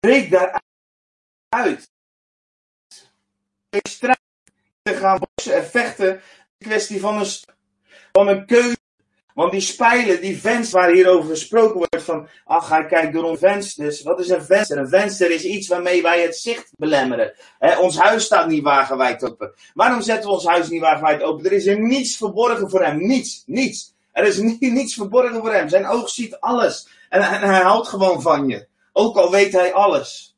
breek 0.00 0.30
daaruit. 0.30 1.90
Strijd 3.88 4.20
te 4.82 4.94
gaan 4.94 5.18
boksen 5.18 5.56
en 5.56 5.66
vechten, 5.66 6.12
een 6.12 6.22
kwestie 6.58 7.00
van 7.00 7.18
een, 7.18 7.26
van 8.12 8.28
een 8.28 8.46
keuze 8.46 8.83
want 9.34 9.52
die 9.52 9.60
spijlen, 9.60 10.20
die 10.20 10.40
venster 10.40 10.80
waar 10.80 10.90
hierover 10.90 11.30
gesproken 11.30 11.76
wordt 11.76 12.02
van, 12.02 12.28
ach 12.44 12.68
hij 12.68 12.86
kijkt 12.86 13.12
door 13.12 13.30
een 13.30 13.38
vensters. 13.38 14.02
Wat 14.02 14.20
is 14.20 14.28
een 14.28 14.44
venster? 14.44 14.78
Een 14.78 14.88
venster 14.88 15.30
is 15.30 15.44
iets 15.44 15.68
waarmee 15.68 16.02
wij 16.02 16.22
het 16.22 16.36
zicht 16.36 16.72
belemmeren. 16.76 17.34
ons 17.80 17.98
huis 17.98 18.24
staat 18.24 18.48
niet 18.48 18.62
wagenwijd 18.62 19.24
open. 19.24 19.54
Waarom 19.74 20.02
zetten 20.02 20.28
we 20.28 20.34
ons 20.34 20.46
huis 20.46 20.68
niet 20.68 20.80
wagenwijd 20.80 21.22
open? 21.22 21.44
Er 21.44 21.52
is 21.52 21.66
er 21.66 21.80
niets 21.80 22.16
verborgen 22.16 22.70
voor 22.70 22.84
hem. 22.84 23.06
Niets, 23.06 23.42
niets. 23.46 23.94
Er 24.12 24.24
is 24.24 24.38
niets 24.58 24.94
verborgen 24.94 25.40
voor 25.40 25.52
hem. 25.52 25.68
Zijn 25.68 25.86
oog 25.86 26.08
ziet 26.08 26.40
alles. 26.40 26.88
En, 27.08 27.20
en 27.20 27.48
hij 27.48 27.62
houdt 27.62 27.88
gewoon 27.88 28.22
van 28.22 28.48
je. 28.48 28.66
Ook 28.92 29.16
al 29.16 29.30
weet 29.30 29.52
hij 29.52 29.72
alles. 29.72 30.33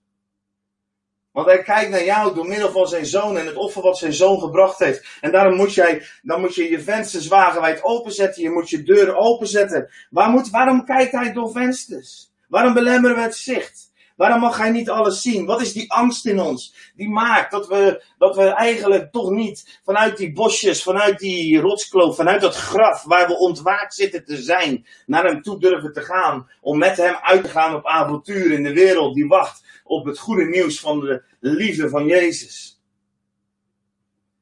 Want 1.36 1.48
hij 1.48 1.62
kijkt 1.62 1.90
naar 1.90 2.04
jou 2.04 2.34
door 2.34 2.46
middel 2.46 2.70
van 2.70 2.86
zijn 2.86 3.06
zoon 3.06 3.36
en 3.36 3.46
het 3.46 3.56
offer 3.56 3.82
wat 3.82 3.98
zijn 3.98 4.12
zoon 4.12 4.40
gebracht 4.40 4.78
heeft. 4.78 5.06
En 5.20 5.32
daarom 5.32 5.56
moet 5.56 5.74
jij, 5.74 6.06
dan 6.22 6.40
moet 6.40 6.54
je 6.54 6.70
je 6.70 6.80
vensters 6.80 7.28
wagenwijd 7.28 7.84
openzetten. 7.84 8.42
Je 8.42 8.50
moet 8.50 8.70
je 8.70 8.82
deuren 8.82 9.16
openzetten. 9.16 9.90
Waar 10.10 10.30
moet, 10.30 10.50
waarom 10.50 10.84
kijkt 10.84 11.12
hij 11.12 11.32
door 11.32 11.50
vensters? 11.50 12.30
Waarom 12.48 12.74
belemmeren 12.74 13.16
we 13.16 13.22
het 13.22 13.36
zicht? 13.36 13.92
Waarom 14.16 14.40
mag 14.40 14.58
hij 14.58 14.70
niet 14.70 14.90
alles 14.90 15.22
zien? 15.22 15.46
Wat 15.46 15.60
is 15.60 15.72
die 15.72 15.92
angst 15.92 16.26
in 16.26 16.40
ons? 16.40 16.92
Die 16.94 17.08
maakt 17.08 17.50
dat 17.50 17.66
we, 17.68 18.04
dat 18.18 18.36
we 18.36 18.44
eigenlijk 18.44 19.12
toch 19.12 19.30
niet 19.30 19.80
vanuit 19.84 20.16
die 20.16 20.32
bosjes, 20.32 20.82
vanuit 20.82 21.18
die 21.18 21.60
rotskloof, 21.60 22.16
vanuit 22.16 22.40
dat 22.40 22.56
graf 22.56 23.04
waar 23.04 23.26
we 23.26 23.38
ontwaakt 23.38 23.94
zitten 23.94 24.24
te 24.24 24.36
zijn, 24.36 24.86
naar 25.06 25.24
hem 25.24 25.42
toe 25.42 25.60
durven 25.60 25.92
te 25.92 26.02
gaan. 26.02 26.50
Om 26.60 26.78
met 26.78 26.96
hem 26.96 27.14
uit 27.22 27.42
te 27.42 27.48
gaan 27.48 27.74
op 27.74 27.86
avontuur 27.86 28.52
in 28.52 28.62
de 28.62 28.72
wereld 28.72 29.14
die 29.14 29.26
wacht 29.26 29.64
op 29.86 30.04
het 30.04 30.18
goede 30.18 30.44
nieuws 30.44 30.80
van 30.80 31.00
de 31.00 31.22
liefde 31.40 31.88
van 31.88 32.06
Jezus. 32.06 32.82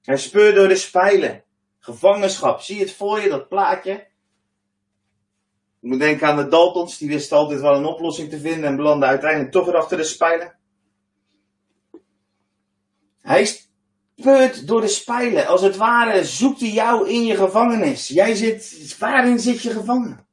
Hij 0.03 0.17
speurt 0.17 0.55
door 0.55 0.69
de 0.69 0.77
spijlen. 0.77 1.45
Gevangenschap. 1.79 2.61
Zie 2.61 2.81
het 2.81 2.93
voor 2.93 3.21
je, 3.21 3.29
dat 3.29 3.49
plaatje? 3.49 3.93
Ik 5.81 5.91
moet 5.91 5.99
denken 5.99 6.27
aan 6.27 6.37
de 6.37 6.49
Daltons, 6.49 6.99
die 6.99 7.09
wisten 7.09 7.37
altijd 7.37 7.61
wel 7.61 7.75
een 7.75 7.85
oplossing 7.85 8.31
te 8.31 8.41
vinden 8.41 8.65
en 8.65 8.77
belanden 8.77 9.09
uiteindelijk 9.09 9.53
toch 9.53 9.67
weer 9.67 9.77
achter 9.77 9.97
de 9.97 10.05
spijlen. 10.05 10.59
Hij 13.21 13.45
speurt 14.17 14.67
door 14.67 14.81
de 14.81 14.89
spijlen. 14.89 15.47
Als 15.47 15.63
het 15.63 15.77
ware 15.77 16.25
zoekt 16.25 16.61
hij 16.61 16.71
jou 16.71 17.09
in 17.09 17.25
je 17.25 17.37
gevangenis. 17.37 18.09
Jij 18.09 18.35
zit, 18.35 18.97
waarin 18.99 19.39
zit 19.39 19.63
je 19.63 19.71
gevangen? 19.71 20.27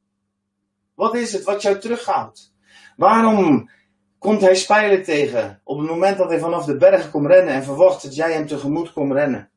Wat 0.94 1.14
is 1.14 1.32
het 1.32 1.44
wat 1.44 1.62
jou 1.62 1.78
terughoudt? 1.78 2.54
Waarom 2.96 3.70
komt 4.22 4.40
hij 4.40 4.54
spijlen 4.54 5.02
tegen 5.02 5.60
op 5.64 5.78
het 5.78 5.88
moment 5.88 6.18
dat 6.18 6.28
hij 6.28 6.38
vanaf 6.38 6.64
de 6.64 6.76
bergen 6.76 7.10
komt 7.10 7.26
rennen 7.26 7.54
en 7.54 7.64
verwacht 7.64 8.02
dat 8.02 8.14
jij 8.14 8.32
hem 8.32 8.46
tegemoet 8.46 8.92
komt 8.92 9.12
rennen? 9.12 9.50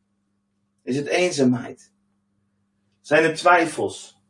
Is 0.83 0.95
het 0.95 1.07
eenzaamheid? 1.07 1.93
Zijn 3.01 3.23
het 3.23 3.35
twijfels? 3.35 4.21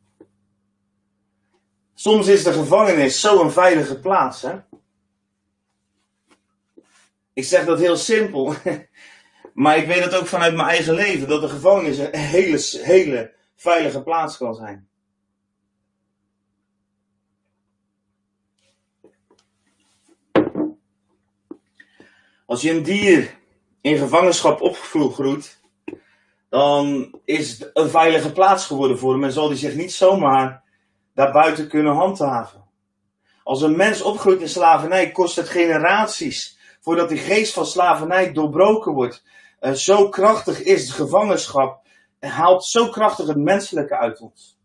Soms 1.94 2.26
is 2.26 2.42
de 2.42 2.52
gevangenis 2.52 3.20
zo'n 3.20 3.50
veilige 3.50 4.00
plaats. 4.00 4.42
Hè? 4.42 4.56
Ik 7.32 7.44
zeg 7.44 7.64
dat 7.64 7.78
heel 7.78 7.96
simpel. 7.96 8.54
Maar 9.54 9.76
ik 9.76 9.86
weet 9.86 10.04
het 10.04 10.14
ook 10.14 10.26
vanuit 10.26 10.54
mijn 10.54 10.68
eigen 10.68 10.94
leven. 10.94 11.28
Dat 11.28 11.40
de 11.40 11.48
gevangenis 11.48 11.98
een 11.98 12.14
hele, 12.14 12.84
hele 12.84 13.32
veilige 13.54 14.02
plaats 14.02 14.36
kan 14.36 14.54
zijn. 14.54 14.88
Als 22.46 22.62
je 22.62 22.70
een 22.70 22.82
dier 22.82 23.38
in 23.80 23.96
gevangenschap 23.96 24.60
opgegroeid, 24.60 25.60
dan 26.48 27.14
is 27.24 27.58
het 27.58 27.70
een 27.74 27.88
veilige 27.88 28.32
plaats 28.32 28.66
geworden 28.66 28.98
voor 28.98 29.12
hem 29.12 29.24
en 29.24 29.32
zal 29.32 29.48
hij 29.48 29.56
zich 29.56 29.74
niet 29.74 29.92
zomaar 29.92 30.62
daarbuiten 31.14 31.68
kunnen 31.68 31.94
handhaven. 31.94 32.64
Als 33.42 33.62
een 33.62 33.76
mens 33.76 34.02
opgroeit 34.02 34.40
in 34.40 34.48
slavernij, 34.48 35.10
kost 35.10 35.36
het 35.36 35.48
generaties 35.48 36.58
voordat 36.80 37.08
die 37.08 37.18
geest 37.18 37.52
van 37.52 37.66
slavernij 37.66 38.32
doorbroken 38.32 38.92
wordt. 38.92 39.24
Zo 39.74 40.08
krachtig 40.08 40.62
is 40.62 40.86
de 40.86 40.92
gevangenschap 40.92 41.86
en 42.18 42.30
haalt 42.30 42.64
zo 42.64 42.88
krachtig 42.88 43.26
het 43.26 43.36
menselijke 43.36 43.96
uit 43.98 44.20
ons. 44.20 44.58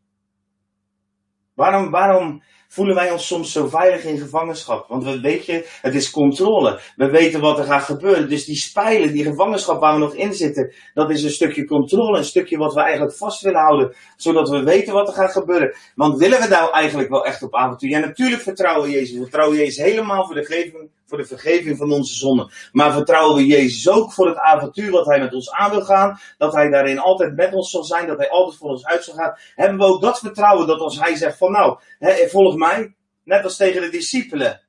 Waarom, 1.53 1.91
waarom 1.91 2.43
voelen 2.71 2.95
wij 2.95 3.11
ons 3.11 3.27
soms 3.27 3.51
zo 3.51 3.67
veilig 3.67 4.03
in 4.03 4.17
gevangenschap. 4.17 4.87
Want 4.87 5.03
we, 5.03 5.19
weet 5.19 5.45
je, 5.45 5.67
het 5.81 5.95
is 5.95 6.11
controle. 6.11 6.79
We 6.95 7.09
weten 7.09 7.41
wat 7.41 7.59
er 7.59 7.65
gaat 7.65 7.83
gebeuren. 7.83 8.29
Dus 8.29 8.45
die 8.45 8.55
spijlen, 8.55 9.13
die 9.13 9.23
gevangenschap 9.23 9.79
waar 9.79 9.93
we 9.93 9.99
nog 9.99 10.13
in 10.13 10.33
zitten, 10.33 10.73
dat 10.93 11.09
is 11.09 11.23
een 11.23 11.31
stukje 11.31 11.65
controle, 11.65 12.17
een 12.17 12.23
stukje 12.23 12.57
wat 12.57 12.73
we 12.73 12.81
eigenlijk 12.81 13.15
vast 13.17 13.41
willen 13.41 13.61
houden, 13.61 13.95
zodat 14.15 14.49
we 14.49 14.63
weten 14.63 14.93
wat 14.93 15.07
er 15.07 15.13
gaat 15.13 15.31
gebeuren. 15.31 15.75
Want 15.95 16.17
willen 16.17 16.39
we 16.39 16.47
nou 16.47 16.71
eigenlijk 16.71 17.09
wel 17.09 17.25
echt 17.25 17.43
op 17.43 17.55
avontuur? 17.55 17.89
Ja, 17.89 17.99
natuurlijk 17.99 18.41
vertrouwen 18.41 18.89
we 18.89 18.93
Jezus. 18.93 19.15
We 19.15 19.21
vertrouwen 19.21 19.57
Jezus 19.57 19.83
helemaal 19.83 20.25
voor 20.25 20.35
de, 20.35 20.43
vergeving, 20.43 20.89
voor 21.05 21.17
de 21.17 21.25
vergeving 21.25 21.77
van 21.77 21.91
onze 21.91 22.15
zonden. 22.15 22.51
Maar 22.71 22.93
vertrouwen 22.93 23.35
we 23.35 23.45
Jezus 23.45 23.89
ook 23.89 24.13
voor 24.13 24.27
het 24.27 24.37
avontuur 24.37 24.91
wat 24.91 25.05
Hij 25.05 25.19
met 25.19 25.33
ons 25.33 25.51
aan 25.51 25.71
wil 25.71 25.81
gaan, 25.81 26.19
dat 26.37 26.53
Hij 26.53 26.69
daarin 26.69 26.99
altijd 26.99 27.35
met 27.35 27.53
ons 27.53 27.71
zal 27.71 27.83
zijn, 27.83 28.07
dat 28.07 28.17
Hij 28.17 28.29
altijd 28.29 28.57
voor 28.57 28.69
ons 28.69 28.85
uit 28.85 29.03
zal 29.03 29.15
gaan. 29.15 29.37
Hebben 29.55 29.77
we 29.77 29.85
ook 29.85 30.01
dat 30.01 30.19
vertrouwen 30.19 30.67
dat 30.67 30.79
als 30.79 30.99
Hij 30.99 31.15
zegt 31.15 31.37
van 31.37 31.51
nou, 31.51 31.79
hè, 31.99 32.27
volg 32.27 32.55
mij, 32.61 32.95
net 33.23 33.43
als 33.43 33.57
tegen 33.57 33.81
de 33.81 33.89
discipelen. 33.89 34.61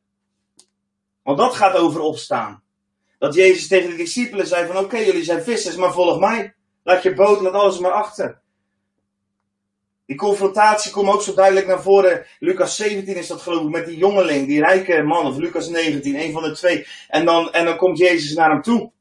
Want 1.23 1.39
dat 1.39 1.55
gaat 1.55 1.77
over 1.77 2.01
opstaan. 2.01 2.63
Dat 3.19 3.35
Jezus 3.35 3.69
tegen 3.69 3.91
de 3.91 3.97
discipelen 3.97 4.47
zei 4.47 4.67
van 4.67 4.77
oké, 4.77 4.97
jullie 4.97 5.25
zijn 5.25 5.43
vissers, 5.43 5.77
maar 5.77 5.93
volg 5.93 6.19
mij. 6.19 6.55
Laat 6.83 7.03
je 7.03 7.15
boot, 7.15 7.41
laat 7.41 7.53
alles 7.53 7.79
maar 7.79 7.93
achter. 7.93 8.41
Die 10.07 10.17
confrontatie 10.17 10.93
komt 10.93 11.13
ook 11.13 11.23
zo 11.23 11.35
duidelijk 11.35 11.67
naar 11.67 11.83
voren. 11.83 12.27
Lucas 12.39 12.77
17 12.77 13.17
is 13.17 13.27
dat 13.27 13.41
geloof 13.41 13.63
ik, 13.63 13.69
met 13.69 13.87
die 13.87 13.97
jongeling, 13.97 14.47
die 14.47 14.65
rijke 14.65 15.03
man, 15.03 15.27
of 15.27 15.37
Lucas 15.37 15.69
19, 15.69 16.15
een 16.15 16.33
van 16.33 16.43
de 16.43 16.53
twee. 16.53 16.87
En 17.09 17.25
dan, 17.25 17.53
en 17.53 17.65
dan 17.65 17.77
komt 17.77 17.99
Jezus 17.99 18.35
naar 18.35 18.51
hem 18.51 18.63
toe. 18.63 18.93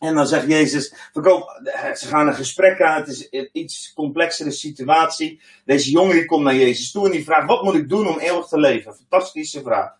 En 0.00 0.14
dan 0.14 0.26
zegt 0.26 0.46
Jezus, 0.46 0.94
verkoop, 1.12 1.60
ze 1.94 2.06
gaan 2.06 2.26
een 2.26 2.34
gesprek 2.34 2.80
aan, 2.80 3.00
het 3.00 3.08
is 3.08 3.26
een 3.30 3.48
iets 3.52 3.92
complexere 3.92 4.50
situatie. 4.50 5.40
Deze 5.64 5.90
jongen 5.90 6.26
komt 6.26 6.44
naar 6.44 6.54
Jezus 6.54 6.90
toe 6.90 7.04
en 7.04 7.10
die 7.10 7.24
vraagt, 7.24 7.46
wat 7.46 7.62
moet 7.62 7.74
ik 7.74 7.88
doen 7.88 8.08
om 8.08 8.18
eeuwig 8.18 8.46
te 8.46 8.58
leven? 8.58 8.94
Fantastische 8.94 9.62
vraag. 9.62 9.98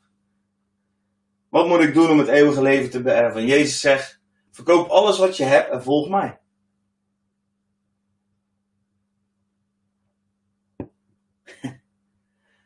Wat 1.48 1.66
moet 1.66 1.80
ik 1.80 1.94
doen 1.94 2.10
om 2.10 2.18
het 2.18 2.28
eeuwige 2.28 2.62
leven 2.62 2.90
te 2.90 3.02
beërven? 3.02 3.46
Jezus 3.46 3.80
zegt, 3.80 4.20
verkoop 4.50 4.88
alles 4.88 5.18
wat 5.18 5.36
je 5.36 5.44
hebt 5.44 5.70
en 5.70 5.82
volg 5.82 6.08
mij. 6.08 6.38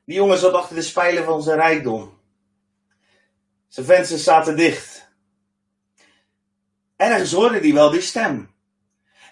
Die 0.07 0.17
jongen 0.17 0.39
zat 0.39 0.53
achter 0.53 0.77
de 0.77 0.83
spijlen 0.83 1.25
van 1.25 1.43
zijn 1.43 1.59
rijkdom. 1.59 2.19
Zijn 3.69 3.87
vensters 3.87 4.25
zaten 4.25 4.57
dicht. 4.57 4.94
Ergens 7.05 7.33
hoorde 7.33 7.59
hij 7.59 7.73
wel 7.73 7.91
die 7.91 8.01
stem. 8.01 8.51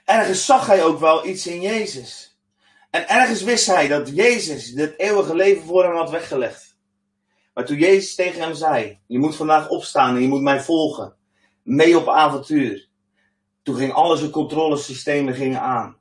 Ergens 0.05 0.45
zag 0.45 0.67
hij 0.67 0.85
ook 0.85 1.01
wel 1.01 1.27
iets 1.27 1.47
in 1.47 1.61
Jezus. 1.61 2.39
En 2.91 3.09
ergens 3.09 3.43
wist 3.43 3.67
hij 3.67 3.89
dat 3.89 4.09
Jezus 4.15 4.73
het 4.75 4.99
eeuwige 4.99 5.35
leven 5.35 5.63
voor 5.63 5.85
hem 5.85 5.95
had 5.95 6.11
weggelegd. 6.11 6.77
Maar 7.55 7.65
toen 7.65 7.79
Jezus 7.79 8.15
tegen 8.15 8.41
hem 8.41 8.55
zei: 8.55 8.99
Je 9.07 9.19
moet 9.19 9.37
vandaag 9.37 9.69
opstaan 9.69 10.15
en 10.15 10.23
je 10.23 10.29
moet 10.29 10.43
mij 10.43 10.61
volgen. 10.61 11.15
Mee 11.63 11.99
op 11.99 12.09
avontuur. 12.09 12.89
Toen 13.63 13.77
ging 13.77 13.93
alle 13.93 14.17
zijn 14.17 14.31
controlesystemen 14.31 15.35
gingen 15.35 15.61
aan. 15.61 15.97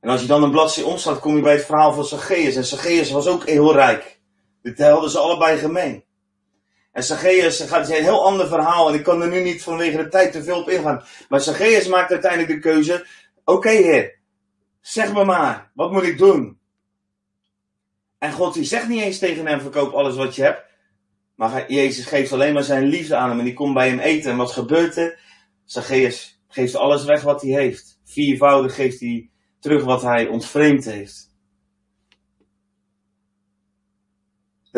En 0.00 0.10
als 0.10 0.20
je 0.20 0.26
dan 0.26 0.42
een 0.42 0.50
bladzijde 0.50 0.90
omslaat, 0.90 1.20
kom 1.20 1.36
je 1.36 1.42
bij 1.42 1.54
het 1.54 1.64
verhaal 1.64 1.92
van 1.92 2.04
Zacchaeus. 2.04 2.56
En 2.56 2.64
Zacchaeus 2.64 3.10
was 3.10 3.26
ook 3.26 3.46
heel 3.46 3.72
rijk. 3.72 4.20
Dit 4.62 4.78
hadden 4.78 5.10
ze 5.10 5.18
allebei 5.18 5.58
gemeen. 5.58 6.04
En 6.98 7.04
Zacchaeus 7.04 7.60
gaat 7.60 7.88
een 7.88 8.02
heel 8.02 8.24
ander 8.24 8.48
verhaal. 8.48 8.88
En 8.88 8.94
ik 8.94 9.02
kan 9.02 9.22
er 9.22 9.28
nu 9.28 9.42
niet 9.42 9.62
vanwege 9.62 9.96
de 9.96 10.08
tijd 10.08 10.32
te 10.32 10.42
veel 10.42 10.60
op 10.60 10.68
ingaan. 10.68 11.04
Maar 11.28 11.40
Zacchaeus 11.40 11.88
maakt 11.88 12.10
uiteindelijk 12.10 12.50
de 12.50 12.58
keuze. 12.58 13.06
Oké 13.44 13.68
heer, 13.68 14.18
zeg 14.80 15.12
me 15.12 15.24
maar, 15.24 15.70
wat 15.74 15.92
moet 15.92 16.02
ik 16.02 16.18
doen? 16.18 16.58
En 18.18 18.32
God 18.32 18.54
die 18.54 18.64
zegt 18.64 18.88
niet 18.88 19.02
eens 19.02 19.18
tegen 19.18 19.46
hem, 19.46 19.60
verkoop 19.60 19.92
alles 19.92 20.16
wat 20.16 20.36
je 20.36 20.42
hebt. 20.42 20.64
Maar 21.34 21.72
Jezus 21.72 22.06
geeft 22.06 22.32
alleen 22.32 22.54
maar 22.54 22.62
zijn 22.62 22.84
liefde 22.84 23.16
aan 23.16 23.28
hem. 23.28 23.38
En 23.38 23.44
die 23.44 23.54
komt 23.54 23.74
bij 23.74 23.88
hem 23.88 23.98
eten. 23.98 24.30
En 24.30 24.36
wat 24.36 24.52
gebeurt 24.52 24.96
er? 24.96 25.18
Zacchaeus 25.64 26.40
geeft 26.48 26.76
alles 26.76 27.04
weg 27.04 27.22
wat 27.22 27.42
hij 27.42 27.50
heeft. 27.50 28.00
Viervoudig 28.04 28.74
geeft 28.74 29.00
hij 29.00 29.30
terug 29.60 29.84
wat 29.84 30.02
hij 30.02 30.26
ontvreemd 30.26 30.84
heeft. 30.84 31.27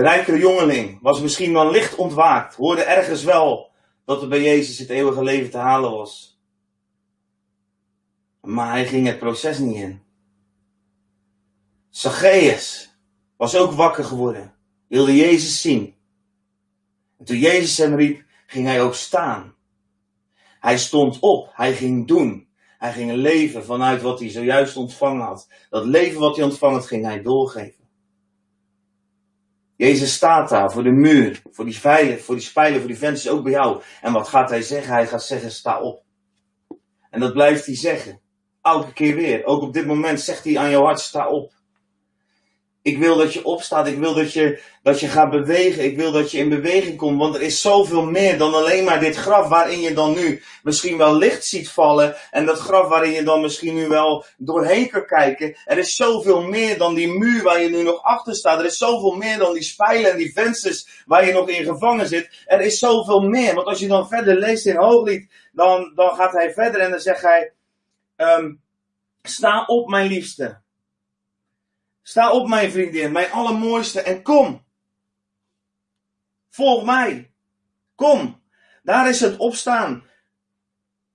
De 0.01 0.07
rijkere 0.07 0.39
jongeling 0.39 0.99
was 1.03 1.21
misschien 1.21 1.53
wel 1.53 1.71
licht 1.71 1.95
ontwaakt, 1.95 2.55
hoorde 2.55 2.83
ergens 2.83 3.25
wel 3.25 3.71
dat 4.05 4.23
er 4.23 4.29
bij 4.29 4.43
Jezus 4.43 4.79
het 4.79 4.89
eeuwige 4.89 5.23
leven 5.23 5.51
te 5.51 5.57
halen 5.57 5.91
was. 5.91 6.41
Maar 8.41 8.71
hij 8.71 8.87
ging 8.87 9.07
het 9.07 9.19
proces 9.19 9.59
niet 9.59 9.77
in. 9.77 10.03
Zacchaeus 11.89 12.95
was 13.37 13.57
ook 13.57 13.73
wakker 13.73 14.05
geworden, 14.05 14.55
wilde 14.89 15.17
Jezus 15.17 15.61
zien. 15.61 15.95
En 17.19 17.25
toen 17.25 17.39
Jezus 17.39 17.79
hem 17.79 17.95
riep, 17.95 18.25
ging 18.47 18.67
hij 18.67 18.83
ook 18.83 18.95
staan. 18.95 19.55
Hij 20.61 20.79
stond 20.79 21.19
op, 21.21 21.51
hij 21.53 21.75
ging 21.75 22.07
doen. 22.07 22.49
Hij 22.79 22.93
ging 22.93 23.13
leven 23.13 23.65
vanuit 23.65 24.03
wat 24.03 24.19
hij 24.21 24.31
zojuist 24.31 24.77
ontvangen 24.77 25.27
had. 25.27 25.49
Dat 25.71 25.85
leven 25.85 26.21
wat 26.21 26.37
hij 26.37 26.45
ontvangen 26.45 26.77
had, 26.77 26.87
ging 26.87 27.05
hij 27.05 27.23
doorgeven. 27.23 27.80
Jezus 29.81 30.15
staat 30.15 30.49
daar 30.49 30.73
voor 30.73 30.83
de 30.83 30.91
muur, 30.91 31.43
voor 31.51 31.65
die 31.65 31.75
spijlen, 31.75 32.21
voor 32.21 32.35
die 32.35 32.45
spijlen, 32.45 32.79
voor 32.79 32.89
die 32.89 32.99
vensters, 32.99 33.35
ook 33.35 33.43
bij 33.43 33.53
jou. 33.53 33.83
En 34.01 34.13
wat 34.13 34.29
gaat 34.29 34.51
hij 34.51 34.63
zeggen? 34.63 34.93
Hij 34.93 35.07
gaat 35.07 35.23
zeggen, 35.23 35.51
sta 35.51 35.81
op. 35.81 36.03
En 37.11 37.21
dat 37.21 37.33
blijft 37.33 37.67
hij 37.67 37.77
zeggen. 37.77 38.21
Elke 38.63 38.93
keer 38.93 39.15
weer. 39.15 39.45
Ook 39.45 39.63
op 39.63 39.73
dit 39.73 39.87
moment 39.87 40.21
zegt 40.21 40.45
hij 40.45 40.59
aan 40.59 40.71
jouw 40.71 40.85
hart, 40.85 41.01
sta 41.01 41.29
op. 41.29 41.53
Ik 42.83 42.99
wil 42.99 43.17
dat 43.17 43.33
je 43.33 43.45
opstaat. 43.45 43.87
Ik 43.87 43.99
wil 43.99 44.15
dat 44.15 44.33
je, 44.33 44.63
dat 44.83 45.01
je 45.01 45.09
gaat 45.09 45.31
bewegen. 45.31 45.85
Ik 45.85 45.97
wil 45.97 46.13
dat 46.13 46.31
je 46.31 46.39
in 46.39 46.49
beweging 46.49 46.97
komt. 46.97 47.19
Want 47.19 47.35
er 47.35 47.43
is 47.43 47.61
zoveel 47.61 48.05
meer 48.05 48.39
dan 48.39 48.55
alleen 48.55 48.85
maar 48.85 49.01
dit 49.01 49.17
graf 49.17 49.49
waarin 49.49 49.81
je 49.81 49.95
dan 49.95 50.15
nu 50.15 50.43
misschien 50.63 50.97
wel 50.97 51.17
licht 51.17 51.45
ziet 51.45 51.71
vallen. 51.71 52.17
En 52.31 52.47
dat 52.47 52.59
graf 52.59 52.89
waarin 52.89 53.13
je 53.13 53.23
dan 53.23 53.41
misschien 53.41 53.75
nu 53.75 53.89
wel 53.89 54.25
doorheen 54.37 54.89
kan 54.89 55.07
kijken. 55.07 55.57
Er 55.65 55.79
is 55.79 55.95
zoveel 55.95 56.43
meer 56.43 56.79
dan 56.79 56.95
die 56.95 57.09
muur 57.09 57.43
waar 57.43 57.61
je 57.61 57.69
nu 57.69 57.83
nog 57.83 58.03
achter 58.03 58.35
staat. 58.35 58.59
Er 58.59 58.65
is 58.65 58.79
zoveel 58.79 59.15
meer 59.15 59.39
dan 59.39 59.53
die 59.53 59.63
spijlen 59.63 60.11
en 60.11 60.17
die 60.17 60.33
vensters 60.33 61.03
waar 61.07 61.27
je 61.27 61.33
nog 61.33 61.49
in 61.49 61.65
gevangen 61.65 62.09
zit. 62.09 62.45
Er 62.47 62.61
is 62.61 62.79
zoveel 62.79 63.21
meer. 63.21 63.55
Want 63.55 63.67
als 63.67 63.79
je 63.79 63.89
dan 63.89 64.09
verder 64.09 64.37
leest 64.39 64.67
in 64.67 64.77
Hooglied, 64.77 65.31
dan, 65.53 65.93
dan 65.95 66.15
gaat 66.15 66.33
hij 66.33 66.53
verder 66.53 66.81
en 66.81 66.91
dan 66.91 67.01
zegt 67.01 67.23
hij... 67.23 67.53
Um, 68.17 68.61
sta 69.23 69.65
op 69.67 69.89
mijn 69.89 70.07
liefste. 70.07 70.61
Sta 72.11 72.33
op, 72.33 72.49
mijn 72.49 72.71
vriendin, 72.71 73.13
mijn 73.13 73.31
allermooiste, 73.31 74.01
en 74.01 74.23
kom. 74.23 74.65
Volg 76.51 76.85
mij. 76.85 77.31
Kom. 77.95 78.43
Daar 78.83 79.09
is 79.09 79.21
het 79.21 79.37
opstaan. 79.37 80.05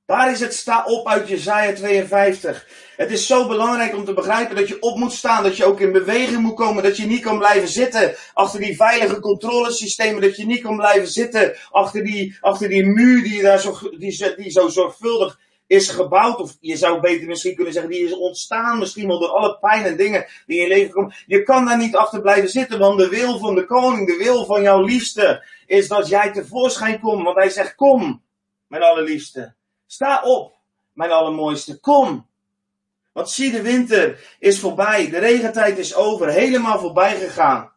Daar 0.05 0.31
is 0.31 0.39
het 0.39 0.53
sta 0.53 0.83
op 0.85 1.07
uit 1.07 1.27
Jezaja 1.27 1.73
52. 1.73 2.67
Het 2.95 3.11
is 3.11 3.27
zo 3.27 3.47
belangrijk 3.47 3.95
om 3.95 4.05
te 4.05 4.13
begrijpen 4.13 4.55
dat 4.55 4.67
je 4.67 4.81
op 4.81 4.97
moet 4.97 5.13
staan, 5.13 5.43
dat 5.43 5.57
je 5.57 5.65
ook 5.65 5.79
in 5.79 5.91
beweging 5.91 6.41
moet 6.41 6.55
komen, 6.55 6.83
dat 6.83 6.97
je 6.97 7.05
niet 7.05 7.21
kan 7.21 7.37
blijven 7.37 7.67
zitten 7.67 8.15
achter 8.33 8.59
die 8.59 8.75
veilige 8.75 9.19
controlesystemen, 9.19 10.21
dat 10.21 10.35
je 10.35 10.45
niet 10.45 10.61
kan 10.61 10.75
blijven 10.75 11.07
zitten 11.07 11.55
achter 11.71 12.03
die, 12.03 12.37
achter 12.41 12.69
die 12.69 12.85
muur 12.85 13.23
die, 13.23 13.41
daar 13.41 13.59
zo, 13.59 13.79
die, 13.97 14.35
die 14.35 14.51
zo 14.51 14.67
zorgvuldig 14.67 15.39
is 15.68 15.89
gebouwd, 15.89 16.39
of 16.39 16.57
je 16.59 16.78
zou 16.78 16.99
beter 16.99 17.28
misschien 17.28 17.55
kunnen 17.55 17.74
zeggen, 17.74 17.91
die 17.91 18.05
is 18.05 18.13
ontstaan 18.13 18.80
misschien 18.80 19.07
wel 19.07 19.20
door 19.20 19.30
alle 19.30 19.57
pijn 19.57 19.84
en 19.86 19.97
dingen 19.97 20.26
die 20.45 20.57
in 20.57 20.63
je 20.63 20.68
leven 20.68 20.91
komen. 20.91 21.16
Je 21.26 21.43
kan 21.43 21.66
daar 21.66 21.78
niet 21.78 21.95
achter 21.95 22.22
blijven 22.22 22.49
zitten, 22.49 22.80
want 22.80 22.99
de 22.99 23.09
wil 23.09 23.39
van 23.39 23.55
de 23.55 23.66
koning, 23.66 24.07
de 24.07 24.18
wil 24.18 24.45
van 24.45 24.61
jouw 24.61 24.82
liefste, 24.82 25.45
is 25.66 25.88
dat 25.88 26.07
jij 26.07 26.32
tevoorschijn 26.32 26.99
komt. 26.99 27.24
Want 27.24 27.38
hij 27.38 27.49
zegt, 27.49 27.76
kom, 27.76 28.24
mijn 28.68 28.84
allerliefste. 28.84 29.53
Sta 29.86 30.22
op, 30.24 30.53
mijn 30.93 31.11
allermooiste, 31.11 31.80
kom. 31.80 32.28
Want 33.11 33.30
zie, 33.30 33.51
de 33.51 33.61
winter 33.61 34.36
is 34.39 34.59
voorbij, 34.59 35.09
de 35.09 35.18
regentijd 35.18 35.78
is 35.78 35.95
over, 35.95 36.30
helemaal 36.30 36.80
voorbij 36.80 37.16
gegaan. 37.16 37.72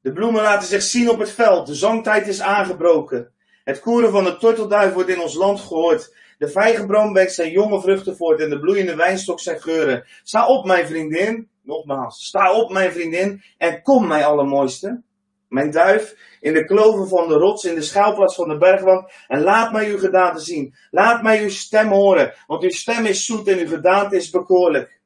De 0.00 0.12
bloemen 0.12 0.42
laten 0.42 0.68
zich 0.68 0.82
zien 0.82 1.10
op 1.10 1.18
het 1.18 1.30
veld, 1.30 1.66
de 1.66 1.74
zangtijd 1.74 2.26
is 2.26 2.40
aangebroken. 2.40 3.32
Het 3.64 3.80
koeren 3.80 4.10
van 4.10 4.24
de 4.24 4.36
tortelduif 4.36 4.92
wordt 4.92 5.08
in 5.08 5.20
ons 5.20 5.34
land 5.34 5.60
gehoord. 5.60 6.14
De 6.42 6.48
vijgenboom 6.48 7.12
wekt 7.12 7.34
zijn 7.34 7.50
jonge 7.50 7.80
vruchten 7.80 8.16
voort 8.16 8.40
en 8.40 8.50
de 8.50 8.58
bloeiende 8.60 8.96
wijnstok 8.96 9.40
zijn 9.40 9.60
geuren. 9.60 10.04
Sta 10.22 10.46
op, 10.46 10.64
mijn 10.64 10.86
vriendin. 10.86 11.48
Nogmaals, 11.62 12.24
sta 12.26 12.52
op, 12.52 12.70
mijn 12.70 12.92
vriendin. 12.92 13.42
En 13.58 13.82
kom, 13.82 14.06
mijn 14.06 14.24
allermooiste. 14.24 15.02
Mijn 15.48 15.70
duif 15.70 16.16
in 16.40 16.52
de 16.52 16.64
kloven 16.64 17.08
van 17.08 17.28
de 17.28 17.34
rots, 17.34 17.64
in 17.64 17.74
de 17.74 17.82
schuilplaats 17.82 18.34
van 18.34 18.48
de 18.48 18.58
bergwand. 18.58 19.12
En 19.28 19.42
laat 19.42 19.72
mij 19.72 19.90
uw 19.90 19.98
gedaante 19.98 20.40
zien. 20.40 20.74
Laat 20.90 21.22
mij 21.22 21.42
uw 21.42 21.48
stem 21.48 21.88
horen. 21.88 22.34
Want 22.46 22.62
uw 22.62 22.70
stem 22.70 23.06
is 23.06 23.24
zoet 23.24 23.48
en 23.48 23.58
uw 23.58 23.68
gedaante 23.68 24.16
is 24.16 24.30
bekoorlijk. 24.30 25.00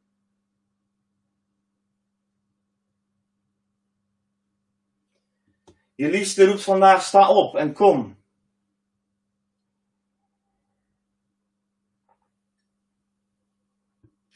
Je 5.95 6.09
liefste 6.09 6.47
roept 6.47 6.63
vandaag, 6.63 7.03
sta 7.03 7.29
op 7.29 7.57
en 7.57 7.73
kom. 7.73 8.17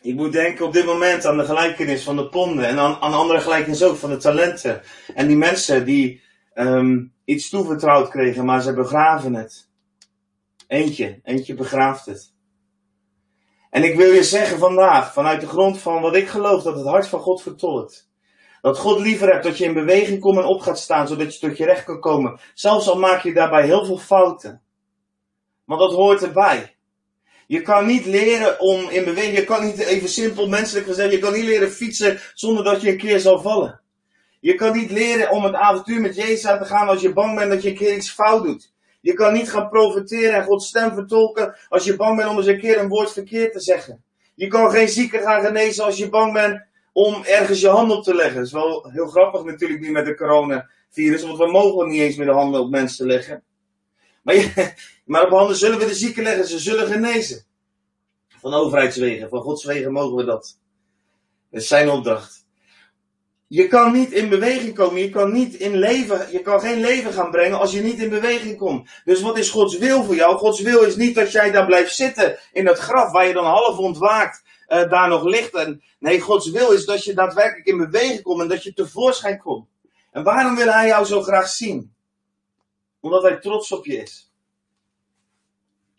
Ik 0.03 0.15
moet 0.15 0.33
denken 0.33 0.67
op 0.67 0.73
dit 0.73 0.85
moment 0.85 1.27
aan 1.27 1.37
de 1.37 1.45
gelijkenis 1.45 2.03
van 2.03 2.17
de 2.17 2.29
ponden 2.29 2.65
en 2.65 2.79
aan, 2.79 3.01
andere 3.01 3.41
gelijkenis 3.41 3.83
ook 3.83 3.97
van 3.97 4.11
de 4.11 4.17
talenten. 4.17 4.83
En 5.15 5.27
die 5.27 5.37
mensen 5.37 5.85
die 5.85 6.23
um, 6.55 7.13
iets 7.25 7.49
toevertrouwd 7.49 8.09
kregen, 8.09 8.45
maar 8.45 8.63
ze 8.63 8.75
begraven 8.75 9.35
het. 9.35 9.69
Eentje, 10.67 11.21
eentje 11.25 11.55
begraaft 11.55 12.07
het. 12.07 12.33
En 13.71 13.85
ik 13.85 13.97
wil 13.97 14.13
je 14.13 14.25
zeggen 14.25 14.59
vandaag, 14.59 15.13
vanuit 15.13 15.41
de 15.41 15.47
grond 15.47 15.79
van 15.79 16.03
wat 16.03 16.15
ik 16.15 16.29
geloof, 16.29 16.63
dat 16.63 16.77
het 16.77 16.87
hart 16.87 17.09
van 17.09 17.21
God 17.21 17.43
vertolkt. 17.43 18.09
Dat 18.61 18.79
God 18.79 19.01
liever 19.01 19.33
hebt 19.33 19.45
dat 19.45 19.59
je 19.59 19.65
in 19.65 19.75
beweging 19.75 20.21
komt 20.21 20.39
en 20.39 20.45
op 20.45 20.61
gaat 20.61 20.79
staan, 20.79 21.09
zodat 21.09 21.35
je 21.35 21.49
tot 21.49 21.57
je 21.57 21.65
recht 21.65 21.85
kan 21.85 22.01
komen. 22.01 22.41
Zelfs 22.55 22.89
al 22.89 22.99
maak 22.99 23.23
je 23.23 23.33
daarbij 23.33 23.65
heel 23.65 23.85
veel 23.85 23.99
fouten. 23.99 24.63
Want 25.65 25.81
dat 25.81 25.93
hoort 25.93 26.23
erbij. 26.23 26.77
Je 27.51 27.63
kan 27.63 27.87
niet 27.87 28.07
leren 28.07 28.61
om 28.61 28.89
in 28.91 29.05
beweging, 29.05 29.37
je 29.37 29.45
kan 29.45 29.65
niet 29.65 29.79
even 29.79 30.09
simpel 30.09 30.49
menselijk 30.49 30.87
gezegd, 30.87 31.13
je 31.13 31.19
kan 31.19 31.33
niet 31.33 31.45
leren 31.45 31.71
fietsen 31.71 32.19
zonder 32.35 32.65
dat 32.65 32.81
je 32.81 32.91
een 32.91 32.97
keer 32.97 33.21
zal 33.21 33.41
vallen. 33.41 33.81
Je 34.41 34.55
kan 34.55 34.77
niet 34.77 34.91
leren 34.91 35.31
om 35.31 35.45
het 35.45 35.55
avontuur 35.55 36.01
met 36.01 36.15
Jezus 36.15 36.47
aan 36.47 36.59
te 36.59 36.65
gaan 36.65 36.89
als 36.89 37.01
je 37.01 37.13
bang 37.13 37.39
bent 37.39 37.51
dat 37.51 37.63
je 37.63 37.69
een 37.69 37.77
keer 37.77 37.95
iets 37.95 38.11
fout 38.11 38.43
doet. 38.43 38.73
Je 39.01 39.13
kan 39.13 39.33
niet 39.33 39.51
gaan 39.51 39.69
profiteren 39.69 40.35
en 40.35 40.45
Gods 40.45 40.67
stem 40.67 40.95
vertolken 40.95 41.57
als 41.69 41.85
je 41.85 41.97
bang 41.97 42.17
bent 42.17 42.29
om 42.29 42.37
eens 42.37 42.47
een 42.47 42.61
keer 42.61 42.79
een 42.79 42.89
woord 42.89 43.13
verkeerd 43.13 43.53
te 43.53 43.61
zeggen. 43.61 44.03
Je 44.35 44.47
kan 44.47 44.71
geen 44.71 44.89
zieken 44.89 45.23
gaan 45.23 45.45
genezen 45.45 45.85
als 45.85 45.97
je 45.97 46.09
bang 46.09 46.33
bent 46.33 46.63
om 46.93 47.25
ergens 47.25 47.61
je 47.61 47.69
hand 47.69 47.93
op 47.93 48.03
te 48.03 48.15
leggen. 48.15 48.37
Dat 48.37 48.47
is 48.47 48.53
wel 48.53 48.91
heel 48.93 49.07
grappig 49.07 49.45
natuurlijk 49.45 49.81
nu 49.81 49.91
met 49.91 50.05
de 50.05 50.17
coronavirus, 50.17 51.23
want 51.23 51.39
we 51.39 51.51
mogen 51.51 51.89
niet 51.89 52.01
eens 52.01 52.17
meer 52.17 52.27
de 52.27 52.33
handen 52.33 52.61
op 52.61 52.71
mensen 52.71 53.07
leggen. 53.07 53.43
Maar, 54.23 54.35
je, 54.35 54.73
maar 55.11 55.25
op 55.25 55.31
handen 55.31 55.57
zullen 55.57 55.79
we 55.79 55.87
de 55.87 55.95
zieken 55.95 56.23
leggen, 56.23 56.47
ze 56.47 56.59
zullen 56.59 56.87
genezen. 56.87 57.45
Van 58.41 58.55
overheidswegen, 58.55 59.29
van 59.29 59.41
godswegen 59.41 59.93
mogen 59.93 60.17
we 60.17 60.25
dat. 60.25 60.59
Dat 61.51 61.61
is 61.61 61.69
zijn 61.69 61.91
opdracht. 61.91 62.47
Je 63.47 63.69
kan 63.69 63.93
niet 63.93 64.13
in 64.13 64.29
beweging 64.29 64.75
komen, 64.75 65.01
je 65.01 65.11
kan 65.11 65.33
niet 65.33 65.55
in 65.55 65.77
leven, 65.77 66.33
je 66.33 66.43
kan 66.43 66.61
geen 66.61 66.81
leven 66.81 67.13
gaan 67.13 67.31
brengen 67.31 67.59
als 67.59 67.73
je 67.73 67.81
niet 67.81 67.99
in 67.99 68.09
beweging 68.11 68.59
komt. 68.59 68.91
Dus 69.05 69.21
wat 69.21 69.39
is 69.39 69.51
Gods 69.51 69.79
wil 69.79 70.05
voor 70.05 70.15
jou? 70.15 70.37
Gods 70.37 70.61
wil 70.61 70.83
is 70.83 70.97
niet 70.97 71.15
dat 71.15 71.33
jij 71.33 71.51
daar 71.51 71.67
blijft 71.67 71.95
zitten 71.95 72.39
in 72.53 72.65
dat 72.65 72.79
graf 72.79 73.13
waar 73.13 73.27
je 73.27 73.33
dan 73.33 73.45
half 73.45 73.79
ontwaakt, 73.79 74.43
uh, 74.69 74.91
daar 74.91 75.09
nog 75.09 75.25
ligt. 75.25 75.55
En, 75.55 75.83
nee, 75.99 76.21
Gods 76.21 76.51
wil 76.51 76.71
is 76.71 76.85
dat 76.85 77.05
je 77.05 77.15
daadwerkelijk 77.15 77.67
in 77.67 77.79
beweging 77.79 78.23
komt 78.23 78.41
en 78.41 78.49
dat 78.49 78.63
je 78.63 78.73
tevoorschijn 78.73 79.39
komt. 79.39 79.69
En 80.11 80.23
waarom 80.23 80.57
wil 80.57 80.73
Hij 80.73 80.87
jou 80.87 81.05
zo 81.05 81.23
graag 81.23 81.49
zien? 81.49 81.95
Omdat 83.01 83.23
hij 83.23 83.41
trots 83.41 83.73
op 83.73 83.87
je 83.87 83.97
is. 83.97 84.30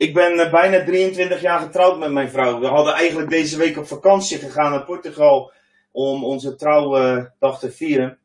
Ik 0.02 0.14
ben 0.14 0.39
eh, 0.39 0.52
bijna 0.52 0.84
23 0.84 1.41
jaar 1.41 1.60
getrouwd 1.60 1.99
met 1.99 2.12
mijn 2.12 2.30
vrouw. 2.30 2.60
We 2.60 2.68
hadden 2.68 2.93
eigenlijk 2.93 3.30
deze 3.30 3.58
week 3.58 3.78
op 3.78 3.88
vakantie 3.88 4.38
gegaan 4.38 4.72
naar 4.72 4.86
Portugal 4.86 5.52
om 5.91 6.24
onze 6.24 6.56
trouwdag 6.56 7.60
te 7.60 7.72
vieren. 7.72 8.20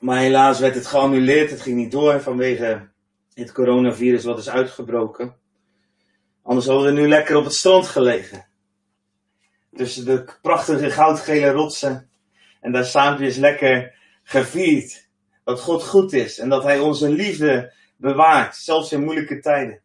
Maar 0.00 0.18
helaas 0.18 0.58
werd 0.58 0.74
het 0.74 0.86
geannuleerd. 0.86 1.50
Het 1.50 1.60
ging 1.60 1.76
niet 1.76 1.90
door 1.90 2.20
vanwege 2.20 2.88
het 3.32 3.52
coronavirus 3.52 4.24
wat 4.24 4.38
is 4.38 4.50
uitgebroken. 4.50 5.36
Anders 6.42 6.66
hadden 6.66 6.94
we 6.94 7.00
nu 7.00 7.08
lekker 7.08 7.36
op 7.36 7.44
het 7.44 7.54
strand 7.54 7.86
gelegen. 7.86 8.46
Tussen 9.72 10.04
de 10.04 10.24
prachtige 10.42 10.90
goudgele 10.90 11.50
rotsen. 11.50 12.10
En 12.60 12.72
daar 12.72 12.84
saampjes 12.84 13.36
lekker 13.36 13.94
gevierd 14.22 15.08
dat 15.44 15.60
God 15.60 15.84
goed 15.84 16.12
is 16.12 16.38
en 16.38 16.48
dat 16.48 16.62
Hij 16.62 16.78
onze 16.78 17.08
liefde 17.08 17.72
bewaart, 17.96 18.56
zelfs 18.56 18.92
in 18.92 19.04
moeilijke 19.04 19.40
tijden. 19.40 19.82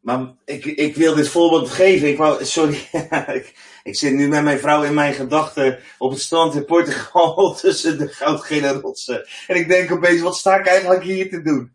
Maar 0.00 0.34
ik, 0.44 0.64
ik 0.64 0.96
wil 0.96 1.14
dit 1.14 1.28
voorbeeld 1.28 1.70
geven. 1.70 2.08
Ik 2.08 2.16
wou, 2.16 2.44
sorry, 2.44 2.88
ik, 3.84 3.96
zit 3.96 4.12
nu 4.12 4.28
met 4.28 4.42
mijn 4.42 4.58
vrouw 4.58 4.82
in 4.82 4.94
mijn 4.94 5.14
gedachten 5.14 5.78
op 5.98 6.10
het 6.10 6.20
strand 6.20 6.54
in 6.54 6.64
Portugal 6.64 7.54
tussen 7.60 7.98
de 7.98 8.08
goudgele 8.08 8.72
rotsen. 8.72 9.26
En 9.46 9.56
ik 9.56 9.68
denk 9.68 9.92
opeens, 9.92 10.20
wat 10.20 10.36
sta 10.36 10.58
ik 10.58 10.66
eigenlijk 10.66 11.02
hier 11.02 11.30
te 11.30 11.42
doen? 11.42 11.72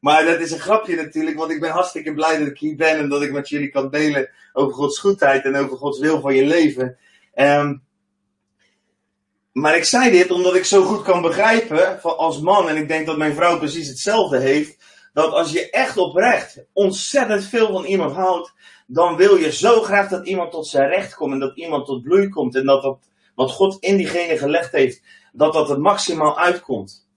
Maar 0.00 0.24
dat 0.24 0.40
is 0.40 0.50
een 0.50 0.58
grapje 0.58 0.96
natuurlijk, 0.96 1.36
want 1.36 1.50
ik 1.50 1.60
ben 1.60 1.70
hartstikke 1.70 2.14
blij 2.14 2.38
dat 2.38 2.46
ik 2.46 2.58
hier 2.58 2.76
ben 2.76 2.98
en 2.98 3.08
dat 3.08 3.22
ik 3.22 3.32
met 3.32 3.48
jullie 3.48 3.68
kan 3.68 3.90
delen 3.90 4.30
over 4.52 4.74
Gods 4.74 4.98
goedheid 4.98 5.44
en 5.44 5.56
over 5.56 5.76
Gods 5.76 5.98
wil 5.98 6.20
van 6.20 6.34
je 6.34 6.44
leven. 6.44 6.96
Um, 7.34 7.82
maar 9.52 9.76
ik 9.76 9.84
zei 9.84 10.10
dit 10.10 10.30
omdat 10.30 10.54
ik 10.54 10.64
zo 10.64 10.82
goed 10.82 11.02
kan 11.02 11.22
begrijpen 11.22 12.00
van 12.00 12.16
als 12.16 12.40
man, 12.40 12.68
en 12.68 12.76
ik 12.76 12.88
denk 12.88 13.06
dat 13.06 13.16
mijn 13.16 13.34
vrouw 13.34 13.58
precies 13.58 13.88
hetzelfde 13.88 14.38
heeft, 14.38 14.76
dat 15.12 15.32
als 15.32 15.52
je 15.52 15.70
echt 15.70 15.96
oprecht 15.96 16.64
ontzettend 16.72 17.44
veel 17.44 17.72
van 17.72 17.84
iemand 17.84 18.12
houdt, 18.14 18.52
dan 18.86 19.16
wil 19.16 19.36
je 19.36 19.52
zo 19.52 19.82
graag 19.82 20.08
dat 20.08 20.26
iemand 20.26 20.50
tot 20.50 20.66
zijn 20.66 20.88
recht 20.88 21.14
komt 21.14 21.32
en 21.32 21.38
dat 21.38 21.56
iemand 21.56 21.86
tot 21.86 22.02
bloei 22.02 22.28
komt 22.28 22.54
en 22.54 22.64
dat, 22.64 22.82
dat 22.82 22.98
wat 23.34 23.50
God 23.50 23.76
in 23.80 23.96
diegene 23.96 24.38
gelegd 24.38 24.72
heeft, 24.72 25.02
dat 25.32 25.52
dat 25.52 25.70
er 25.70 25.80
maximaal 25.80 26.38
uitkomt. 26.38 27.08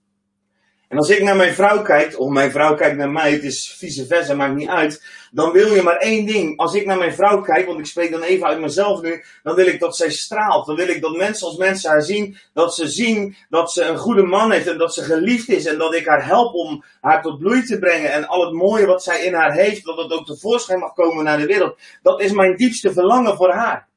En 0.94 1.00
als 1.00 1.10
ik 1.10 1.22
naar 1.22 1.36
mijn 1.36 1.54
vrouw 1.54 1.82
kijk, 1.82 2.20
of 2.20 2.28
mijn 2.28 2.50
vrouw 2.50 2.74
kijkt 2.74 2.96
naar 2.96 3.10
mij, 3.10 3.32
het 3.32 3.42
is 3.42 3.74
vice 3.78 4.06
versa, 4.06 4.34
maakt 4.34 4.54
niet 4.54 4.68
uit. 4.68 5.02
Dan 5.30 5.52
wil 5.52 5.74
je 5.74 5.82
maar 5.82 5.96
één 5.96 6.26
ding. 6.26 6.58
Als 6.58 6.74
ik 6.74 6.86
naar 6.86 6.98
mijn 6.98 7.14
vrouw 7.14 7.40
kijk, 7.40 7.66
want 7.66 7.78
ik 7.78 7.86
spreek 7.86 8.10
dan 8.10 8.22
even 8.22 8.46
uit 8.46 8.60
mezelf 8.60 9.02
nu, 9.02 9.24
dan 9.42 9.54
wil 9.54 9.66
ik 9.66 9.80
dat 9.80 9.96
zij 9.96 10.10
straalt. 10.10 10.66
Dan 10.66 10.76
wil 10.76 10.88
ik 10.88 11.02
dat 11.02 11.16
mensen 11.16 11.46
als 11.46 11.56
mensen 11.56 11.90
haar 11.90 12.02
zien, 12.02 12.36
dat 12.52 12.74
ze 12.74 12.88
zien 12.88 13.36
dat 13.48 13.72
ze 13.72 13.84
een 13.84 13.98
goede 13.98 14.22
man 14.22 14.52
heeft 14.52 14.66
en 14.66 14.78
dat 14.78 14.94
ze 14.94 15.02
geliefd 15.02 15.48
is. 15.48 15.66
En 15.66 15.78
dat 15.78 15.94
ik 15.94 16.06
haar 16.06 16.26
help 16.26 16.54
om 16.54 16.84
haar 17.00 17.22
tot 17.22 17.38
bloei 17.38 17.62
te 17.62 17.78
brengen. 17.78 18.12
En 18.12 18.26
al 18.26 18.44
het 18.44 18.54
mooie 18.54 18.86
wat 18.86 19.02
zij 19.02 19.24
in 19.24 19.34
haar 19.34 19.52
heeft, 19.52 19.84
dat 19.84 19.96
het 19.96 20.12
ook 20.12 20.26
tevoorschijn 20.26 20.78
mag 20.78 20.92
komen 20.92 21.24
naar 21.24 21.38
de 21.38 21.46
wereld. 21.46 21.78
Dat 22.02 22.20
is 22.20 22.32
mijn 22.32 22.56
diepste 22.56 22.92
verlangen 22.92 23.36
voor 23.36 23.52
haar. 23.52 23.88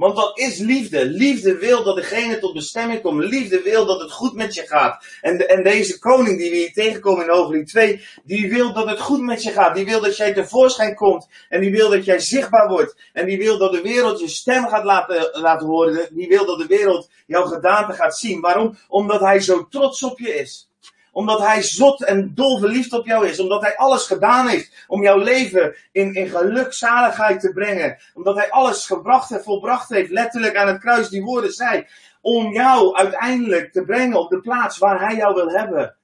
Want 0.00 0.14
wat 0.14 0.38
is 0.38 0.58
liefde? 0.58 1.04
Liefde 1.04 1.58
wil 1.58 1.84
dat 1.84 1.96
degene 1.96 2.38
tot 2.38 2.54
bestemming 2.54 3.02
komt. 3.02 3.24
Liefde 3.24 3.62
wil 3.62 3.86
dat 3.86 4.00
het 4.00 4.12
goed 4.12 4.34
met 4.34 4.54
je 4.54 4.66
gaat. 4.66 5.04
En, 5.20 5.48
en 5.48 5.62
deze 5.62 5.98
koning 5.98 6.38
die 6.38 6.50
we 6.50 6.56
hier 6.56 6.72
tegenkomen 6.72 7.24
in 7.24 7.30
Hoofdlied 7.30 7.68
2, 7.68 8.04
die 8.24 8.50
wil 8.50 8.72
dat 8.72 8.88
het 8.88 9.00
goed 9.00 9.20
met 9.20 9.42
je 9.42 9.50
gaat. 9.50 9.74
Die 9.74 9.84
wil 9.84 10.00
dat 10.00 10.16
jij 10.16 10.34
tevoorschijn 10.34 10.94
komt. 10.94 11.28
En 11.48 11.60
die 11.60 11.70
wil 11.70 11.90
dat 11.90 12.04
jij 12.04 12.18
zichtbaar 12.18 12.68
wordt. 12.68 12.96
En 13.12 13.26
die 13.26 13.38
wil 13.38 13.58
dat 13.58 13.72
de 13.72 13.82
wereld 13.82 14.20
je 14.20 14.28
stem 14.28 14.66
gaat 14.68 14.84
laten, 14.84 15.30
laten 15.32 15.66
horen. 15.66 16.08
Die 16.10 16.28
wil 16.28 16.46
dat 16.46 16.58
de 16.58 16.66
wereld 16.66 17.10
jouw 17.26 17.44
gedaante 17.44 17.92
gaat 17.92 18.18
zien. 18.18 18.40
Waarom? 18.40 18.78
Omdat 18.88 19.20
hij 19.20 19.40
zo 19.40 19.68
trots 19.68 20.02
op 20.02 20.18
je 20.18 20.34
is 20.34 20.69
omdat 21.12 21.38
hij 21.40 21.62
zot 21.62 22.04
en 22.04 22.34
dol 22.34 22.58
verliefd 22.58 22.92
op 22.92 23.06
jou 23.06 23.26
is. 23.26 23.40
Omdat 23.40 23.62
hij 23.62 23.76
alles 23.76 24.06
gedaan 24.06 24.48
heeft 24.48 24.84
om 24.86 25.02
jouw 25.02 25.18
leven 25.18 25.76
in, 25.92 26.14
in 26.14 26.28
geluk, 26.28 26.72
zaligheid 26.72 27.40
te 27.40 27.52
brengen. 27.52 27.98
Omdat 28.14 28.36
hij 28.36 28.50
alles 28.50 28.86
gebracht 28.86 29.30
en 29.30 29.42
volbracht 29.42 29.88
heeft, 29.88 30.10
letterlijk 30.10 30.56
aan 30.56 30.68
het 30.68 30.80
kruis, 30.80 31.08
die 31.08 31.22
woorden 31.22 31.52
zei. 31.52 31.86
Om 32.20 32.52
jou 32.52 32.94
uiteindelijk 32.96 33.72
te 33.72 33.84
brengen 33.84 34.18
op 34.18 34.30
de 34.30 34.40
plaats 34.40 34.78
waar 34.78 35.00
hij 35.00 35.16
jou 35.16 35.34
wil 35.34 35.48
hebben. 35.48 35.96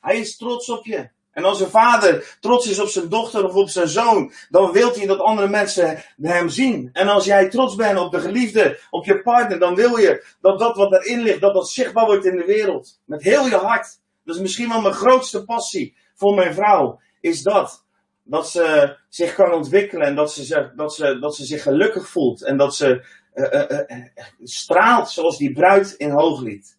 Hij 0.00 0.18
is 0.18 0.36
trots 0.36 0.68
op 0.68 0.84
je. 0.84 1.08
En 1.34 1.44
als 1.44 1.60
een 1.60 1.70
vader 1.70 2.36
trots 2.40 2.68
is 2.68 2.80
op 2.80 2.88
zijn 2.88 3.08
dochter 3.08 3.44
of 3.44 3.54
op 3.54 3.68
zijn 3.68 3.88
zoon, 3.88 4.32
dan 4.50 4.72
wil 4.72 4.92
hij 4.92 5.06
dat 5.06 5.18
andere 5.18 5.48
mensen 5.48 6.04
hem 6.20 6.48
zien. 6.48 6.90
En 6.92 7.08
als 7.08 7.24
jij 7.24 7.48
trots 7.48 7.74
bent 7.74 7.98
op 7.98 8.12
de 8.12 8.20
geliefde, 8.20 8.78
op 8.90 9.04
je 9.04 9.22
partner, 9.22 9.58
dan 9.58 9.74
wil 9.74 9.96
je 9.96 10.24
dat 10.40 10.58
dat 10.58 10.76
wat 10.76 10.92
erin 10.92 11.22
ligt, 11.22 11.40
dat 11.40 11.54
dat 11.54 11.68
zichtbaar 11.68 12.06
wordt 12.06 12.24
in 12.24 12.36
de 12.36 12.44
wereld. 12.44 13.00
Met 13.04 13.22
heel 13.22 13.46
je 13.46 13.56
hart. 13.56 13.98
Dat 14.24 14.34
is 14.34 14.40
misschien 14.40 14.68
wel 14.68 14.80
mijn 14.80 14.94
grootste 14.94 15.44
passie 15.44 15.96
voor 16.14 16.34
mijn 16.34 16.54
vrouw. 16.54 17.00
Is 17.20 17.42
dat. 17.42 17.84
Dat 18.22 18.50
ze 18.50 18.96
zich 19.08 19.34
kan 19.34 19.52
ontwikkelen 19.52 20.06
en 20.06 20.14
dat 20.14 20.32
ze, 20.32 20.72
dat 20.76 20.94
ze, 20.94 21.18
dat 21.18 21.36
ze 21.36 21.44
zich 21.44 21.62
gelukkig 21.62 22.08
voelt. 22.08 22.44
En 22.44 22.56
dat 22.56 22.74
ze 22.74 23.04
uh, 23.34 23.52
uh, 23.52 23.78
uh, 23.86 24.04
straalt 24.42 25.10
zoals 25.10 25.38
die 25.38 25.52
bruid 25.52 25.92
in 25.92 26.10
Hooglied. 26.10 26.76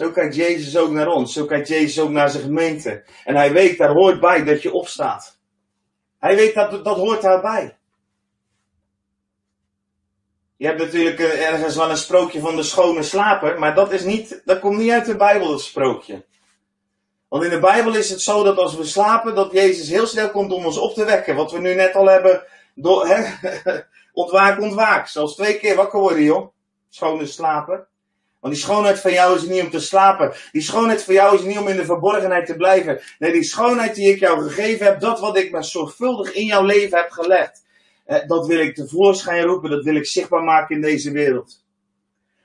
Zo 0.00 0.10
kijkt 0.10 0.34
Jezus 0.34 0.76
ook 0.76 0.90
naar 0.90 1.08
ons. 1.08 1.32
Zo 1.32 1.44
kijkt 1.44 1.68
Jezus 1.68 2.00
ook 2.00 2.10
naar 2.10 2.30
zijn 2.30 2.42
gemeente. 2.42 3.04
En 3.24 3.36
hij 3.36 3.52
weet, 3.52 3.78
daar 3.78 3.92
hoort 3.92 4.20
bij 4.20 4.44
dat 4.44 4.62
je 4.62 4.72
opstaat. 4.72 5.38
Hij 6.18 6.36
weet 6.36 6.54
dat 6.54 6.84
dat 6.84 6.96
hoort 6.96 7.22
daarbij. 7.22 7.78
Je 10.56 10.66
hebt 10.66 10.78
natuurlijk 10.78 11.18
eh, 11.18 11.48
ergens 11.48 11.76
wel 11.76 11.90
een 11.90 11.96
sprookje 11.96 12.40
van 12.40 12.56
de 12.56 12.62
schone 12.62 13.02
slaper, 13.02 13.58
maar 13.58 13.74
dat, 13.74 13.92
is 13.92 14.04
niet, 14.04 14.42
dat 14.44 14.60
komt 14.60 14.78
niet 14.78 14.90
uit 14.90 15.06
de 15.06 15.16
Bijbel, 15.16 15.48
dat 15.48 15.60
sprookje. 15.60 16.24
Want 17.28 17.44
in 17.44 17.50
de 17.50 17.60
Bijbel 17.60 17.96
is 17.96 18.10
het 18.10 18.20
zo 18.20 18.42
dat 18.42 18.56
als 18.56 18.76
we 18.76 18.84
slapen, 18.84 19.34
dat 19.34 19.52
Jezus 19.52 19.88
heel 19.88 20.06
snel 20.06 20.30
komt 20.30 20.52
om 20.52 20.64
ons 20.64 20.78
op 20.78 20.94
te 20.94 21.04
wekken. 21.04 21.36
Wat 21.36 21.52
we 21.52 21.58
nu 21.58 21.74
net 21.74 21.94
al 21.94 22.06
hebben, 22.06 22.44
door, 22.74 23.06
hè, 23.10 23.24
ontwaak, 24.12 24.60
ontwaak. 24.60 25.06
Zelfs 25.06 25.34
twee 25.34 25.58
keer 25.58 25.76
wakker 25.76 26.00
worden, 26.00 26.22
joh. 26.22 26.52
Schone 26.88 27.26
slaper. 27.26 27.88
Want 28.40 28.54
die 28.54 28.62
schoonheid 28.62 29.00
van 29.00 29.12
jou 29.12 29.36
is 29.36 29.42
niet 29.42 29.62
om 29.62 29.70
te 29.70 29.80
slapen. 29.80 30.32
Die 30.52 30.62
schoonheid 30.62 31.02
van 31.04 31.14
jou 31.14 31.34
is 31.34 31.42
niet 31.42 31.58
om 31.58 31.68
in 31.68 31.76
de 31.76 31.84
verborgenheid 31.84 32.46
te 32.46 32.56
blijven. 32.56 33.00
Nee, 33.18 33.32
die 33.32 33.42
schoonheid 33.42 33.94
die 33.94 34.12
ik 34.12 34.18
jou 34.18 34.42
gegeven 34.42 34.86
heb, 34.86 35.00
dat 35.00 35.20
wat 35.20 35.36
ik 35.36 35.50
maar 35.50 35.64
zorgvuldig 35.64 36.32
in 36.32 36.44
jouw 36.44 36.64
leven 36.64 36.98
heb 36.98 37.10
gelegd. 37.10 37.64
Eh, 38.04 38.26
dat 38.26 38.46
wil 38.46 38.58
ik 38.58 38.74
tevoorschijn 38.74 39.44
roepen, 39.44 39.70
dat 39.70 39.84
wil 39.84 39.94
ik 39.94 40.06
zichtbaar 40.06 40.42
maken 40.42 40.74
in 40.74 40.82
deze 40.82 41.10
wereld. 41.10 41.64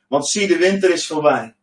Want 0.07 0.27
zie, 0.27 0.47
de 0.47 0.57
winter 0.57 0.91
is 0.91 1.07
voorbij. 1.07 1.55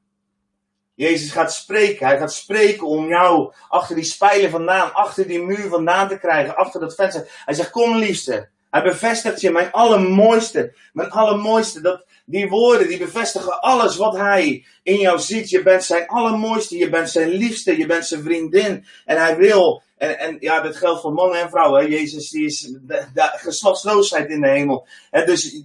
Jezus 0.94 1.30
gaat 1.30 1.52
spreken. 1.52 2.06
Hij 2.06 2.18
gaat 2.18 2.32
spreken 2.32 2.86
om 2.86 3.08
jou 3.08 3.52
achter 3.68 3.94
die 3.94 4.04
spijlen 4.04 4.50
vandaan, 4.50 4.94
achter 4.94 5.26
die 5.26 5.42
muur 5.42 5.68
vandaan 5.68 6.08
te 6.08 6.18
krijgen, 6.18 6.56
achter 6.56 6.80
dat 6.80 6.94
venster. 6.94 7.42
Hij 7.44 7.54
zegt, 7.54 7.70
kom 7.70 7.96
liefste. 7.96 8.48
Hij 8.70 8.82
bevestigt 8.82 9.40
je, 9.40 9.50
mijn 9.50 9.72
allermooiste, 9.72 10.74
mijn 10.92 11.10
allermooiste. 11.10 11.80
Dat, 11.80 12.06
die 12.24 12.48
woorden 12.48 12.88
die 12.88 12.98
bevestigen 12.98 13.60
alles 13.60 13.96
wat 13.96 14.16
hij 14.16 14.64
in 14.82 14.98
jou 14.98 15.18
ziet. 15.18 15.50
Je 15.50 15.62
bent 15.62 15.84
zijn 15.84 16.06
allermooiste, 16.06 16.76
je 16.76 16.88
bent 16.88 17.10
zijn 17.10 17.28
liefste, 17.28 17.78
je 17.78 17.86
bent 17.86 18.06
zijn 18.06 18.22
vriendin. 18.22 18.86
En 19.04 19.16
hij 19.16 19.36
wil, 19.36 19.82
en, 19.96 20.18
en 20.18 20.36
ja, 20.40 20.60
dat 20.60 20.76
geldt 20.76 21.00
voor 21.00 21.12
mannen 21.12 21.40
en 21.40 21.50
vrouwen. 21.50 21.90
Jezus 21.90 22.30
die 22.30 22.44
is 22.44 22.60
de, 22.60 23.06
de 23.14 23.30
geslachtsloosheid 23.32 24.30
in 24.30 24.40
de 24.40 24.48
hemel. 24.48 24.86
En 25.10 25.26
dus 25.26 25.62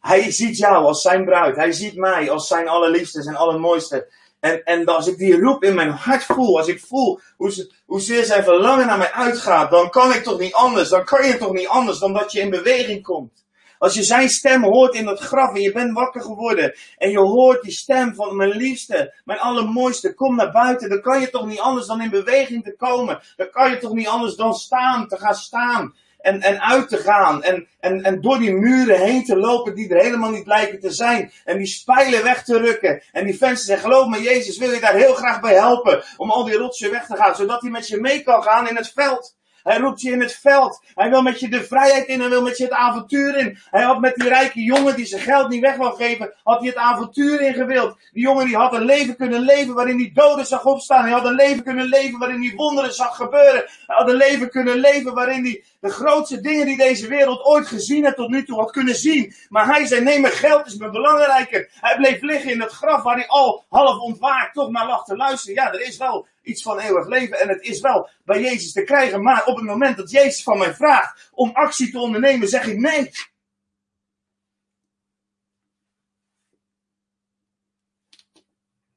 hij 0.00 0.30
ziet 0.30 0.56
jou 0.56 0.84
als 0.84 1.02
zijn 1.02 1.24
bruid. 1.24 1.56
Hij 1.56 1.72
ziet 1.72 1.96
mij 1.96 2.30
als 2.30 2.46
zijn 2.46 2.68
allerliefste, 2.68 3.22
zijn 3.22 3.36
allermooiste. 3.36 4.08
En, 4.40 4.64
en 4.64 4.84
als 4.84 5.06
ik 5.06 5.18
die 5.18 5.40
roep 5.40 5.64
in 5.64 5.74
mijn 5.74 5.90
hart 5.90 6.24
voel, 6.24 6.58
als 6.58 6.68
ik 6.68 6.80
voel 6.80 7.20
hoe 7.36 7.52
ze, 7.52 7.72
hoezeer 7.86 8.24
zijn 8.24 8.44
verlangen 8.44 8.86
naar 8.86 8.98
mij 8.98 9.12
uitgaat, 9.12 9.70
dan 9.70 9.90
kan 9.90 10.12
ik 10.12 10.22
toch 10.22 10.38
niet 10.38 10.54
anders. 10.54 10.88
Dan 10.88 11.04
kan 11.04 11.26
je 11.26 11.36
toch 11.36 11.52
niet 11.52 11.68
anders 11.68 11.98
dan 11.98 12.12
dat 12.12 12.32
je 12.32 12.40
in 12.40 12.50
beweging 12.50 13.02
komt. 13.02 13.45
Als 13.78 13.94
je 13.94 14.02
zijn 14.02 14.28
stem 14.28 14.62
hoort 14.62 14.94
in 14.94 15.06
het 15.06 15.18
graf 15.18 15.54
en 15.54 15.60
je 15.60 15.72
bent 15.72 15.92
wakker 15.92 16.22
geworden 16.22 16.74
en 16.96 17.10
je 17.10 17.18
hoort 17.18 17.62
die 17.62 17.72
stem 17.72 18.14
van 18.14 18.36
mijn 18.36 18.50
liefste, 18.50 19.14
mijn 19.24 19.38
allermooiste, 19.38 20.14
kom 20.14 20.36
naar 20.36 20.52
buiten, 20.52 20.88
dan 20.88 21.00
kan 21.00 21.20
je 21.20 21.30
toch 21.30 21.46
niet 21.46 21.60
anders 21.60 21.86
dan 21.86 22.02
in 22.02 22.10
beweging 22.10 22.64
te 22.64 22.76
komen. 22.76 23.20
Dan 23.36 23.50
kan 23.50 23.70
je 23.70 23.78
toch 23.78 23.92
niet 23.92 24.08
anders 24.08 24.36
dan 24.36 24.54
staan, 24.54 25.08
te 25.08 25.16
gaan 25.16 25.34
staan 25.34 25.94
en, 26.26 26.40
en 26.40 26.60
uit 26.60 26.88
te 26.88 26.96
gaan. 26.96 27.42
En, 27.42 27.68
en, 27.80 28.02
en 28.02 28.20
door 28.20 28.38
die 28.38 28.52
muren 28.52 29.00
heen 29.00 29.24
te 29.24 29.36
lopen 29.36 29.74
die 29.74 29.88
er 29.88 30.02
helemaal 30.02 30.30
niet 30.30 30.46
lijken 30.46 30.80
te 30.80 30.90
zijn. 30.90 31.32
En 31.44 31.58
die 31.58 31.66
spijlen 31.66 32.22
weg 32.22 32.44
te 32.44 32.58
rukken. 32.58 33.02
En 33.12 33.24
die 33.24 33.36
vensters 33.36 33.64
zeggen, 33.64 33.90
geloof 33.90 34.08
me 34.08 34.22
Jezus 34.22 34.58
wil 34.58 34.70
je 34.70 34.80
daar 34.80 34.94
heel 34.94 35.14
graag 35.14 35.40
bij 35.40 35.54
helpen. 35.54 36.02
Om 36.16 36.30
al 36.30 36.44
die 36.44 36.56
rotsen 36.56 36.90
weg 36.90 37.06
te 37.06 37.16
gaan. 37.16 37.34
Zodat 37.34 37.60
hij 37.60 37.70
met 37.70 37.88
je 37.88 38.00
mee 38.00 38.22
kan 38.22 38.42
gaan 38.42 38.68
in 38.68 38.76
het 38.76 38.92
veld. 38.94 39.36
Hij 39.66 39.78
roept 39.78 40.00
je 40.00 40.10
in 40.10 40.20
het 40.20 40.34
veld. 40.34 40.82
Hij 40.94 41.10
wil 41.10 41.22
met 41.22 41.40
je 41.40 41.48
de 41.48 41.64
vrijheid 41.64 42.06
in. 42.06 42.20
Hij 42.20 42.28
wil 42.28 42.42
met 42.42 42.56
je 42.56 42.64
het 42.64 42.72
avontuur 42.72 43.36
in. 43.36 43.58
Hij 43.70 43.82
had 43.82 44.00
met 44.00 44.14
die 44.14 44.28
rijke 44.28 44.60
jongen 44.60 44.96
die 44.96 45.06
zijn 45.06 45.22
geld 45.22 45.48
niet 45.48 45.60
weg 45.60 45.76
wil 45.76 45.90
geven, 45.90 46.34
had 46.44 46.58
hij 46.58 46.68
het 46.68 46.76
avontuur 46.76 47.40
in 47.40 47.54
gewild. 47.54 47.96
Die 48.12 48.22
jongen 48.22 48.46
die 48.46 48.56
had 48.56 48.72
een 48.72 48.84
leven 48.84 49.16
kunnen 49.16 49.40
leven 49.40 49.74
waarin 49.74 49.98
hij 49.98 50.10
doden 50.14 50.46
zag 50.46 50.64
opstaan. 50.64 51.02
Hij 51.02 51.12
had 51.12 51.24
een 51.24 51.34
leven 51.34 51.62
kunnen 51.62 51.86
leven 51.86 52.18
waarin 52.18 52.42
hij 52.42 52.52
wonderen 52.56 52.94
zag 52.94 53.16
gebeuren. 53.16 53.64
Hij 53.86 53.96
had 53.96 54.08
een 54.08 54.16
leven 54.16 54.50
kunnen 54.50 54.76
leven 54.76 55.14
waarin 55.14 55.44
hij 55.44 55.64
de 55.80 55.90
grootste 55.90 56.40
dingen 56.40 56.66
die 56.66 56.76
deze 56.76 57.08
wereld 57.08 57.44
ooit 57.44 57.66
gezien 57.66 58.04
heeft 58.04 58.16
tot 58.16 58.30
nu 58.30 58.44
toe 58.44 58.58
had 58.58 58.70
kunnen 58.70 58.94
zien. 58.94 59.34
Maar 59.48 59.66
hij 59.66 59.86
zei, 59.86 60.00
nee, 60.00 60.20
mijn 60.20 60.32
geld 60.32 60.66
is 60.66 60.76
me 60.76 60.90
belangrijker. 60.90 61.68
Hij 61.80 61.96
bleef 61.96 62.20
liggen 62.20 62.50
in 62.50 62.60
het 62.60 62.72
graf 62.72 63.02
waar 63.02 63.16
hij 63.16 63.28
al 63.28 63.64
half 63.68 64.00
ontwaakt 64.00 64.54
toch 64.54 64.70
maar 64.70 64.86
lag 64.86 65.04
te 65.04 65.16
luisteren. 65.16 65.54
Ja, 65.54 65.72
er 65.72 65.80
is 65.80 65.96
wel 65.96 66.26
iets 66.46 66.62
van 66.62 66.78
eeuwig 66.78 67.06
leven 67.06 67.40
en 67.40 67.48
het 67.48 67.62
is 67.62 67.80
wel 67.80 68.08
bij 68.24 68.40
Jezus 68.40 68.72
te 68.72 68.82
krijgen. 68.82 69.22
Maar 69.22 69.46
op 69.46 69.56
het 69.56 69.64
moment 69.64 69.96
dat 69.96 70.10
Jezus 70.10 70.42
van 70.42 70.58
mij 70.58 70.74
vraagt 70.74 71.30
om 71.32 71.50
actie 71.50 71.90
te 71.90 71.98
ondernemen, 71.98 72.48
zeg 72.48 72.66
ik 72.66 72.78
nee. 72.78 73.10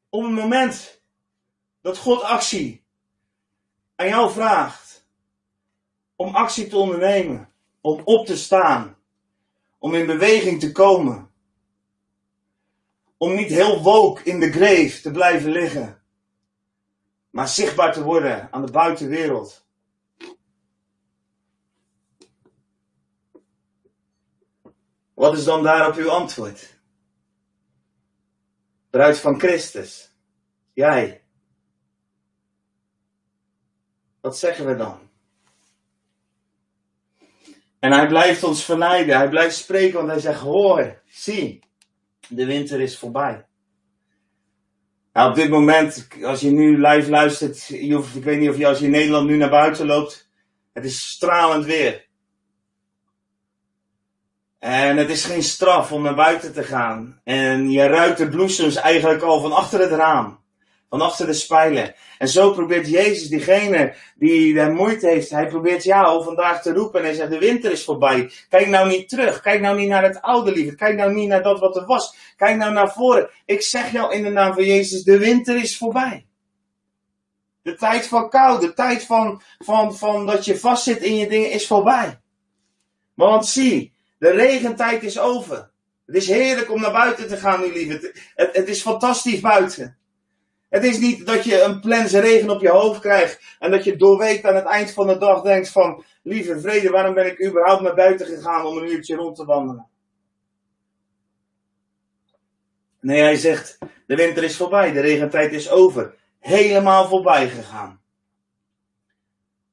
Op 0.09 0.23
het 0.23 0.31
moment 0.31 1.01
dat 1.81 1.97
God 1.97 2.21
actie 2.21 2.83
aan 3.95 4.07
jou 4.07 4.31
vraagt 4.31 5.05
om 6.15 6.35
actie 6.35 6.67
te 6.67 6.77
ondernemen, 6.77 7.49
om 7.81 8.01
op 8.03 8.25
te 8.25 8.37
staan, 8.37 8.97
om 9.77 9.93
in 9.93 10.05
beweging 10.05 10.59
te 10.59 10.71
komen, 10.71 11.31
om 13.17 13.35
niet 13.35 13.49
heel 13.49 13.81
woke 13.81 14.23
in 14.23 14.39
de 14.39 14.51
grave 14.51 15.01
te 15.01 15.11
blijven 15.11 15.51
liggen, 15.51 15.98
maar 17.39 17.47
zichtbaar 17.47 17.93
te 17.93 18.03
worden 18.03 18.51
aan 18.51 18.65
de 18.65 18.71
buitenwereld. 18.71 19.65
Wat 25.13 25.37
is 25.37 25.43
dan 25.43 25.63
daarop 25.63 25.95
uw 25.95 26.09
antwoord? 26.09 26.79
Bruid 28.89 29.19
van 29.19 29.39
Christus. 29.39 30.15
Jij. 30.73 31.23
Wat 34.21 34.37
zeggen 34.37 34.65
we 34.65 34.75
dan? 34.75 35.09
En 37.79 37.91
hij 37.91 38.07
blijft 38.07 38.43
ons 38.43 38.63
verleiden. 38.63 39.17
Hij 39.17 39.29
blijft 39.29 39.55
spreken, 39.55 39.97
want 39.97 40.09
hij 40.09 40.19
zegt: 40.19 40.39
Hoor, 40.39 41.01
zie, 41.05 41.63
de 42.27 42.45
winter 42.45 42.81
is 42.81 42.97
voorbij. 42.97 43.48
Op 45.28 45.36
dit 45.36 45.49
moment, 45.49 46.07
als 46.24 46.39
je 46.39 46.51
nu 46.51 46.88
live 46.88 47.09
luistert, 47.09 47.65
je 47.65 47.93
hoeft, 47.93 48.15
ik 48.15 48.24
weet 48.24 48.39
niet 48.39 48.49
of 48.49 48.57
je 48.57 48.67
als 48.67 48.80
je 48.80 48.86
in 48.86 48.91
Nederland 48.91 49.28
nu 49.28 49.38
naar 49.38 49.49
buiten 49.49 49.86
loopt, 49.86 50.30
het 50.74 50.86
is 50.86 51.09
stralend 51.09 51.65
weer. 51.65 52.07
En 54.59 54.97
het 54.97 55.09
is 55.09 55.26
geen 55.26 55.43
straf 55.43 55.91
om 55.91 56.01
naar 56.01 56.15
buiten 56.15 56.53
te 56.53 56.63
gaan. 56.63 57.22
En 57.24 57.72
je 57.72 57.88
ruikt 57.88 58.17
de 58.17 58.30
bloesems 58.30 58.76
eigenlijk 58.76 59.22
al 59.22 59.41
van 59.41 59.51
achter 59.51 59.80
het 59.80 59.91
raam. 59.91 60.39
Van 60.89 61.01
achter 61.01 61.25
de 61.25 61.33
spijlen. 61.33 61.95
En 62.17 62.27
zo 62.27 62.51
probeert 62.51 62.89
Jezus, 62.89 63.27
diegene 63.27 63.95
die 64.15 64.53
daar 64.53 64.71
moeite 64.71 65.07
heeft, 65.07 65.29
hij 65.29 65.47
probeert 65.47 65.83
jou 65.83 66.23
vandaag 66.23 66.61
te 66.61 66.73
roepen 66.73 66.99
en 66.99 67.05
hij 67.05 67.15
zegt, 67.15 67.29
de 67.29 67.37
winter 67.37 67.71
is 67.71 67.83
voorbij. 67.83 68.31
Kijk 68.49 68.67
nou 68.67 68.89
niet 68.89 69.09
terug. 69.09 69.41
Kijk 69.41 69.61
nou 69.61 69.77
niet 69.77 69.89
naar 69.89 70.03
het 70.03 70.21
oude 70.21 70.51
liefde. 70.51 70.75
Kijk 70.75 70.95
nou 70.95 71.13
niet 71.13 71.27
naar 71.27 71.43
dat 71.43 71.59
wat 71.59 71.75
er 71.75 71.85
was. 71.85 72.15
Kijk 72.37 72.57
nou 72.57 72.73
naar 72.73 72.93
voren. 72.93 73.29
Ik 73.45 73.61
zeg 73.61 73.91
jou 73.91 74.13
in 74.13 74.23
de 74.23 74.29
naam 74.29 74.53
van 74.53 74.63
Jezus, 74.63 75.03
de 75.03 75.17
winter 75.17 75.55
is 75.55 75.77
voorbij. 75.77 76.25
De 77.61 77.75
tijd 77.75 78.07
van 78.07 78.29
kou, 78.29 78.59
de 78.59 78.73
tijd 78.73 79.03
van, 79.03 79.41
van, 79.59 79.95
van 79.95 80.25
dat 80.25 80.45
je 80.45 80.59
vastzit 80.59 81.01
in 81.01 81.15
je 81.15 81.27
dingen 81.27 81.51
is 81.51 81.67
voorbij. 81.67 82.19
Want 83.13 83.45
zie, 83.45 83.93
de 84.17 84.29
regentijd 84.29 85.03
is 85.03 85.19
over. 85.19 85.71
Het 86.05 86.15
is 86.15 86.27
heerlijk 86.27 86.71
om 86.71 86.81
naar 86.81 86.91
buiten 86.91 87.27
te 87.27 87.37
gaan, 87.37 87.61
nu 87.61 87.73
lieve. 87.73 88.13
Het, 88.35 88.55
het, 88.55 88.67
is 88.67 88.81
fantastisch 88.81 89.39
buiten. 89.39 89.97
Het 90.70 90.84
is 90.84 90.99
niet 90.99 91.26
dat 91.26 91.43
je 91.43 91.61
een 91.61 91.80
plens 91.80 92.11
regen 92.11 92.49
op 92.49 92.61
je 92.61 92.70
hoofd 92.70 92.99
krijgt 92.99 93.57
en 93.59 93.72
dat 93.72 93.84
je 93.84 93.95
doorweekt 93.95 94.45
aan 94.45 94.55
het 94.55 94.65
eind 94.65 94.91
van 94.91 95.07
de 95.07 95.17
dag 95.17 95.41
denkt 95.41 95.70
van, 95.70 96.03
lieve 96.24 96.59
vrede, 96.59 96.89
waarom 96.89 97.13
ben 97.13 97.26
ik 97.26 97.45
überhaupt 97.45 97.82
naar 97.82 97.95
buiten 97.95 98.26
gegaan 98.26 98.65
om 98.65 98.78
een 98.78 98.91
uurtje 98.91 99.15
rond 99.15 99.36
te 99.36 99.45
wandelen? 99.45 99.88
Nee, 103.01 103.22
hij 103.22 103.36
zegt, 103.36 103.78
de 104.07 104.15
winter 104.15 104.43
is 104.43 104.57
voorbij, 104.57 104.91
de 104.91 104.99
regentijd 104.99 105.53
is 105.53 105.70
over. 105.70 106.15
Helemaal 106.39 107.07
voorbij 107.07 107.49
gegaan. 107.49 108.01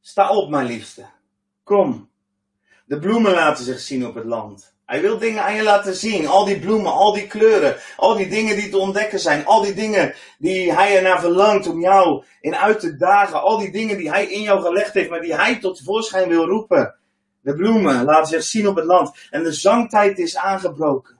Sta 0.01 0.29
op, 0.29 0.51
mijn 0.51 0.67
liefste. 0.67 1.07
Kom. 1.63 2.11
De 2.85 2.99
bloemen 2.99 3.33
laten 3.33 3.65
zich 3.65 3.81
zien 3.81 4.07
op 4.07 4.15
het 4.15 4.25
land. 4.25 4.76
Hij 4.87 5.01
wil 5.01 5.19
dingen 5.19 5.43
aan 5.43 5.55
je 5.55 5.63
laten 5.63 5.95
zien. 5.95 6.27
Al 6.27 6.45
die 6.45 6.59
bloemen, 6.59 6.93
al 6.93 7.13
die 7.13 7.27
kleuren, 7.27 7.77
al 7.97 8.17
die 8.17 8.29
dingen 8.29 8.57
die 8.57 8.69
te 8.69 8.79
ontdekken 8.79 9.19
zijn. 9.19 9.47
Al 9.47 9.63
die 9.63 9.75
dingen 9.75 10.15
die 10.39 10.73
hij 10.73 10.97
ernaar 10.97 11.21
verlangt 11.21 11.67
om 11.67 11.81
jou 11.81 12.25
in 12.41 12.57
uit 12.57 12.81
te 12.81 12.97
dagen. 12.97 13.43
Al 13.43 13.59
die 13.59 13.73
dingen 13.73 13.97
die 13.97 14.11
hij 14.11 14.27
in 14.27 14.43
jou 14.43 14.61
gelegd 14.61 14.95
heeft, 14.95 15.11
maar 15.11 15.21
die 15.21 15.35
hij 15.35 15.59
tot 15.59 15.83
voorschijn 15.85 16.29
wil 16.29 16.47
roepen. 16.47 16.95
De 17.41 17.55
bloemen 17.55 18.05
laten 18.05 18.27
zich 18.27 18.43
zien 18.43 18.69
op 18.69 18.77
het 18.77 18.85
land. 18.85 19.17
En 19.31 19.43
de 19.43 19.53
zangtijd 19.53 20.19
is 20.19 20.37
aangebroken. 20.37 21.16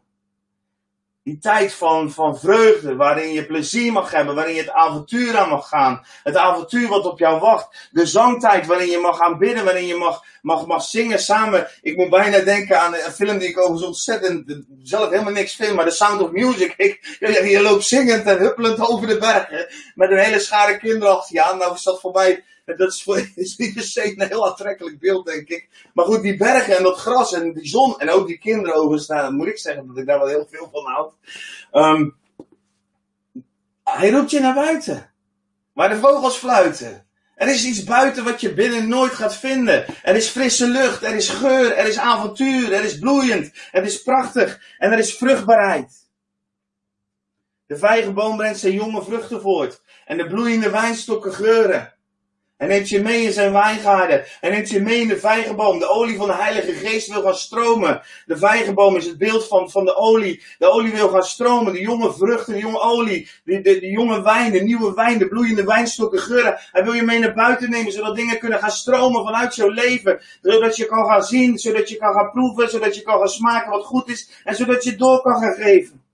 Die 1.27 1.39
tijd 1.39 1.73
van, 1.73 2.13
van 2.13 2.39
vreugde, 2.39 2.97
waarin 2.97 3.33
je 3.33 3.47
plezier 3.47 3.93
mag 3.93 4.11
hebben, 4.11 4.35
waarin 4.35 4.55
je 4.55 4.61
het 4.61 4.71
avontuur 4.71 5.37
aan 5.37 5.49
mag 5.49 5.69
gaan. 5.69 6.05
Het 6.23 6.37
avontuur 6.37 6.89
wat 6.89 7.07
op 7.07 7.19
jou 7.19 7.41
wacht. 7.41 7.89
De 7.91 8.07
zangtijd 8.07 8.67
waarin 8.67 8.91
je 8.91 8.99
mag 8.99 9.17
gaan 9.17 9.39
bidden, 9.39 9.65
waarin 9.65 9.87
je 9.87 9.95
mag, 9.95 10.25
mag, 10.43 10.67
mag 10.67 10.83
zingen 10.83 11.19
samen. 11.19 11.69
Ik 11.83 11.97
moet 11.97 12.11
bijna 12.11 12.39
denken 12.39 12.81
aan 12.81 12.95
een 12.95 13.13
film 13.13 13.39
die 13.39 13.49
ik 13.49 13.59
overigens 13.59 13.87
ontzettend, 13.87 14.65
zelf 14.83 15.11
helemaal 15.11 15.33
niks 15.33 15.55
vind, 15.55 15.75
maar 15.75 15.85
The 15.85 15.95
Sound 15.95 16.23
of 16.23 16.31
Music. 16.31 16.75
Ik, 16.87 17.17
je 17.49 17.61
loopt 17.63 17.85
zingend 17.85 18.27
en 18.27 18.39
huppelend 18.39 18.89
over 18.89 19.07
de 19.07 19.19
bergen. 19.19 19.67
Met 19.95 20.11
een 20.11 20.19
hele 20.19 20.41
schare 20.41 20.79
kinderen 20.79 21.17
achter 21.17 21.35
je 21.35 21.43
aan. 21.43 21.59
Nou 21.59 21.75
is 21.75 21.83
dat 21.83 22.01
voor 22.01 22.13
mij 22.13 22.45
dat 22.75 22.81
is, 23.35 23.57
niet 23.57 23.75
per 23.75 23.83
se 23.83 24.21
een 24.21 24.29
heel 24.29 24.49
aantrekkelijk 24.49 24.99
beeld, 24.99 25.27
denk 25.27 25.49
ik. 25.49 25.69
Maar 25.95 26.05
goed, 26.05 26.23
die 26.23 26.37
bergen 26.37 26.77
en 26.77 26.83
dat 26.83 26.99
gras 26.99 27.33
en 27.33 27.53
die 27.53 27.69
zon 27.69 27.99
en 27.99 28.11
ook 28.11 28.27
die 28.27 28.39
kinderen 28.39 28.75
overigens, 28.75 29.09
nou, 29.09 29.33
moet 29.33 29.47
ik 29.47 29.59
zeggen 29.59 29.87
dat 29.87 29.97
ik 29.97 30.07
daar 30.07 30.19
wel 30.19 30.29
heel 30.29 30.47
veel 30.51 30.69
van 30.73 30.85
houd. 30.85 31.15
Um, 31.73 32.17
hij 33.85 34.11
roept 34.11 34.31
je 34.31 34.41
naar 34.41 34.55
buiten. 34.55 35.11
Waar 35.73 35.89
de 35.89 35.97
vogels 35.97 36.37
fluiten. 36.37 37.07
Er 37.35 37.49
is 37.49 37.65
iets 37.65 37.85
buiten 37.85 38.25
wat 38.25 38.41
je 38.41 38.55
binnen 38.55 38.89
nooit 38.89 39.13
gaat 39.13 39.37
vinden. 39.37 39.85
Er 40.03 40.15
is 40.15 40.29
frisse 40.29 40.69
lucht, 40.69 41.03
er 41.03 41.15
is 41.15 41.29
geur, 41.29 41.77
er 41.77 41.87
is 41.87 41.99
avontuur, 41.99 42.73
er 42.73 42.85
is 42.85 42.99
bloeiend, 42.99 43.51
het 43.71 43.87
is 43.87 44.03
prachtig 44.03 44.61
en 44.79 44.93
er 44.93 44.99
is 44.99 45.17
vruchtbaarheid. 45.17 46.09
De 47.67 47.77
vijgenboom 47.77 48.37
brengt 48.37 48.59
zijn 48.59 48.73
jonge 48.73 49.03
vruchten 49.03 49.41
voort 49.41 49.83
en 50.05 50.17
de 50.17 50.27
bloeiende 50.27 50.71
wijnstokken 50.71 51.33
geuren. 51.33 51.96
Hij 52.57 52.69
neemt 52.69 52.89
je 52.89 53.03
mee 53.03 53.23
in 53.23 53.33
zijn 53.33 53.53
wijngaarden. 53.53 54.25
Hij 54.41 54.51
neemt 54.51 54.69
je 54.69 54.81
mee 54.81 55.01
in 55.01 55.09
de 55.09 55.19
vijgenboom. 55.19 55.79
De 55.79 55.89
olie 55.89 56.17
van 56.17 56.27
de 56.27 56.35
Heilige 56.35 56.73
Geest 56.73 57.13
wil 57.13 57.23
gaan 57.23 57.35
stromen. 57.35 58.03
De 58.27 58.37
vijgenboom 58.37 58.97
is 58.97 59.07
het 59.07 59.19
beeld 59.19 59.47
van, 59.47 59.71
van 59.71 59.85
de 59.85 59.97
olie. 59.97 60.43
De 60.59 60.71
olie 60.71 60.93
wil 60.93 61.09
gaan 61.09 61.23
stromen. 61.23 61.73
De 61.73 61.81
jonge 61.81 62.13
vruchten, 62.13 62.53
de 62.53 62.59
jonge 62.59 62.81
olie. 62.81 63.29
De, 63.45 63.61
de, 63.61 63.81
de 63.81 63.91
jonge 63.91 64.23
wijn, 64.23 64.53
de 64.53 64.61
nieuwe 64.63 64.95
wijn, 64.95 65.19
de 65.19 65.29
bloeiende 65.29 65.65
wijnstokken, 65.65 66.19
geuren. 66.19 66.59
Hij 66.73 66.85
wil 66.85 66.93
je 66.93 67.03
mee 67.03 67.19
naar 67.19 67.35
buiten 67.35 67.71
nemen, 67.71 67.93
zodat 67.93 68.17
dingen 68.17 68.39
kunnen 68.39 68.59
gaan 68.59 68.71
stromen 68.71 69.25
vanuit 69.25 69.55
jouw 69.55 69.71
leven. 69.71 70.21
Zodat 70.43 70.77
je 70.77 70.87
kan 70.87 71.07
gaan 71.07 71.23
zien, 71.23 71.59
zodat 71.59 71.89
je 71.89 71.97
kan 71.97 72.15
gaan 72.15 72.31
proeven, 72.31 72.71
zodat 72.71 72.95
je 72.97 73.03
kan 73.03 73.19
gaan 73.19 73.29
smaken 73.29 73.71
wat 73.71 73.85
goed 73.85 74.09
is. 74.09 74.31
En 74.45 74.55
zodat 74.55 74.85
je 74.85 74.97
door 74.97 75.23
kan 75.23 75.43
gaan 75.43 75.55
geven. 75.55 76.06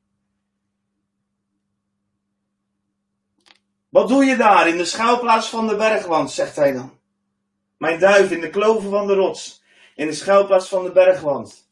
Wat 3.92 4.08
doe 4.08 4.24
je 4.24 4.36
daar 4.36 4.68
in 4.68 4.76
de 4.76 4.84
schuilplaats 4.84 5.48
van 5.48 5.66
de 5.66 5.76
bergwand, 5.76 6.30
zegt 6.30 6.56
hij 6.56 6.72
dan. 6.72 6.98
Mijn 7.76 7.98
duif 7.98 8.30
in 8.30 8.40
de 8.40 8.50
kloven 8.50 8.90
van 8.90 9.06
de 9.06 9.14
rots, 9.14 9.62
in 9.94 10.06
de 10.06 10.12
schuilplaats 10.12 10.68
van 10.68 10.84
de 10.84 10.92
bergwand. 10.92 11.68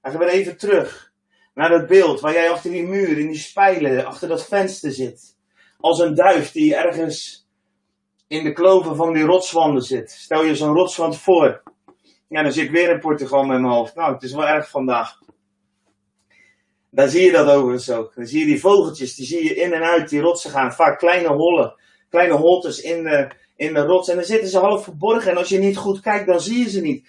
Hij 0.00 0.10
gaat 0.10 0.20
weer 0.20 0.28
even 0.28 0.56
terug 0.56 1.12
naar 1.54 1.68
dat 1.68 1.86
beeld 1.86 2.20
waar 2.20 2.32
jij 2.32 2.50
achter 2.50 2.70
die 2.70 2.86
muur, 2.86 3.18
in 3.18 3.26
die 3.26 3.38
spijlen, 3.38 4.06
achter 4.06 4.28
dat 4.28 4.46
venster 4.46 4.92
zit. 4.92 5.36
Als 5.80 5.98
een 5.98 6.14
duif 6.14 6.52
die 6.52 6.74
ergens 6.74 7.46
in 8.28 8.44
de 8.44 8.52
kloven 8.52 8.96
van 8.96 9.12
die 9.12 9.24
rotswanden 9.24 9.82
zit. 9.82 10.10
Stel 10.10 10.44
je 10.44 10.56
zo'n 10.56 10.74
rotswand 10.74 11.18
voor. 11.18 11.62
Ja, 12.28 12.42
dan 12.42 12.52
zit 12.52 12.64
ik 12.64 12.70
weer 12.70 12.90
in 12.90 13.00
Portugal 13.00 13.44
met 13.44 13.60
mijn 13.60 13.72
hoofd. 13.72 13.94
Nou, 13.94 14.12
het 14.12 14.22
is 14.22 14.32
wel 14.32 14.48
erg 14.48 14.70
vandaag. 14.70 15.18
Daar 16.98 17.08
zie 17.08 17.22
je 17.22 17.32
dat 17.32 17.48
overigens 17.48 17.90
ook. 17.90 18.14
Dan 18.14 18.26
zie 18.26 18.40
je 18.40 18.46
die 18.46 18.60
vogeltjes, 18.60 19.14
die 19.14 19.26
zie 19.26 19.44
je 19.44 19.54
in 19.54 19.72
en 19.72 19.82
uit 19.82 20.08
die 20.08 20.20
rotsen 20.20 20.50
gaan. 20.50 20.72
Vaak 20.72 20.98
kleine 20.98 21.28
hollen, 21.28 21.74
kleine 22.10 22.34
holtes 22.34 22.80
in 22.80 23.02
de, 23.02 23.28
in 23.56 23.74
de 23.74 23.80
rots. 23.80 24.08
En 24.08 24.16
dan 24.16 24.24
zitten 24.24 24.48
ze 24.48 24.58
half 24.58 24.84
verborgen. 24.84 25.30
En 25.30 25.36
als 25.36 25.48
je 25.48 25.58
niet 25.58 25.76
goed 25.76 26.00
kijkt, 26.00 26.26
dan 26.26 26.40
zie 26.40 26.58
je 26.58 26.70
ze 26.70 26.80
niet. 26.80 27.08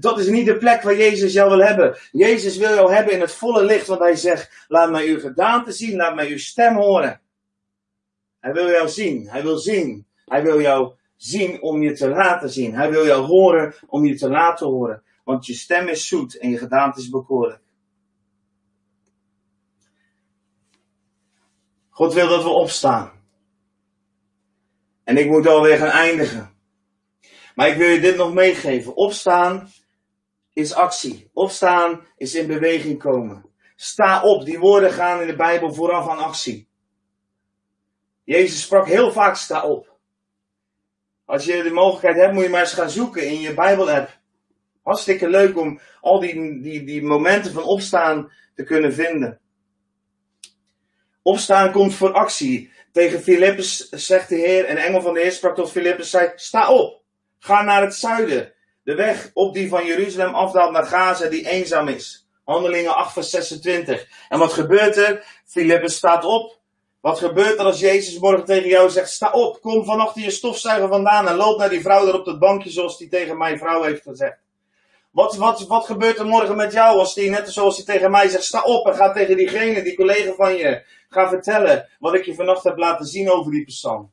Dat 0.00 0.18
is 0.18 0.26
niet 0.26 0.46
de 0.46 0.56
plek 0.56 0.82
waar 0.82 0.96
Jezus 0.96 1.32
jou 1.32 1.50
wil 1.50 1.66
hebben. 1.66 1.96
Jezus 2.10 2.56
wil 2.56 2.74
jou 2.74 2.92
hebben 2.92 3.14
in 3.14 3.20
het 3.20 3.32
volle 3.32 3.64
licht, 3.64 3.86
want 3.86 4.00
hij 4.00 4.16
zegt, 4.16 4.66
laat 4.68 4.90
mij 4.90 5.06
uw 5.06 5.20
gedaante 5.20 5.72
zien, 5.72 5.96
laat 5.96 6.14
mij 6.14 6.28
uw 6.28 6.38
stem 6.38 6.76
horen. 6.76 7.20
Hij 8.40 8.52
wil 8.52 8.68
jou 8.68 8.88
zien, 8.88 9.28
hij 9.28 9.42
wil 9.42 9.56
zien. 9.56 10.06
Hij 10.24 10.42
wil 10.42 10.60
jou 10.60 10.92
zien 11.16 11.62
om 11.62 11.82
je 11.82 11.92
te 11.92 12.08
laten 12.08 12.50
zien. 12.50 12.74
Hij 12.74 12.90
wil 12.90 13.06
jou 13.06 13.24
horen 13.26 13.74
om 13.86 14.04
je 14.04 14.14
te 14.14 14.28
laten 14.28 14.66
horen. 14.66 15.02
Want 15.24 15.46
je 15.46 15.54
stem 15.54 15.88
is 15.88 16.08
zoet 16.08 16.38
en 16.38 16.50
je 16.50 16.58
gedaante 16.58 17.00
is 17.00 17.10
bekoorlijk. 17.10 17.61
God 21.92 22.14
wil 22.14 22.28
dat 22.28 22.42
we 22.42 22.48
opstaan. 22.48 23.12
En 25.04 25.16
ik 25.16 25.26
moet 25.26 25.46
alweer 25.46 25.78
gaan 25.78 25.90
eindigen. 25.90 26.54
Maar 27.54 27.68
ik 27.68 27.76
wil 27.76 27.88
je 27.88 28.00
dit 28.00 28.16
nog 28.16 28.32
meegeven. 28.32 28.96
Opstaan 28.96 29.70
is 30.52 30.74
actie. 30.74 31.30
Opstaan 31.32 32.06
is 32.16 32.34
in 32.34 32.46
beweging 32.46 32.98
komen. 32.98 33.44
Sta 33.76 34.22
op. 34.22 34.44
Die 34.44 34.58
woorden 34.58 34.92
gaan 34.92 35.20
in 35.20 35.26
de 35.26 35.36
Bijbel 35.36 35.74
vooraf 35.74 36.08
aan 36.08 36.18
actie. 36.18 36.68
Jezus 38.24 38.62
sprak 38.62 38.86
heel 38.86 39.12
vaak 39.12 39.36
sta 39.36 39.66
op. 39.66 39.96
Als 41.24 41.44
je 41.44 41.62
de 41.62 41.70
mogelijkheid 41.70 42.16
hebt, 42.16 42.32
moet 42.32 42.42
je 42.42 42.48
maar 42.48 42.60
eens 42.60 42.72
gaan 42.72 42.90
zoeken 42.90 43.26
in 43.26 43.40
je 43.40 43.54
Bijbel-app. 43.54 44.20
Hartstikke 44.82 45.28
leuk 45.28 45.58
om 45.58 45.80
al 46.00 46.20
die, 46.20 46.60
die, 46.60 46.84
die 46.84 47.02
momenten 47.02 47.52
van 47.52 47.62
opstaan 47.62 48.32
te 48.54 48.64
kunnen 48.64 48.92
vinden. 48.92 49.41
Opstaan 51.22 51.72
komt 51.72 51.94
voor 51.94 52.12
actie. 52.12 52.70
Tegen 52.92 53.22
Filippus 53.22 53.88
zegt 53.88 54.28
de 54.28 54.36
Heer, 54.36 54.64
en 54.64 54.76
engel 54.76 55.00
van 55.00 55.14
de 55.14 55.20
Heer 55.20 55.32
sprak 55.32 55.54
tot 55.54 55.70
Filippus, 55.70 56.10
zei, 56.10 56.32
sta 56.34 56.70
op, 56.70 57.00
ga 57.38 57.62
naar 57.62 57.82
het 57.82 57.94
zuiden. 57.94 58.52
De 58.84 58.94
weg 58.94 59.30
op 59.34 59.54
die 59.54 59.68
van 59.68 59.86
Jeruzalem 59.86 60.34
afdaalt 60.34 60.72
naar 60.72 60.86
Gaza, 60.86 61.28
die 61.28 61.48
eenzaam 61.48 61.88
is. 61.88 62.26
Handelingen 62.44 62.94
8 62.94 63.12
vers 63.12 63.30
26. 63.30 64.06
En 64.28 64.38
wat 64.38 64.52
gebeurt 64.52 64.96
er? 64.96 65.24
Filippus 65.46 65.96
staat 65.96 66.24
op. 66.24 66.60
Wat 67.00 67.18
gebeurt 67.18 67.58
er 67.58 67.64
als 67.64 67.80
Jezus 67.80 68.18
morgen 68.18 68.44
tegen 68.44 68.68
jou 68.68 68.90
zegt, 68.90 69.10
sta 69.10 69.30
op, 69.30 69.60
kom 69.60 69.84
vanochtend 69.84 70.24
je 70.24 70.30
stofzuiger 70.30 70.88
vandaan 70.88 71.28
en 71.28 71.34
loop 71.34 71.58
naar 71.58 71.68
die 71.68 71.80
vrouw 71.80 72.04
daar 72.04 72.14
op 72.14 72.24
dat 72.24 72.38
bankje 72.38 72.70
zoals 72.70 72.98
die 72.98 73.08
tegen 73.08 73.38
mijn 73.38 73.58
vrouw 73.58 73.82
heeft 73.82 74.02
gezegd. 74.02 74.36
Wat, 75.10 75.36
wat, 75.36 75.66
wat 75.66 75.86
gebeurt 75.86 76.18
er 76.18 76.26
morgen 76.26 76.56
met 76.56 76.72
jou 76.72 76.98
als 76.98 77.14
die, 77.14 77.30
net 77.30 77.52
zoals 77.52 77.76
hij 77.76 77.84
tegen 77.84 78.10
mij 78.10 78.28
zegt, 78.28 78.44
sta 78.44 78.62
op 78.62 78.86
en 78.86 78.94
ga 78.94 79.12
tegen 79.12 79.36
diegene, 79.36 79.82
die 79.82 79.96
collega 79.96 80.32
van 80.32 80.56
je, 80.56 80.82
ga 81.12 81.28
vertellen 81.28 81.88
wat 81.98 82.14
ik 82.14 82.24
je 82.24 82.34
vannacht 82.34 82.64
heb 82.64 82.76
laten 82.76 83.06
zien 83.06 83.30
over 83.30 83.52
die 83.52 83.64
persoon. 83.64 84.10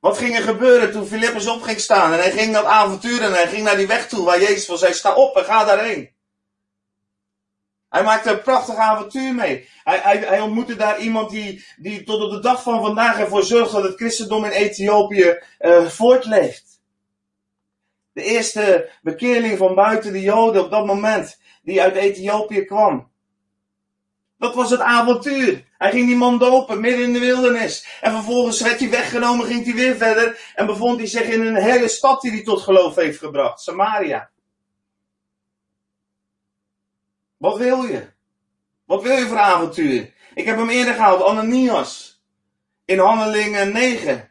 Wat 0.00 0.18
ging 0.18 0.36
er 0.36 0.42
gebeuren 0.42 0.92
toen 0.92 1.06
Filippus 1.06 1.46
op 1.46 1.62
ging 1.62 1.80
staan 1.80 2.12
en 2.12 2.18
hij 2.18 2.30
ging 2.30 2.52
dat 2.52 2.64
avontuur 2.64 3.22
en 3.22 3.32
hij 3.32 3.48
ging 3.48 3.64
naar 3.64 3.76
die 3.76 3.86
weg 3.86 4.08
toe 4.08 4.24
waar 4.24 4.40
Jezus 4.40 4.66
van 4.66 4.78
zei, 4.78 4.92
sta 4.92 5.14
op 5.14 5.36
en 5.36 5.44
ga 5.44 5.64
daarheen. 5.64 6.16
Hij 7.88 8.02
maakte 8.02 8.30
een 8.30 8.42
prachtig 8.42 8.74
avontuur 8.74 9.34
mee. 9.34 9.68
Hij, 9.84 9.98
hij, 10.18 10.40
ontmoette 10.40 10.76
daar 10.76 10.98
iemand 11.00 11.30
die, 11.30 11.64
die 11.76 12.04
tot 12.04 12.22
op 12.22 12.30
de 12.30 12.40
dag 12.40 12.62
van 12.62 12.80
vandaag 12.80 13.18
ervoor 13.18 13.42
zorgt 13.42 13.72
dat 13.72 13.82
het 13.82 13.96
christendom 13.96 14.44
in 14.44 14.50
Ethiopië 14.50 15.38
uh, 15.60 15.86
voortleeft. 15.86 16.80
De 18.12 18.22
eerste 18.22 18.90
bekeerling 19.02 19.58
van 19.58 19.74
buiten 19.74 20.12
de 20.12 20.20
Joden 20.20 20.64
op 20.64 20.70
dat 20.70 20.86
moment, 20.86 21.40
die 21.62 21.82
uit 21.82 21.94
Ethiopië 21.94 22.64
kwam. 22.64 23.10
Dat 24.38 24.54
was 24.54 24.70
het 24.70 24.80
avontuur. 24.80 25.64
Hij 25.78 25.90
ging 25.90 26.06
die 26.06 26.16
man 26.16 26.38
dopen, 26.38 26.80
midden 26.80 27.04
in 27.04 27.12
de 27.12 27.18
wildernis. 27.18 27.98
En 28.00 28.12
vervolgens 28.12 28.60
werd 28.60 28.80
hij 28.80 28.90
weggenomen, 28.90 29.46
ging 29.46 29.64
hij 29.64 29.74
weer 29.74 29.96
verder. 29.96 30.52
En 30.54 30.66
bevond 30.66 30.98
hij 30.98 31.06
zich 31.06 31.22
in 31.22 31.40
een 31.40 31.62
hele 31.62 31.88
stad 31.88 32.20
die 32.20 32.30
hij 32.30 32.42
tot 32.42 32.62
geloof 32.62 32.94
heeft 32.94 33.18
gebracht. 33.18 33.60
Samaria. 33.60 34.30
Wat 37.36 37.58
wil 37.58 37.82
je? 37.82 38.06
Wat 38.84 39.02
wil 39.02 39.16
je 39.16 39.26
voor 39.26 39.38
avontuur? 39.38 40.12
Ik 40.34 40.44
heb 40.44 40.56
hem 40.56 40.68
eerder 40.68 40.94
gehaald, 40.94 41.22
Ananias. 41.22 42.22
In 42.84 42.98
Handelingen 42.98 43.72
9. 43.72 44.30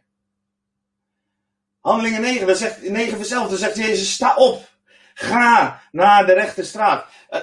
Handelingen 1.82 2.22
9, 2.22 2.48
dat 2.48 2.58
zegt, 2.58 2.90
9 2.90 3.18
vanzelf, 3.18 3.50
dan 3.50 3.58
zegt 3.58 3.76
Jezus, 3.76 4.14
sta 4.14 4.36
op. 4.36 4.70
Ga 5.14 5.82
naar 5.92 6.26
de 6.26 6.34
rechte 6.34 6.64
straat. 6.64 7.06
Uh, 7.30 7.40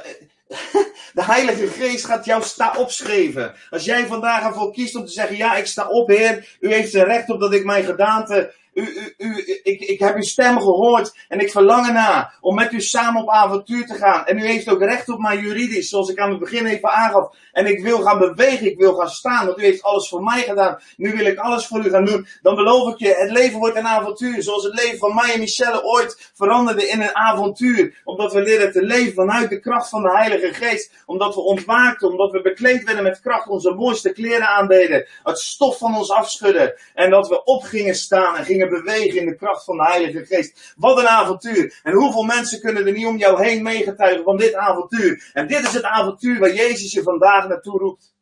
de 1.18 1.24
Heilige 1.24 1.66
Geest 1.66 2.04
gaat 2.04 2.24
jou 2.24 2.42
sta 2.42 2.74
opschrijven. 2.76 3.54
Als 3.70 3.84
jij 3.84 4.06
vandaag 4.06 4.44
ervoor 4.44 4.72
kiest 4.72 4.96
om 4.96 5.04
te 5.04 5.12
zeggen, 5.12 5.36
ja, 5.36 5.56
ik 5.56 5.66
sta 5.66 5.88
op, 5.88 6.08
Heer. 6.08 6.56
U 6.60 6.72
heeft 6.72 6.94
er 6.94 7.06
recht 7.06 7.30
op 7.30 7.40
dat 7.40 7.54
ik 7.54 7.64
mijn 7.64 7.84
gedaante 7.84 8.52
u, 8.74 9.14
u, 9.16 9.26
u, 9.26 9.53
ik, 9.64 9.80
ik 9.80 9.98
heb 9.98 10.14
uw 10.14 10.22
stem 10.22 10.60
gehoord 10.60 11.16
en 11.28 11.40
ik 11.40 11.50
verlang 11.50 11.86
erna 11.86 12.32
om 12.40 12.54
met 12.54 12.72
u 12.72 12.80
samen 12.80 13.22
op 13.22 13.28
avontuur 13.30 13.86
te 13.86 13.94
gaan. 13.94 14.26
En 14.26 14.38
u 14.38 14.46
heeft 14.46 14.68
ook 14.68 14.80
recht 14.80 15.08
op 15.08 15.18
mij 15.18 15.38
juridisch, 15.38 15.88
zoals 15.88 16.08
ik 16.08 16.18
aan 16.18 16.30
het 16.30 16.38
begin 16.38 16.66
even 16.66 16.92
aangaf. 16.92 17.34
En 17.52 17.66
ik 17.66 17.82
wil 17.82 17.98
gaan 17.98 18.18
bewegen, 18.18 18.66
ik 18.66 18.78
wil 18.78 18.94
gaan 18.94 19.08
staan, 19.08 19.46
want 19.46 19.58
u 19.58 19.62
heeft 19.62 19.82
alles 19.82 20.08
voor 20.08 20.22
mij 20.22 20.42
gedaan. 20.42 20.78
Nu 20.96 21.16
wil 21.16 21.26
ik 21.26 21.38
alles 21.38 21.66
voor 21.66 21.86
u 21.86 21.90
gaan 21.90 22.04
doen. 22.04 22.26
Dan 22.42 22.54
beloof 22.54 22.92
ik 22.92 22.98
je, 22.98 23.14
het 23.14 23.30
leven 23.30 23.58
wordt 23.58 23.76
een 23.76 23.86
avontuur. 23.86 24.42
Zoals 24.42 24.64
het 24.64 24.74
leven 24.74 24.98
van 24.98 25.14
mij 25.14 25.32
en 25.32 25.40
Michelle 25.40 25.84
ooit 25.84 26.30
veranderde 26.34 26.88
in 26.88 27.00
een 27.00 27.16
avontuur. 27.16 28.00
Omdat 28.04 28.32
we 28.32 28.42
leren 28.42 28.72
te 28.72 28.82
leven 28.82 29.14
vanuit 29.14 29.50
de 29.50 29.60
kracht 29.60 29.88
van 29.88 30.02
de 30.02 30.16
Heilige 30.16 30.52
Geest. 30.52 30.92
Omdat 31.06 31.34
we 31.34 31.40
ontwaakten, 31.40 32.08
omdat 32.08 32.30
we 32.30 32.42
bekleed 32.42 32.84
werden 32.84 33.02
met 33.02 33.20
kracht, 33.20 33.48
onze 33.48 33.70
mooiste 33.70 34.12
kleren 34.12 34.48
aandeden. 34.48 35.06
Het 35.22 35.38
stof 35.38 35.78
van 35.78 35.96
ons 35.96 36.10
afschudden. 36.10 36.74
En 36.94 37.10
dat 37.10 37.28
we 37.28 37.44
op 37.44 37.62
gingen 37.62 37.94
staan 37.94 38.36
en 38.36 38.44
gingen 38.44 38.68
bewegen 38.68 39.20
in 39.20 39.26
de 39.26 39.36
kracht 39.36 39.53
van 39.62 39.76
de 39.76 39.84
Heilige 39.84 40.24
Geest. 40.24 40.74
Wat 40.76 40.98
een 40.98 41.08
avontuur. 41.08 41.80
En 41.82 41.92
hoeveel 41.92 42.22
mensen 42.22 42.60
kunnen 42.60 42.86
er 42.86 42.92
niet 42.92 43.06
om 43.06 43.16
jou 43.16 43.44
heen 43.44 43.62
meegetuigen 43.62 44.24
van 44.24 44.36
dit 44.36 44.54
avontuur. 44.54 45.30
En 45.32 45.46
dit 45.46 45.66
is 45.66 45.72
het 45.72 45.84
avontuur 45.84 46.38
waar 46.38 46.54
Jezus 46.54 46.92
je 46.92 47.02
vandaag 47.02 47.48
naartoe 47.48 47.78
roept. 47.78 48.14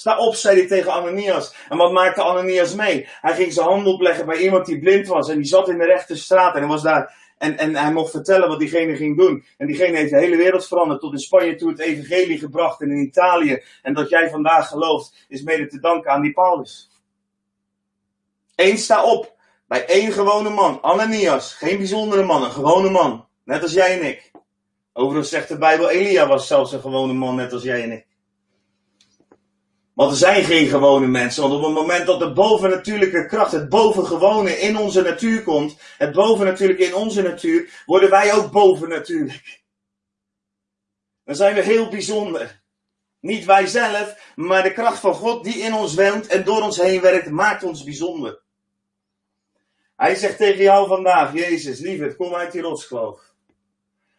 Sta 0.00 0.18
op, 0.18 0.34
zei 0.34 0.58
hij 0.58 0.66
tegen 0.66 0.92
Ananias. 0.92 1.54
En 1.68 1.76
wat 1.76 1.92
maakte 1.92 2.22
Ananias 2.22 2.74
mee? 2.74 3.08
Hij 3.20 3.34
ging 3.34 3.52
zijn 3.52 3.66
hand 3.66 3.86
opleggen 3.86 4.26
bij 4.26 4.38
iemand 4.38 4.66
die 4.66 4.78
blind 4.78 5.06
was. 5.06 5.28
En 5.28 5.36
die 5.36 5.44
zat 5.44 5.68
in 5.68 5.78
de 5.78 5.84
rechte 5.84 6.16
straat. 6.16 6.54
En 6.54 6.60
hij 6.60 6.68
was 6.68 6.82
daar. 6.82 7.14
En, 7.38 7.58
en 7.58 7.76
hij 7.76 7.92
mocht 7.92 8.10
vertellen 8.10 8.48
wat 8.48 8.58
diegene 8.58 8.96
ging 8.96 9.16
doen. 9.16 9.44
En 9.56 9.66
diegene 9.66 9.96
heeft 9.96 10.10
de 10.10 10.18
hele 10.18 10.36
wereld 10.36 10.66
veranderd. 10.66 11.00
Tot 11.00 11.12
in 11.12 11.18
Spanje 11.18 11.54
toe 11.54 11.70
het 11.70 11.78
evangelie 11.78 12.38
gebracht. 12.38 12.80
En 12.80 12.90
in 12.90 12.98
Italië. 12.98 13.62
En 13.82 13.94
dat 13.94 14.08
jij 14.08 14.30
vandaag 14.30 14.68
gelooft, 14.68 15.24
is 15.28 15.42
mede 15.42 15.66
te 15.66 15.80
danken 15.80 16.10
aan 16.10 16.22
die 16.22 16.32
Paulus. 16.32 16.90
Eén 18.56 18.78
sta 18.78 19.04
op. 19.04 19.38
Bij 19.70 19.86
één 19.86 20.12
gewone 20.12 20.50
man. 20.50 20.82
Ananias. 20.82 21.54
Geen 21.54 21.76
bijzondere 21.76 22.22
man. 22.22 22.44
Een 22.44 22.50
gewone 22.50 22.90
man. 22.90 23.28
Net 23.44 23.62
als 23.62 23.72
jij 23.72 23.98
en 23.98 24.06
ik. 24.06 24.30
Overigens 24.92 25.28
zegt 25.28 25.48
de 25.48 25.58
Bijbel, 25.58 25.90
Elia 25.90 26.26
was 26.26 26.46
zelfs 26.46 26.72
een 26.72 26.80
gewone 26.80 27.12
man, 27.12 27.34
net 27.34 27.52
als 27.52 27.62
jij 27.62 27.82
en 27.82 27.92
ik. 27.92 28.06
Want 29.94 30.10
er 30.10 30.16
zijn 30.16 30.44
geen 30.44 30.68
gewone 30.68 31.06
mensen. 31.06 31.42
Want 31.42 31.54
op 31.54 31.62
het 31.62 31.72
moment 31.72 32.06
dat 32.06 32.18
de 32.18 32.32
bovennatuurlijke 32.32 33.26
kracht, 33.26 33.52
het 33.52 33.68
bovengewone 33.68 34.58
in 34.58 34.76
onze 34.76 35.02
natuur 35.02 35.42
komt, 35.42 35.76
het 35.98 36.12
bovennatuurlijke 36.12 36.84
in 36.84 36.94
onze 36.94 37.22
natuur, 37.22 37.82
worden 37.86 38.10
wij 38.10 38.34
ook 38.34 38.50
bovennatuurlijk. 38.50 39.62
Dan 41.24 41.34
zijn 41.34 41.54
we 41.54 41.62
heel 41.62 41.88
bijzonder. 41.88 42.62
Niet 43.20 43.44
wij 43.44 43.66
zelf, 43.66 44.32
maar 44.36 44.62
de 44.62 44.72
kracht 44.72 44.98
van 44.98 45.14
God 45.14 45.44
die 45.44 45.58
in 45.58 45.74
ons 45.74 45.94
woont 45.94 46.26
en 46.26 46.44
door 46.44 46.62
ons 46.62 46.76
heen 46.76 47.00
werkt, 47.00 47.30
maakt 47.30 47.64
ons 47.64 47.84
bijzonder. 47.84 48.48
Hij 50.00 50.14
zegt 50.14 50.36
tegen 50.36 50.62
jou 50.62 50.88
vandaag, 50.88 51.32
Jezus, 51.32 51.80
lieverd, 51.80 52.16
kom 52.16 52.34
uit 52.34 52.52
die 52.52 52.60
rotskloof. 52.60 53.34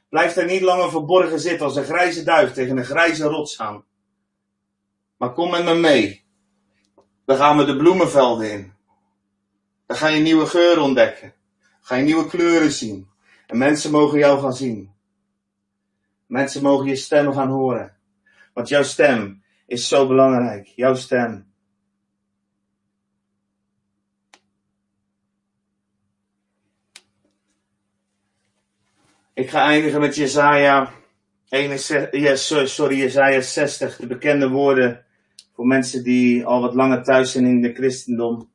Blijf 0.10 0.34
daar 0.34 0.46
niet 0.46 0.62
langer 0.62 0.90
verborgen 0.90 1.40
zitten 1.40 1.66
als 1.66 1.76
een 1.76 1.84
grijze 1.84 2.24
duif 2.24 2.54
tegen 2.54 2.78
een 2.78 2.86
grijze 2.86 3.24
rots 3.24 3.60
aan. 3.60 3.84
Maar 5.18 5.34
kom 5.34 5.52
met 5.52 5.64
me 5.64 5.74
mee. 5.74 6.26
Dan 7.26 7.38
gaan 7.38 7.58
we 7.58 7.66
de 7.66 7.76
bloemenvelden 7.76 8.52
in. 8.52 8.74
Dan 9.86 9.98
ga 9.98 10.08
je 10.08 10.22
nieuwe 10.22 10.46
geuren 10.46 10.84
ontdekken. 10.84 11.34
Ga 11.82 11.96
je 11.96 12.04
nieuwe 12.04 12.28
kleuren 12.28 12.72
zien. 12.72 13.08
En 13.48 13.58
mensen 13.58 13.92
mogen 13.92 14.20
jou 14.20 14.40
gaan 14.40 14.56
zien. 14.56 14.94
Mensen 16.28 16.62
mogen 16.62 16.86
je 16.86 16.96
stem 16.96 17.34
gaan 17.34 17.50
horen. 17.50 17.98
Want 18.54 18.68
jouw 18.68 18.84
stem 18.84 19.44
is 19.66 19.88
zo 19.88 20.08
belangrijk. 20.08 20.68
Jouw 20.68 20.96
stem. 20.96 21.51
Ik 29.42 29.50
ga 29.50 29.64
eindigen 29.64 30.00
met 30.00 30.16
Jesaja 30.16 30.94
61, 31.50 32.70
sorry, 32.70 32.98
Jesaja 32.98 33.42
60, 33.42 33.96
de 33.96 34.08
bekende 34.08 34.50
woorden 34.50 35.06
voor 35.54 35.66
mensen 35.66 36.04
die 36.04 36.46
al 36.46 36.62
wat 36.62 36.74
langer 36.74 37.04
thuis 37.04 37.32
zijn 37.32 37.46
in 37.46 37.62
de 37.62 37.74
christendom. 37.74 38.52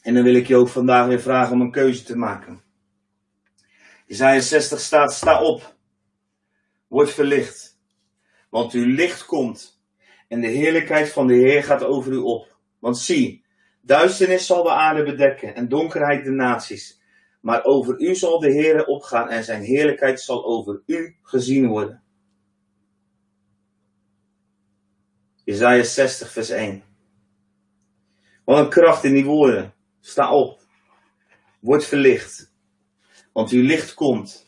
En 0.00 0.14
dan 0.14 0.22
wil 0.22 0.34
ik 0.34 0.46
je 0.46 0.56
ook 0.56 0.68
vandaag 0.68 1.06
weer 1.06 1.20
vragen 1.20 1.52
om 1.52 1.60
een 1.60 1.70
keuze 1.70 2.02
te 2.02 2.16
maken. 2.16 2.62
Jesaja 4.06 4.40
60 4.40 4.80
staat, 4.80 5.12
sta 5.12 5.42
op, 5.42 5.76
word 6.86 7.10
verlicht, 7.10 7.78
want 8.50 8.72
uw 8.72 8.86
licht 8.86 9.24
komt 9.24 9.82
en 10.28 10.40
de 10.40 10.48
heerlijkheid 10.48 11.12
van 11.12 11.26
de 11.26 11.34
Heer 11.34 11.64
gaat 11.64 11.84
over 11.84 12.12
u 12.12 12.16
op. 12.16 12.56
Want 12.78 12.98
zie, 12.98 13.44
Duisternis 13.90 14.46
zal 14.46 14.62
de 14.62 14.70
aarde 14.70 15.02
bedekken 15.02 15.54
en 15.54 15.68
donkerheid 15.68 16.24
de 16.24 16.30
naties. 16.30 17.00
Maar 17.40 17.64
over 17.64 18.00
u 18.00 18.14
zal 18.14 18.40
de 18.40 18.52
Heere 18.52 18.86
opgaan 18.86 19.28
en 19.28 19.44
zijn 19.44 19.62
heerlijkheid 19.62 20.20
zal 20.20 20.44
over 20.44 20.82
u 20.86 21.16
gezien 21.22 21.66
worden. 21.66 22.02
Isaiah 25.44 25.84
60, 25.84 26.30
vers 26.32 26.50
1. 26.50 26.82
Wat 28.44 28.58
een 28.58 28.68
kracht 28.68 29.04
in 29.04 29.12
die 29.12 29.24
woorden. 29.24 29.74
Sta 30.00 30.32
op. 30.32 30.60
Word 31.60 31.84
verlicht. 31.84 32.52
Want 33.32 33.50
uw 33.50 33.62
licht 33.62 33.94
komt. 33.94 34.46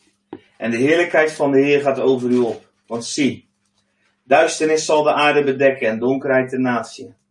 En 0.57 0.71
de 0.71 0.77
heerlijkheid 0.77 1.31
van 1.31 1.51
de 1.51 1.59
Heer 1.59 1.81
gaat 1.81 1.99
over 1.99 2.29
u 2.29 2.37
op. 2.37 2.71
Want 2.87 3.05
zie, 3.05 3.49
duisternis 4.23 4.85
zal 4.85 5.03
de 5.03 5.13
aarde 5.13 5.43
bedekken 5.43 5.87
en 5.87 5.99
donkerheid 5.99 6.49
de 6.49 6.59
natie. 6.59 7.21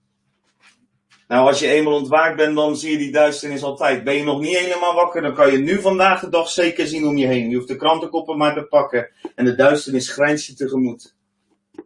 Nou, 1.33 1.47
als 1.47 1.59
je 1.59 1.69
eenmaal 1.69 1.95
ontwaakt 1.95 2.37
bent, 2.37 2.57
dan 2.57 2.77
zie 2.77 2.91
je 2.91 2.99
die 2.99 3.13
duisternis 3.13 3.63
altijd. 3.63 4.05
Ben 4.05 4.15
je 4.15 4.25
nog 4.25 4.41
niet 4.41 4.59
helemaal 4.59 4.95
wakker, 4.95 5.23
dan 5.23 5.35
kan 5.35 5.53
je 5.53 5.59
nu 5.59 5.81
vandaag 5.81 6.21
de 6.21 6.29
dag 6.29 6.49
zeker 6.49 6.87
zien 6.87 7.07
om 7.07 7.17
je 7.17 7.27
heen. 7.27 7.51
Je 7.51 7.57
hoeft 7.57 7.69
de 7.69 7.77
krantenkoppen 7.77 8.37
maar 8.37 8.55
te 8.55 8.63
pakken 8.63 9.11
en 9.35 9.45
de 9.45 9.55
duisternis 9.55 10.13
grijnst 10.13 10.47
je 10.47 10.55
tegemoet. 10.55 11.17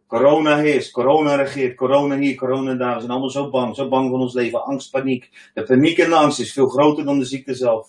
Corona 0.07 0.57
heerst, 0.57 0.91
corona 0.91 1.35
regeert, 1.35 1.75
corona 1.75 2.17
hier, 2.17 2.35
corona 2.35 2.73
daar. 2.73 2.93
We 2.93 2.99
zijn 2.99 3.11
allemaal 3.11 3.29
zo 3.29 3.49
bang, 3.49 3.75
zo 3.75 3.87
bang 3.87 4.09
van 4.09 4.19
ons 4.19 4.33
leven. 4.33 4.63
Angst, 4.63 4.91
paniek. 4.91 5.51
De 5.53 5.63
paniek 5.63 5.97
en 5.97 6.09
de 6.09 6.15
angst 6.15 6.39
is 6.39 6.53
veel 6.53 6.67
groter 6.67 7.05
dan 7.05 7.19
de 7.19 7.25
ziekte 7.25 7.53
zelf. 7.53 7.87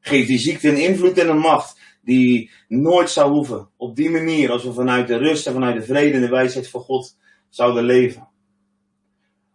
Geef 0.00 0.26
die 0.26 0.38
ziekte 0.38 0.68
een 0.68 0.82
invloed 0.82 1.18
en 1.18 1.28
een 1.28 1.38
macht 1.38 1.80
die 2.02 2.50
nooit 2.68 3.10
zou 3.10 3.32
hoeven. 3.32 3.68
Op 3.76 3.96
die 3.96 4.10
manier, 4.10 4.50
als 4.50 4.64
we 4.64 4.72
vanuit 4.72 5.06
de 5.06 5.16
rust 5.16 5.46
en 5.46 5.52
vanuit 5.52 5.74
de 5.74 5.82
vrede 5.82 6.14
en 6.14 6.20
de 6.20 6.28
wijsheid 6.28 6.68
van 6.68 6.80
God 6.80 7.16
zouden 7.48 7.84
leven. 7.84 8.28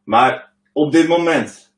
Maar 0.03 0.50
op 0.73 0.91
dit 0.91 1.07
moment. 1.07 1.73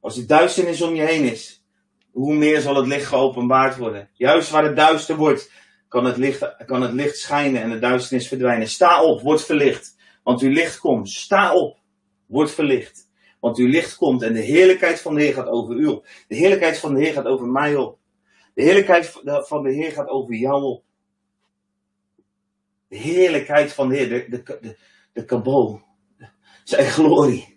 Als 0.00 0.14
die 0.14 0.26
duisternis 0.26 0.82
om 0.82 0.94
je 0.94 1.02
heen 1.02 1.24
is, 1.24 1.64
hoe 2.12 2.34
meer 2.34 2.60
zal 2.60 2.76
het 2.76 2.86
licht 2.86 3.06
geopenbaard 3.06 3.76
worden. 3.76 4.10
Juist 4.12 4.50
waar 4.50 4.64
het 4.64 4.76
duister 4.76 5.16
wordt, 5.16 5.50
kan 5.88 6.04
het 6.04 6.16
licht, 6.16 6.64
kan 6.66 6.82
het 6.82 6.92
licht 6.92 7.18
schijnen 7.18 7.62
en 7.62 7.70
de 7.70 7.78
duisternis 7.78 8.28
verdwijnen. 8.28 8.68
Sta 8.68 9.02
op, 9.02 9.20
word 9.20 9.44
verlicht, 9.44 9.96
want 10.22 10.40
uw 10.40 10.50
licht 10.50 10.78
komt. 10.78 11.10
Sta 11.10 11.54
op, 11.54 11.78
word 12.26 12.50
verlicht, 12.50 13.08
want 13.40 13.56
uw 13.56 13.68
licht 13.68 13.96
komt 13.96 14.22
en 14.22 14.32
de 14.32 14.40
heerlijkheid 14.40 15.00
van 15.00 15.14
de 15.14 15.22
Heer 15.22 15.34
gaat 15.34 15.48
over 15.48 15.76
u 15.76 15.86
op. 15.86 16.06
De 16.28 16.36
heerlijkheid 16.36 16.78
van 16.78 16.94
de 16.94 17.00
Heer 17.00 17.12
gaat 17.12 17.26
over 17.26 17.46
mij 17.46 17.76
op. 17.76 17.98
De 18.54 18.62
heerlijkheid 18.62 19.20
van 19.24 19.62
de 19.62 19.72
Heer 19.72 19.92
gaat 19.92 20.08
over 20.08 20.34
jou 20.34 20.62
op. 20.62 20.84
De 22.88 22.96
heerlijkheid 22.96 23.72
van 23.72 23.88
de 23.88 23.96
Heer, 23.96 24.08
de, 24.08 24.42
de, 24.42 24.58
de, 24.60 24.76
de 25.12 25.80
zijn 26.64 26.86
glorie. 26.86 27.53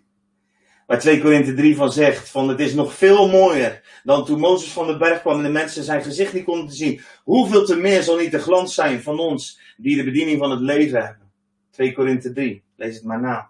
Waar 0.88 1.00
2 1.00 1.20
Korinthe 1.20 1.54
3 1.54 1.76
van 1.76 1.92
zegt, 1.92 2.30
van 2.30 2.48
het 2.48 2.60
is 2.60 2.74
nog 2.74 2.94
veel 2.94 3.28
mooier 3.28 4.00
dan 4.04 4.24
toen 4.24 4.38
Mozes 4.38 4.72
van 4.72 4.86
de 4.86 4.96
berg 4.96 5.20
kwam 5.20 5.36
en 5.36 5.42
de 5.42 5.48
mensen 5.48 5.84
zijn 5.84 6.02
gezicht 6.02 6.32
niet 6.32 6.44
konden 6.44 6.74
zien. 6.74 7.00
Hoeveel 7.24 7.64
te 7.64 7.76
meer 7.76 8.02
zal 8.02 8.16
niet 8.16 8.30
de 8.30 8.38
glans 8.38 8.74
zijn 8.74 9.02
van 9.02 9.18
ons 9.18 9.60
die 9.76 9.96
de 9.96 10.04
bediening 10.04 10.38
van 10.38 10.50
het 10.50 10.60
leven 10.60 11.04
hebben. 11.04 11.32
2 11.70 11.92
Korinthe 11.92 12.32
3, 12.32 12.62
lees 12.76 12.94
het 12.94 13.04
maar 13.04 13.20
na. 13.20 13.48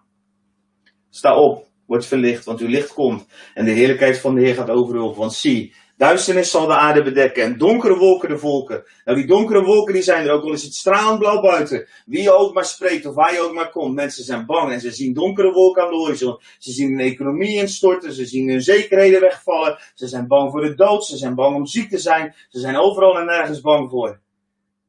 Sta 1.09 1.35
op, 1.35 1.67
word 1.85 2.05
verlicht, 2.05 2.45
want 2.45 2.59
uw 2.59 2.67
licht 2.67 2.93
komt 2.93 3.25
en 3.53 3.65
de 3.65 3.71
heerlijkheid 3.71 4.19
van 4.19 4.35
de 4.35 4.41
Heer 4.41 4.55
gaat 4.55 4.69
over 4.69 4.95
u 4.95 4.99
op. 4.99 5.15
Want 5.15 5.33
zie, 5.33 5.73
Duisternis 5.99 6.51
zal 6.51 6.67
de 6.67 6.73
aarde 6.73 7.03
bedekken 7.03 7.43
en 7.43 7.57
donkere 7.57 7.97
wolken 7.97 8.29
de 8.29 8.37
volken. 8.37 8.83
Nou, 9.05 9.17
die 9.17 9.27
donkere 9.27 9.63
wolken 9.63 9.93
die 9.93 10.01
zijn 10.01 10.27
er 10.27 10.31
ook, 10.31 10.43
al 10.43 10.53
is 10.53 10.63
het 10.63 10.73
stralend 10.73 11.19
blauw 11.19 11.41
buiten. 11.41 11.87
Wie 12.05 12.21
je 12.21 12.31
ook 12.31 12.53
maar 12.53 12.65
spreekt 12.65 13.05
of 13.05 13.15
waar 13.15 13.33
je 13.33 13.39
ook 13.39 13.53
maar 13.53 13.69
komt. 13.69 13.95
Mensen 13.95 14.23
zijn 14.23 14.45
bang 14.45 14.71
en 14.71 14.79
ze 14.79 14.91
zien 14.91 15.13
donkere 15.13 15.51
wolken 15.51 15.83
aan 15.83 15.89
de 15.89 15.95
horizon. 15.95 16.39
Ze 16.59 16.71
zien 16.71 16.89
hun 16.89 16.99
economie 16.99 17.59
instorten, 17.59 18.13
ze 18.13 18.25
zien 18.25 18.49
hun 18.49 18.61
zekerheden 18.61 19.21
wegvallen. 19.21 19.79
Ze 19.93 20.07
zijn 20.07 20.27
bang 20.27 20.51
voor 20.51 20.61
de 20.61 20.75
dood, 20.75 21.05
ze 21.05 21.17
zijn 21.17 21.35
bang 21.35 21.55
om 21.55 21.65
ziek 21.65 21.89
te 21.89 21.97
zijn. 21.97 22.35
Ze 22.49 22.59
zijn 22.59 22.77
overal 22.77 23.19
en 23.19 23.25
nergens 23.25 23.61
bang 23.61 23.89
voor. 23.89 24.19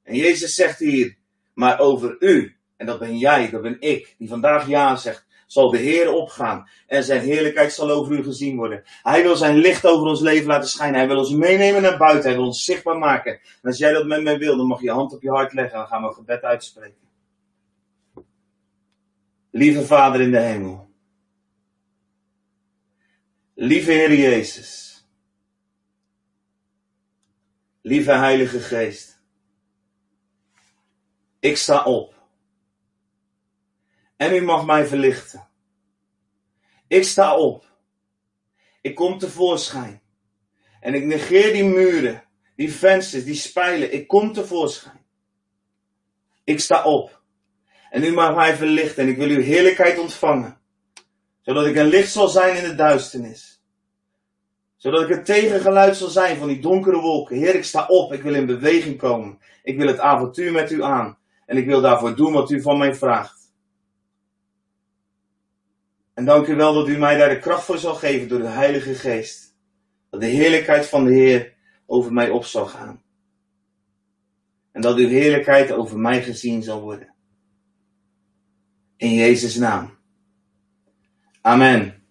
En 0.02 0.16
Jezus 0.16 0.54
zegt 0.54 0.78
hier, 0.78 1.16
maar 1.54 1.78
over 1.78 2.16
u, 2.18 2.56
en 2.76 2.86
dat 2.86 2.98
ben 2.98 3.18
jij, 3.18 3.50
dat 3.50 3.62
ben 3.62 3.76
ik, 3.80 4.14
die 4.18 4.28
vandaag 4.28 4.68
ja 4.68 4.96
zegt, 4.96 5.26
zal 5.50 5.70
de 5.70 5.78
Heer 5.78 6.12
opgaan 6.12 6.68
en 6.86 7.04
zijn 7.04 7.20
heerlijkheid 7.20 7.72
zal 7.72 7.90
over 7.90 8.12
u 8.12 8.22
gezien 8.22 8.56
worden. 8.56 8.82
Hij 9.02 9.22
wil 9.22 9.36
zijn 9.36 9.56
licht 9.56 9.86
over 9.86 10.06
ons 10.06 10.20
leven 10.20 10.46
laten 10.46 10.68
schijnen. 10.68 10.98
Hij 10.98 11.08
wil 11.08 11.18
ons 11.18 11.30
meenemen 11.30 11.82
naar 11.82 11.98
buiten. 11.98 12.22
Hij 12.22 12.38
wil 12.38 12.46
ons 12.46 12.64
zichtbaar 12.64 12.98
maken. 12.98 13.32
En 13.32 13.40
als 13.62 13.78
jij 13.78 13.92
dat 13.92 14.06
met 14.06 14.22
mij 14.22 14.38
wil, 14.38 14.56
dan 14.56 14.66
mag 14.66 14.78
je 14.78 14.84
je 14.84 14.92
hand 14.92 15.12
op 15.12 15.22
je 15.22 15.30
hart 15.30 15.52
leggen 15.52 15.78
en 15.78 15.86
gaan 15.86 16.02
we 16.02 16.12
gebed 16.12 16.42
uitspreken. 16.42 17.08
Lieve 19.50 19.86
Vader 19.86 20.20
in 20.20 20.30
de 20.30 20.40
hemel. 20.40 20.90
Lieve 23.54 23.90
Heer 23.90 24.14
Jezus. 24.14 25.04
Lieve 27.80 28.12
Heilige 28.12 28.60
Geest. 28.60 29.22
Ik 31.38 31.56
sta 31.56 31.84
op. 31.84 32.19
En 34.20 34.34
u 34.34 34.40
mag 34.40 34.66
mij 34.66 34.86
verlichten. 34.86 35.48
Ik 36.88 37.04
sta 37.04 37.36
op. 37.36 37.64
Ik 38.80 38.94
kom 38.94 39.18
tevoorschijn. 39.18 40.02
En 40.80 40.94
ik 40.94 41.04
negeer 41.04 41.52
die 41.52 41.64
muren, 41.64 42.24
die 42.56 42.72
vensters, 42.72 43.24
die 43.24 43.34
spijlen. 43.34 43.92
Ik 43.94 44.08
kom 44.08 44.32
tevoorschijn. 44.32 45.04
Ik 46.44 46.60
sta 46.60 46.82
op. 46.82 47.22
En 47.90 48.04
u 48.04 48.12
mag 48.12 48.34
mij 48.34 48.56
verlichten 48.56 49.02
en 49.02 49.08
ik 49.08 49.16
wil 49.16 49.28
uw 49.28 49.40
heerlijkheid 49.40 49.98
ontvangen. 49.98 50.60
Zodat 51.40 51.66
ik 51.66 51.76
een 51.76 51.88
licht 51.88 52.12
zal 52.12 52.28
zijn 52.28 52.56
in 52.56 52.68
de 52.68 52.74
duisternis. 52.74 53.62
Zodat 54.76 55.02
ik 55.02 55.16
een 55.16 55.24
tegengeluid 55.24 55.96
zal 55.96 56.08
zijn 56.08 56.36
van 56.36 56.48
die 56.48 56.60
donkere 56.60 57.00
wolken. 57.00 57.36
Heer, 57.36 57.54
ik 57.54 57.64
sta 57.64 57.86
op. 57.86 58.12
Ik 58.12 58.22
wil 58.22 58.34
in 58.34 58.46
beweging 58.46 58.98
komen. 58.98 59.38
Ik 59.62 59.76
wil 59.76 59.86
het 59.86 59.98
avontuur 59.98 60.52
met 60.52 60.70
u 60.70 60.82
aan. 60.82 61.18
En 61.46 61.56
ik 61.56 61.66
wil 61.66 61.80
daarvoor 61.80 62.16
doen 62.16 62.32
wat 62.32 62.50
u 62.50 62.62
van 62.62 62.78
mij 62.78 62.94
vraagt. 62.94 63.39
En 66.20 66.26
dank 66.26 66.46
u 66.46 66.54
wel 66.54 66.74
dat 66.74 66.88
u 66.88 66.98
mij 66.98 67.16
daar 67.16 67.28
de 67.28 67.38
kracht 67.38 67.64
voor 67.64 67.78
zal 67.78 67.94
geven 67.94 68.28
door 68.28 68.38
de 68.38 68.46
Heilige 68.48 68.94
Geest. 68.94 69.56
Dat 70.10 70.20
de 70.20 70.26
heerlijkheid 70.26 70.86
van 70.86 71.04
de 71.04 71.12
Heer 71.12 71.54
over 71.86 72.12
mij 72.12 72.30
op 72.30 72.44
zal 72.44 72.66
gaan. 72.66 73.02
En 74.72 74.80
dat 74.80 74.96
uw 74.96 75.08
heerlijkheid 75.08 75.72
over 75.72 75.98
mij 75.98 76.22
gezien 76.22 76.62
zal 76.62 76.80
worden. 76.80 77.14
In 78.96 79.14
Jezus' 79.14 79.56
naam. 79.56 79.98
Amen. 81.40 82.02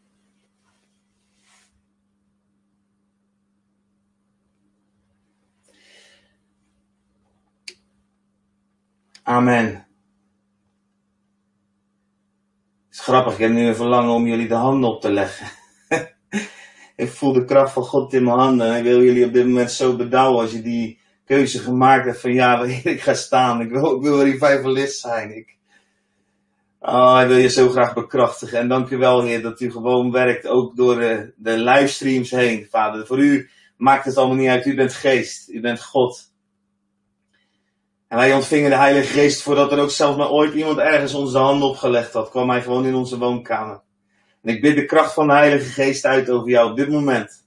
Amen. 9.23 9.89
is 12.98 12.98
grappig, 13.09 13.33
ik 13.33 13.39
heb 13.39 13.51
nu 13.51 13.67
een 13.67 13.75
verlangen 13.75 14.13
om 14.13 14.27
jullie 14.27 14.47
de 14.47 14.53
handen 14.53 14.89
op 14.89 15.01
te 15.01 15.11
leggen. 15.11 15.47
ik 16.95 17.09
voel 17.09 17.33
de 17.33 17.45
kracht 17.45 17.73
van 17.73 17.83
God 17.83 18.13
in 18.13 18.23
mijn 18.23 18.37
handen 18.37 18.67
en 18.67 18.77
ik 18.77 18.83
wil 18.83 19.03
jullie 19.03 19.25
op 19.25 19.33
dit 19.33 19.45
moment 19.45 19.71
zo 19.71 19.95
bedouwen 19.95 20.41
als 20.41 20.51
je 20.51 20.61
die 20.61 20.99
keuze 21.25 21.59
gemaakt 21.59 22.05
hebt 22.05 22.21
van 22.21 22.33
ja, 22.33 22.63
ik 22.83 23.01
ga 23.01 23.13
staan. 23.13 23.61
Ik 23.61 23.69
wil, 23.69 23.95
ik 23.95 24.01
wil 24.01 24.23
revivalist 24.23 24.99
zijn. 24.99 25.35
Ik, 25.35 25.57
oh, 26.79 27.19
ik 27.21 27.27
wil 27.27 27.37
je 27.37 27.49
zo 27.49 27.69
graag 27.69 27.93
bekrachtigen. 27.93 28.59
En 28.59 28.67
dank 28.67 28.89
wel, 28.89 29.23
Heer, 29.23 29.41
dat 29.41 29.59
u 29.59 29.71
gewoon 29.71 30.11
werkt, 30.11 30.47
ook 30.47 30.75
door 30.75 30.95
de, 30.95 31.33
de 31.35 31.57
livestreams 31.57 32.31
heen, 32.31 32.67
Vader. 32.69 33.05
Voor 33.05 33.19
u 33.19 33.49
maakt 33.77 34.05
het 34.05 34.17
allemaal 34.17 34.37
niet 34.37 34.49
uit. 34.49 34.65
U 34.65 34.75
bent 34.75 34.93
geest, 34.93 35.49
u 35.49 35.61
bent 35.61 35.83
God. 35.83 36.31
En 38.09 38.17
wij 38.17 38.33
ontvingen 38.33 38.69
de 38.69 38.75
Heilige 38.75 39.13
Geest 39.13 39.41
voordat 39.41 39.71
er 39.71 39.79
ook 39.79 39.89
zelfs 39.89 40.17
maar 40.17 40.29
ooit 40.29 40.53
iemand 40.53 40.77
ergens 40.77 41.13
onze 41.13 41.37
handen 41.37 41.67
opgelegd 41.67 42.13
had. 42.13 42.29
Kwam 42.29 42.49
hij 42.49 42.61
gewoon 42.61 42.85
in 42.85 42.95
onze 42.95 43.17
woonkamer. 43.17 43.81
En 44.41 44.53
ik 44.53 44.61
bid 44.61 44.75
de 44.75 44.85
kracht 44.85 45.13
van 45.13 45.27
de 45.27 45.33
Heilige 45.33 45.69
Geest 45.69 46.05
uit 46.05 46.29
over 46.29 46.49
jou 46.49 46.69
op 46.71 46.77
dit 46.77 46.89
moment. 46.89 47.45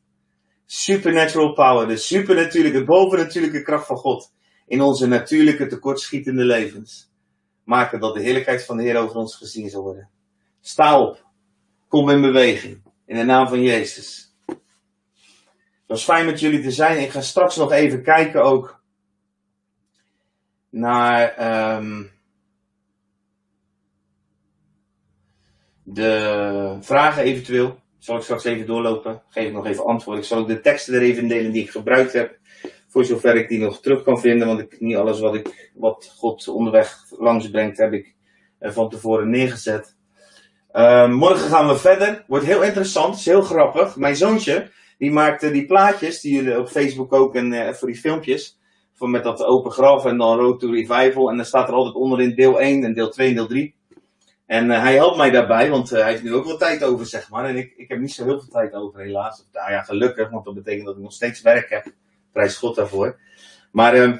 Supernatural 0.66 1.52
power, 1.52 1.88
de 1.88 1.96
supernatuurlijke, 1.96 2.84
bovennatuurlijke 2.84 3.62
kracht 3.62 3.86
van 3.86 3.96
God. 3.96 4.32
In 4.66 4.82
onze 4.82 5.06
natuurlijke 5.06 5.66
tekortschietende 5.66 6.44
levens. 6.44 7.10
Maken 7.64 8.00
dat 8.00 8.14
de 8.14 8.22
heerlijkheid 8.22 8.64
van 8.64 8.76
de 8.76 8.82
Heer 8.82 8.96
over 8.96 9.16
ons 9.16 9.36
gezien 9.36 9.70
zal 9.70 9.82
worden. 9.82 10.08
Sta 10.60 11.00
op. 11.00 11.26
Kom 11.88 12.10
in 12.10 12.20
beweging. 12.20 12.82
In 13.06 13.16
de 13.16 13.24
naam 13.24 13.48
van 13.48 13.62
Jezus. 13.62 14.34
Het 14.46 14.56
was 15.86 16.04
fijn 16.04 16.26
met 16.26 16.40
jullie 16.40 16.62
te 16.62 16.70
zijn. 16.70 17.00
Ik 17.00 17.10
ga 17.10 17.20
straks 17.20 17.56
nog 17.56 17.72
even 17.72 18.02
kijken 18.02 18.42
ook 18.42 18.81
naar 20.72 21.34
um, 21.76 22.10
de 25.82 26.76
vragen 26.80 27.22
eventueel. 27.22 27.80
Zal 27.98 28.16
ik 28.16 28.22
straks 28.22 28.44
even 28.44 28.66
doorlopen. 28.66 29.22
Geef 29.28 29.46
ik 29.46 29.52
nog 29.52 29.66
even 29.66 29.84
antwoord. 29.84 30.18
Ik 30.18 30.24
zal 30.24 30.38
ook 30.38 30.48
de 30.48 30.60
teksten 30.60 30.94
er 30.94 31.02
even 31.02 31.28
delen 31.28 31.52
die 31.52 31.62
ik 31.62 31.70
gebruikt 31.70 32.12
heb. 32.12 32.38
Voor 32.88 33.04
zover 33.04 33.36
ik 33.36 33.48
die 33.48 33.58
nog 33.58 33.80
terug 33.80 34.02
kan 34.02 34.20
vinden. 34.20 34.46
Want 34.46 34.60
ik, 34.60 34.80
niet 34.80 34.96
alles 34.96 35.20
wat, 35.20 35.34
ik, 35.34 35.70
wat 35.74 36.14
God 36.16 36.48
onderweg 36.48 37.04
langs 37.18 37.50
brengt 37.50 37.78
heb 37.78 37.92
ik 37.92 38.14
van 38.60 38.90
tevoren 38.90 39.30
neergezet. 39.30 39.96
Uh, 40.72 41.08
morgen 41.08 41.48
gaan 41.48 41.68
we 41.68 41.76
verder. 41.76 42.24
Wordt 42.26 42.44
heel 42.44 42.62
interessant. 42.62 43.16
Is 43.16 43.24
heel 43.24 43.42
grappig. 43.42 43.96
Mijn 43.96 44.16
zoontje. 44.16 44.70
Die 44.98 45.10
maakte 45.10 45.50
die 45.50 45.66
plaatjes. 45.66 46.20
Die 46.20 46.34
jullie 46.34 46.58
op 46.58 46.68
Facebook 46.68 47.12
ook. 47.12 47.34
En 47.34 47.52
uh, 47.52 47.72
voor 47.72 47.88
die 47.88 47.96
filmpjes 48.00 48.60
met 48.99 49.24
dat 49.24 49.45
open 49.45 49.70
graf 49.70 50.05
en 50.05 50.18
dan 50.18 50.38
Road 50.38 50.61
to 50.61 50.70
Revival. 50.70 51.30
En 51.30 51.36
dan 51.36 51.45
staat 51.45 51.68
er 51.68 51.74
altijd 51.74 51.95
onderin 51.95 52.34
deel 52.34 52.61
1 52.61 52.84
en 52.84 52.95
deel 52.95 53.09
2 53.09 53.28
en 53.28 53.34
deel 53.34 53.47
3. 53.47 53.74
En 54.47 54.70
uh, 54.70 54.80
hij 54.80 54.95
helpt 54.95 55.16
mij 55.16 55.30
daarbij, 55.30 55.70
want 55.70 55.93
uh, 55.93 55.99
hij 55.99 56.11
heeft 56.11 56.22
nu 56.22 56.34
ook 56.34 56.45
wel 56.45 56.57
tijd 56.57 56.84
over, 56.84 57.07
zeg 57.07 57.30
maar. 57.30 57.45
En 57.45 57.57
ik, 57.57 57.72
ik 57.76 57.88
heb 57.88 57.99
niet 57.99 58.12
zo 58.12 58.24
heel 58.24 58.40
veel 58.40 58.53
tijd 58.53 58.72
over, 58.72 59.01
helaas. 59.01 59.47
Nou 59.53 59.70
ja, 59.70 59.82
gelukkig, 59.82 60.30
want 60.30 60.45
dat 60.45 60.55
betekent 60.55 60.86
dat 60.86 60.97
ik 60.97 61.03
nog 61.03 61.12
steeds 61.12 61.40
werk 61.40 61.70
heb. 61.70 61.93
Prijs 62.32 62.57
God 62.57 62.76
daarvoor. 62.76 63.18
Maar 63.70 63.97
uh, 63.97 64.18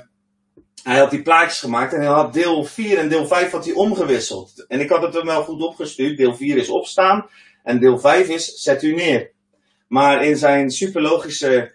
hij 0.83 0.99
had 0.99 1.11
die 1.11 1.23
plaatjes 1.23 1.61
gemaakt 1.61 1.93
en 1.93 2.01
hij 2.01 2.09
had 2.09 2.33
deel 2.33 2.65
4 2.65 2.99
en 2.99 3.09
deel 3.09 3.27
5 3.27 3.51
had 3.51 3.65
hij 3.65 3.75
omgewisseld. 3.75 4.65
En 4.69 4.81
ik 4.81 4.89
had 4.89 5.03
het 5.03 5.15
hem 5.15 5.27
wel 5.27 5.43
goed 5.43 5.63
opgestuurd. 5.63 6.17
Deel 6.17 6.35
4 6.35 6.57
is 6.57 6.71
opstaan 6.71 7.27
en 7.63 7.81
deel 7.81 7.99
5 7.99 8.29
is 8.29 8.63
zet 8.63 8.83
u 8.83 8.95
neer. 8.95 9.31
Maar 9.89 10.25
in 10.25 10.37
zijn 10.37 10.71
superlogische 10.71 11.73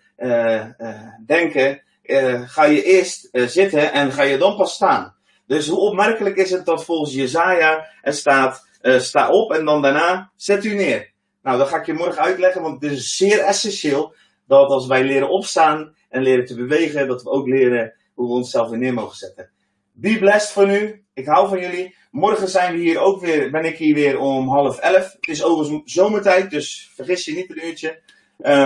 denken 1.26 1.82
uh, 2.08 2.42
ga 2.46 2.66
je 2.66 2.84
eerst 2.84 3.30
uh, 3.32 3.48
zitten 3.48 3.92
en 3.92 4.12
ga 4.12 4.24
je 4.24 4.38
dan 4.38 4.56
pas 4.56 4.74
staan. 4.74 5.16
Dus 5.48 5.68
hoe 5.68 5.80
opmerkelijk 5.80 6.36
is 6.36 6.52
het 6.52 6.66
dat 6.66 6.86
volgens 6.86 7.14
Jezaja 7.14 7.88
er 8.02 8.14
staat, 8.14 8.68
uh, 8.82 9.00
sta 9.00 9.30
op 9.30 9.52
en 9.52 9.66
dan 9.66 9.82
daarna 9.82 10.32
zet 10.36 10.66
u 10.66 10.74
neer. 10.76 11.12
Nou, 11.42 11.58
dat 11.58 11.68
ga 11.68 11.78
ik 11.78 11.86
je 11.86 11.94
morgen 11.94 12.22
uitleggen, 12.22 12.62
want 12.62 12.82
het 12.82 12.92
is 12.92 13.16
zeer 13.16 13.40
essentieel 13.40 14.14
dat 14.48 14.70
als 14.70 14.88
wij 14.88 15.04
leren 15.04 15.30
opstaan 15.30 15.96
en 16.10 16.22
leren 16.22 16.46
te 16.46 16.56
bewegen, 16.56 17.08
dat 17.08 17.24
we 17.24 17.30
ook 17.30 17.48
leren 17.48 17.94
hoe 18.14 18.28
we 18.28 18.34
onszelf 18.34 18.70
weer 18.70 18.80
neer 18.80 18.94
mogen 18.94 19.18
zetten. 19.18 19.50
Be 19.92 20.18
blessed 20.20 20.52
voor 20.52 20.68
nu. 20.68 21.06
Ik 21.14 21.26
hou 21.26 21.48
van 21.50 21.60
jullie. 21.60 21.96
Morgen 22.12 22.48
zijn 22.48 22.74
we 22.74 22.80
hier 22.80 23.00
ook 23.00 23.22
weer, 23.22 23.52
ben 23.52 23.66
ik 23.66 23.78
hier 23.78 23.96
weer 23.96 24.20
om 24.20 24.50
half 24.50 24.80
elf. 24.80 25.12
Het 25.20 25.28
is 25.28 25.44
overigens 25.44 25.94
zomertijd, 25.94 26.50
dus 26.50 26.92
vergis 26.96 27.26
je 27.26 27.34
niet 27.34 27.50
een 27.50 27.66
uurtje. 27.68 28.00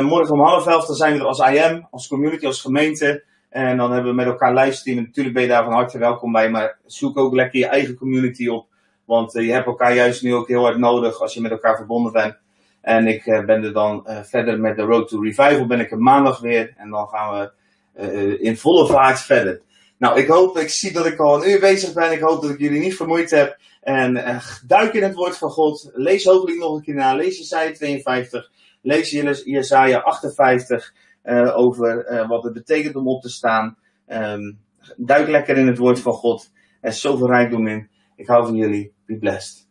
Morgen 0.01 0.33
om 0.33 0.41
half 0.41 0.67
elf, 0.67 0.85
dan 0.85 0.95
zijn 0.95 1.13
we 1.13 1.19
er 1.19 1.25
als 1.25 1.39
IM, 1.39 1.87
als 1.91 2.07
community, 2.07 2.45
als 2.45 2.61
gemeente. 2.61 3.23
En 3.51 3.77
dan 3.77 3.91
hebben 3.91 4.09
we 4.09 4.15
met 4.15 4.25
elkaar 4.25 4.53
livestreamen. 4.53 5.03
Natuurlijk 5.03 5.35
ben 5.35 5.43
je 5.43 5.49
daar 5.49 5.63
van 5.63 5.73
harte 5.73 5.97
welkom 5.97 6.31
bij. 6.31 6.49
Maar 6.49 6.77
zoek 6.85 7.17
ook 7.17 7.33
lekker 7.33 7.59
je 7.59 7.65
eigen 7.65 7.95
community 7.95 8.47
op. 8.47 8.67
Want 9.05 9.35
uh, 9.35 9.45
je 9.45 9.51
hebt 9.51 9.65
elkaar 9.65 9.95
juist 9.95 10.23
nu 10.23 10.33
ook 10.33 10.47
heel 10.47 10.63
hard 10.63 10.77
nodig 10.77 11.21
als 11.21 11.33
je 11.33 11.41
met 11.41 11.51
elkaar 11.51 11.75
verbonden 11.75 12.11
bent. 12.11 12.37
En 12.81 13.07
ik 13.07 13.25
uh, 13.25 13.45
ben 13.45 13.63
er 13.63 13.73
dan 13.73 14.05
uh, 14.07 14.23
verder 14.23 14.59
met 14.59 14.75
de 14.75 14.81
Road 14.81 15.07
to 15.07 15.21
Revival. 15.21 15.65
Ben 15.65 15.79
ik 15.79 15.91
er 15.91 15.97
maandag 15.97 16.39
weer. 16.39 16.73
En 16.77 16.89
dan 16.89 17.07
gaan 17.07 17.39
we 17.39 18.39
in 18.39 18.57
volle 18.57 18.87
vaart 18.87 19.19
verder. 19.19 19.61
Nou, 19.97 20.19
ik 20.19 20.27
hoop, 20.27 20.57
ik 20.57 20.69
zie 20.69 20.93
dat 20.93 21.05
ik 21.05 21.19
al 21.19 21.43
een 21.43 21.49
uur 21.49 21.59
bezig 21.59 21.93
ben. 21.93 22.11
Ik 22.11 22.19
hoop 22.19 22.41
dat 22.41 22.51
ik 22.51 22.59
jullie 22.59 22.79
niet 22.79 22.95
vermoeid 22.95 23.29
heb. 23.29 23.57
En 23.81 24.41
duik 24.67 24.93
in 24.93 25.03
het 25.03 25.13
woord 25.13 25.37
van 25.37 25.49
God. 25.49 25.89
Lees 25.93 26.23
hopelijk 26.23 26.59
nog 26.59 26.75
een 26.75 26.83
keer 26.83 26.93
na. 26.93 27.15
Lees 27.15 27.37
Jesaja 27.37 27.71
52. 27.71 28.51
Lees 28.81 29.11
Jesaja 29.43 29.99
58 29.99 30.93
uh, 31.23 31.57
over 31.57 32.11
uh, 32.11 32.27
wat 32.27 32.43
het 32.43 32.53
betekent 32.53 32.95
om 32.95 33.07
op 33.07 33.21
te 33.21 33.29
staan. 33.29 33.77
Um, 34.07 34.59
duik 34.97 35.27
lekker 35.27 35.57
in 35.57 35.67
het 35.67 35.77
woord 35.77 35.99
van 35.99 36.13
God. 36.13 36.51
Er 36.81 36.89
is 36.89 37.01
zoveel 37.01 37.27
rijkdom 37.27 37.67
in. 37.67 37.89
Ik 38.15 38.27
hou 38.27 38.45
van 38.45 38.55
jullie. 38.55 38.93
Be 39.05 39.17
blessed. 39.17 39.67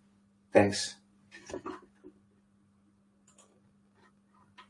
Thanks. 0.50 0.99